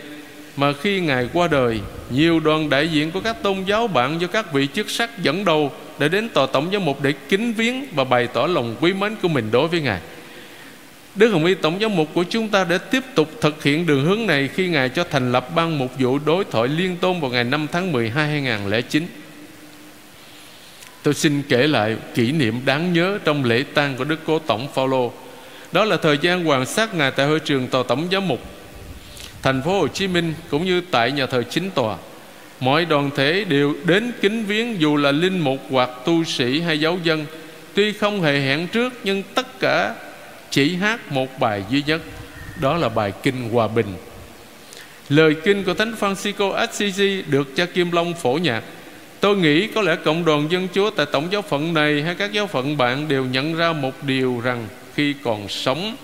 mà 0.56 0.74
khi 0.82 1.00
ngài 1.00 1.30
qua 1.34 1.48
đời, 1.48 1.80
nhiều 2.10 2.40
đoàn 2.40 2.70
đại 2.70 2.88
diện 2.88 3.12
của 3.12 3.20
các 3.20 3.44
tôn 3.44 3.64
giáo 3.64 3.88
bạn 3.88 4.22
do 4.22 4.28
các 4.28 4.54
vị 4.54 4.68
chức 4.74 4.90
sắc 4.90 5.20
dẫn 5.24 5.46
đầu 5.46 5.72
đã 6.00 6.08
đến 6.08 6.30
tòa 6.30 6.48
tổng 6.54 6.70
giám 6.74 6.86
mục 6.86 7.02
để 7.02 7.14
kính 7.30 7.54
viếng 7.54 7.86
và 7.96 8.04
bày 8.04 8.28
tỏ 8.28 8.48
lòng 8.48 8.76
quý 8.82 8.94
mến 8.94 9.16
của 9.22 9.28
mình 9.28 9.52
đối 9.52 9.68
với 9.68 9.82
ngài. 9.82 10.00
Đức 11.16 11.30
Hồng 11.30 11.46
Y 11.46 11.54
Tổng 11.56 11.80
giám 11.82 11.96
mục 11.96 12.08
của 12.14 12.24
chúng 12.30 12.50
ta 12.50 12.64
đã 12.64 12.78
tiếp 12.78 13.04
tục 13.16 13.30
thực 13.42 13.64
hiện 13.64 13.86
đường 13.86 14.06
hướng 14.06 14.28
này 14.28 14.50
khi 14.54 14.68
Ngài 14.68 14.90
cho 14.90 15.04
thành 15.04 15.32
lập 15.32 15.56
ban 15.56 15.78
mục 15.78 15.92
vụ 16.00 16.20
đối 16.26 16.44
thoại 16.44 16.68
liên 16.68 16.98
tôn 16.98 17.20
vào 17.20 17.32
ngày 17.32 17.44
5 17.44 17.68
tháng 17.72 17.92
12 17.92 18.28
2009. 18.28 19.08
Tôi 21.04 21.14
xin 21.14 21.42
kể 21.50 21.68
lại 21.68 21.98
kỷ 22.16 22.32
niệm 22.32 22.62
đáng 22.66 22.94
nhớ 22.94 23.18
trong 23.24 23.46
lễ 23.46 23.64
tang 23.74 23.96
của 23.98 24.04
Đức 24.04 24.20
Cố 24.26 24.40
Tổng 24.40 24.68
Phaolô. 24.74 25.12
Đó 25.72 25.86
là 25.86 25.98
thời 25.98 26.18
gian 26.22 26.50
quan 26.50 26.66
sát 26.66 26.96
Ngài 26.96 27.12
tại 27.12 27.28
hội 27.28 27.40
trường 27.40 27.68
tòa 27.68 27.84
tổng 27.88 28.08
giám 28.12 28.28
mục 28.28 28.40
thành 29.44 29.62
phố 29.62 29.80
Hồ 29.80 29.88
Chí 29.88 30.08
Minh 30.08 30.34
cũng 30.50 30.66
như 30.66 30.82
tại 30.92 31.12
nhà 31.12 31.26
thờ 31.26 31.44
chính 31.50 31.72
tòa. 31.72 31.98
Mọi 32.60 32.86
đoàn 32.86 33.10
thể 33.16 33.44
đều 33.44 33.76
đến 33.84 34.12
kính 34.22 34.46
viếng 34.46 34.82
dù 34.82 34.98
là 34.98 35.12
linh 35.12 35.40
mục 35.40 35.60
hoặc 35.70 35.90
tu 36.06 36.24
sĩ 36.24 36.60
hay 36.60 36.80
giáo 36.80 37.00
dân. 37.04 37.26
Tuy 37.74 37.94
không 37.94 38.22
hề 38.22 38.40
hẹn 38.40 38.68
trước, 38.68 38.94
nhưng 39.04 39.24
tất 39.36 39.60
cả 39.60 39.96
chỉ 40.50 40.76
hát 40.76 41.12
một 41.12 41.40
bài 41.40 41.64
duy 41.70 41.84
nhất 41.88 42.02
đó 42.62 42.78
là 42.78 42.90
bài 42.90 43.14
kinh 43.24 43.50
hòa 43.50 43.68
bình 43.68 43.88
lời 45.10 45.36
kinh 45.44 45.64
của 45.64 45.74
thánh 45.74 45.96
Francisco 46.00 46.52
Assisi 46.52 47.24
được 47.28 47.56
cha 47.56 47.66
Kim 47.66 47.92
Long 47.92 48.14
phổ 48.14 48.34
nhạc 48.34 48.64
tôi 49.20 49.38
nghĩ 49.38 49.68
có 49.68 49.82
lẽ 49.82 49.96
cộng 49.96 50.26
đoàn 50.26 50.48
dân 50.52 50.68
chúa 50.74 50.90
tại 50.90 51.06
tổng 51.12 51.28
giáo 51.32 51.42
phận 51.42 51.74
này 51.74 52.02
hay 52.02 52.16
các 52.16 52.34
giáo 52.34 52.48
phận 52.48 52.78
bạn 52.78 53.08
đều 53.08 53.26
nhận 53.26 53.56
ra 53.56 53.74
một 53.74 54.04
điều 54.04 54.42
rằng 54.44 54.68
khi 54.96 55.14
còn 55.24 55.50
sống 55.50 55.96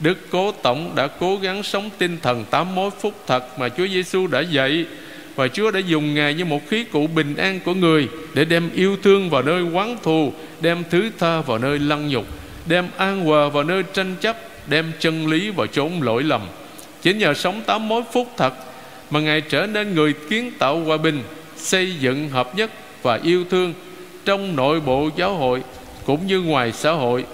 Đức 0.00 0.18
Cố 0.30 0.52
Tổng 0.52 0.92
đã 0.94 1.06
cố 1.06 1.36
gắng 1.36 1.62
sống 1.62 1.90
tinh 1.98 2.18
thần 2.22 2.44
tám 2.50 2.74
mối 2.74 2.90
phúc 2.90 3.14
thật 3.26 3.58
mà 3.58 3.68
Chúa 3.68 3.86
Giêsu 3.86 4.26
đã 4.26 4.40
dạy. 4.40 4.86
Và 5.34 5.48
Chúa 5.48 5.70
đã 5.70 5.80
dùng 5.80 6.14
Ngài 6.14 6.34
như 6.34 6.44
một 6.44 6.60
khí 6.68 6.84
cụ 6.84 7.06
bình 7.06 7.36
an 7.36 7.60
của 7.64 7.74
người 7.74 8.08
để 8.34 8.44
đem 8.44 8.70
yêu 8.74 8.96
thương 9.02 9.30
vào 9.30 9.42
nơi 9.42 9.62
quán 9.62 9.96
thù, 10.02 10.32
đem 10.60 10.82
thứ 10.90 11.10
tha 11.18 11.40
vào 11.40 11.58
nơi 11.58 11.78
lăng 11.78 12.08
nhục 12.08 12.26
đem 12.66 12.88
an 12.96 13.24
hòa 13.24 13.48
vào 13.48 13.64
nơi 13.64 13.82
tranh 13.94 14.16
chấp 14.20 14.36
đem 14.66 14.92
chân 14.98 15.26
lý 15.26 15.50
vào 15.50 15.66
chốn 15.66 16.02
lỗi 16.02 16.22
lầm. 16.22 16.40
Chính 17.02 17.18
nhờ 17.18 17.34
sống 17.34 17.62
tám 17.66 17.88
mối 17.88 18.02
phúc 18.12 18.28
thật 18.36 18.54
mà 19.10 19.20
ngài 19.20 19.40
trở 19.40 19.66
nên 19.66 19.94
người 19.94 20.14
kiến 20.28 20.52
tạo 20.58 20.80
hòa 20.80 20.96
bình 20.96 21.22
xây 21.56 21.96
dựng 22.00 22.28
hợp 22.28 22.56
nhất 22.56 22.70
và 23.02 23.20
yêu 23.22 23.44
thương 23.50 23.74
trong 24.24 24.56
nội 24.56 24.80
bộ 24.80 25.08
giáo 25.16 25.34
hội 25.34 25.62
cũng 26.06 26.26
như 26.26 26.40
ngoài 26.40 26.72
xã 26.72 26.92
hội. 26.92 27.24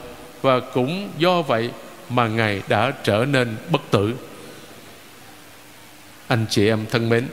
Và 0.43 0.61
cũng 0.61 1.09
do 1.19 1.43
vậy 1.43 1.71
mà 2.09 2.28
ngài 2.28 2.62
đã 2.68 2.92
trở 3.04 3.24
nên 3.30 3.57
bất 3.70 3.82
tử. 3.90 4.14
Anh 6.28 6.46
chị 6.50 6.68
em 6.68 6.86
thân 6.90 7.09
mến 7.09 7.26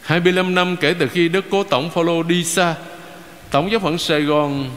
25 0.00 0.54
năm 0.54 0.76
kể 0.80 0.94
từ 0.98 1.08
khi 1.08 1.28
Đức 1.28 1.44
Cố 1.50 1.64
Tổng 1.64 1.90
Phaolô 1.90 2.22
đi 2.22 2.44
xa 2.44 2.74
Tổng 3.50 3.70
giáo 3.70 3.80
phận 3.80 3.98
Sài 3.98 4.20
Gòn 4.20 4.70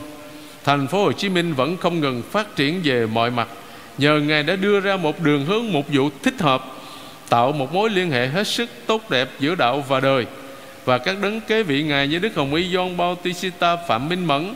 thành 0.63 0.87
phố 0.87 1.03
Hồ 1.03 1.11
Chí 1.11 1.29
Minh 1.29 1.53
vẫn 1.53 1.77
không 1.77 1.99
ngừng 1.99 2.21
phát 2.31 2.55
triển 2.55 2.81
về 2.83 3.05
mọi 3.05 3.31
mặt. 3.31 3.47
Nhờ 3.97 4.19
ngài 4.19 4.43
đã 4.43 4.55
đưa 4.55 4.79
ra 4.79 4.97
một 4.97 5.19
đường 5.19 5.45
hướng 5.45 5.71
một 5.71 5.85
vụ 5.93 6.09
thích 6.23 6.39
hợp 6.39 6.65
tạo 7.29 7.51
một 7.51 7.73
mối 7.73 7.89
liên 7.89 8.11
hệ 8.11 8.27
hết 8.27 8.47
sức 8.47 8.69
tốt 8.87 9.09
đẹp 9.09 9.29
giữa 9.39 9.55
đạo 9.55 9.83
và 9.87 9.99
đời. 9.99 10.25
Và 10.85 10.97
các 10.97 11.21
đấng 11.21 11.41
kế 11.41 11.63
vị 11.63 11.83
ngài 11.83 12.07
như 12.07 12.19
Đức 12.19 12.35
Hồng 12.35 12.55
Y 12.55 12.73
Gioan 12.73 12.97
Bautista 12.97 13.75
Phạm 13.87 14.09
Minh 14.09 14.25
Mẫn, 14.25 14.53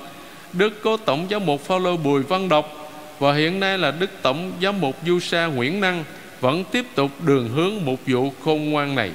Đức 0.53 0.73
Cố 0.83 0.97
Tổng 0.97 1.25
giáo 1.29 1.39
mục 1.39 1.65
Phaolô 1.65 1.97
Bùi 1.97 2.23
Văn 2.23 2.49
Độc 2.49 2.86
và 3.19 3.33
hiện 3.33 3.59
nay 3.59 3.77
là 3.77 3.91
Đức 3.91 4.09
Tổng 4.21 4.51
Giám 4.61 4.81
mục 4.81 4.95
Du 5.05 5.19
Sa 5.19 5.45
Nguyễn 5.45 5.81
Năng 5.81 6.03
vẫn 6.41 6.63
tiếp 6.71 6.85
tục 6.95 7.11
đường 7.25 7.49
hướng 7.49 7.73
mục 7.85 7.99
vụ 8.07 8.33
khôn 8.43 8.69
ngoan 8.69 8.95
này. 8.95 9.11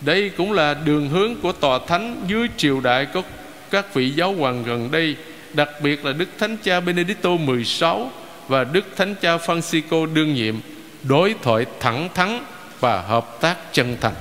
Đây 0.00 0.30
cũng 0.36 0.52
là 0.52 0.74
đường 0.74 1.08
hướng 1.08 1.36
của 1.36 1.52
tòa 1.52 1.78
thánh 1.86 2.24
dưới 2.28 2.48
triều 2.56 2.80
đại 2.80 3.06
có 3.06 3.22
các 3.70 3.94
vị 3.94 4.10
giáo 4.10 4.32
hoàng 4.32 4.62
gần 4.66 4.90
đây, 4.90 5.16
đặc 5.52 5.68
biệt 5.82 6.04
là 6.04 6.12
Đức 6.12 6.28
Thánh 6.38 6.56
Cha 6.62 6.80
Benedicto 6.80 7.30
16 7.30 8.10
và 8.48 8.64
Đức 8.64 8.84
Thánh 8.96 9.14
Cha 9.14 9.36
Francisco 9.36 10.14
đương 10.14 10.34
nhiệm, 10.34 10.54
đối 11.02 11.34
thoại 11.42 11.66
thẳng 11.80 12.08
thắn 12.14 12.40
và 12.80 13.00
hợp 13.00 13.40
tác 13.40 13.72
chân 13.72 13.96
thành. 14.00 14.14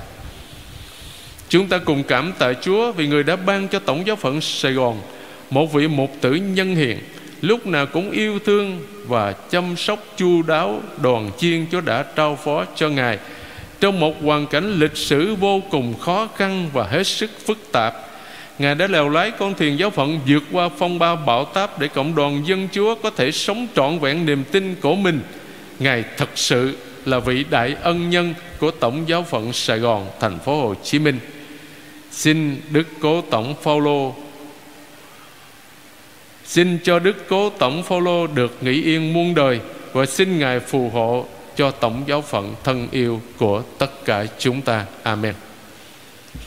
Chúng 1.49 1.67
ta 1.67 1.77
cùng 1.77 2.03
cảm 2.03 2.33
tạ 2.39 2.53
Chúa 2.61 2.91
vì 2.91 3.07
người 3.07 3.23
đã 3.23 3.35
ban 3.35 3.67
cho 3.67 3.79
Tổng 3.79 4.07
giáo 4.07 4.15
phận 4.15 4.41
Sài 4.41 4.71
Gòn 4.71 5.01
một 5.49 5.73
vị 5.73 5.87
mục 5.87 6.11
tử 6.21 6.33
nhân 6.33 6.75
hiền 6.75 6.99
lúc 7.45 7.67
nào 7.67 7.85
cũng 7.85 8.11
yêu 8.11 8.39
thương 8.39 8.79
và 9.07 9.31
chăm 9.31 9.75
sóc 9.77 10.05
chu 10.17 10.41
đáo 10.41 10.81
đoàn 11.01 11.31
chiên 11.37 11.65
Chúa 11.71 11.81
đã 11.81 12.03
trao 12.15 12.35
phó 12.35 12.65
cho 12.75 12.89
Ngài 12.89 13.19
trong 13.79 13.99
một 13.99 14.23
hoàn 14.23 14.47
cảnh 14.47 14.79
lịch 14.79 14.97
sử 14.97 15.35
vô 15.35 15.61
cùng 15.71 15.99
khó 15.99 16.27
khăn 16.35 16.69
và 16.73 16.83
hết 16.83 17.03
sức 17.03 17.31
phức 17.45 17.57
tạp 17.71 17.93
Ngài 18.59 18.75
đã 18.75 18.87
lèo 18.87 19.09
lái 19.09 19.31
con 19.31 19.53
thuyền 19.53 19.79
giáo 19.79 19.89
phận 19.89 20.19
vượt 20.27 20.43
qua 20.51 20.69
phong 20.77 20.99
ba 20.99 21.15
bão 21.15 21.45
táp 21.45 21.79
để 21.79 21.87
cộng 21.87 22.15
đoàn 22.15 22.41
dân 22.45 22.67
Chúa 22.71 22.95
có 22.95 23.09
thể 23.09 23.31
sống 23.31 23.67
trọn 23.75 23.99
vẹn 23.99 24.25
niềm 24.25 24.43
tin 24.51 24.75
của 24.81 24.95
mình. 24.95 25.19
Ngài 25.79 26.03
thật 26.17 26.29
sự 26.35 26.77
là 27.05 27.19
vị 27.19 27.45
đại 27.49 27.75
ân 27.81 28.09
nhân 28.09 28.33
của 28.59 28.71
Tổng 28.71 29.03
giáo 29.07 29.23
phận 29.23 29.53
Sài 29.53 29.79
Gòn, 29.79 30.07
thành 30.19 30.39
phố 30.39 30.61
Hồ 30.61 30.75
Chí 30.83 30.99
Minh. 30.99 31.19
Xin 32.11 32.61
Đức 32.69 32.87
Cố 32.99 33.21
Tổng 33.21 33.55
Phaolô 33.63 34.15
Xin 36.45 36.79
cho 36.83 36.99
Đức 36.99 37.15
Cố 37.29 37.49
Tổng 37.49 37.83
Phaolô 37.83 38.27
được 38.27 38.57
nghỉ 38.61 38.83
yên 38.83 39.13
muôn 39.13 39.35
đời 39.35 39.59
và 39.93 40.05
xin 40.05 40.39
Ngài 40.39 40.59
phù 40.59 40.89
hộ 40.89 41.25
cho 41.55 41.71
Tổng 41.71 42.03
giáo 42.05 42.21
phận 42.21 42.55
thân 42.63 42.87
yêu 42.91 43.21
của 43.37 43.63
tất 43.77 44.05
cả 44.05 44.25
chúng 44.37 44.61
ta. 44.61 44.85
Amen. 45.03 45.33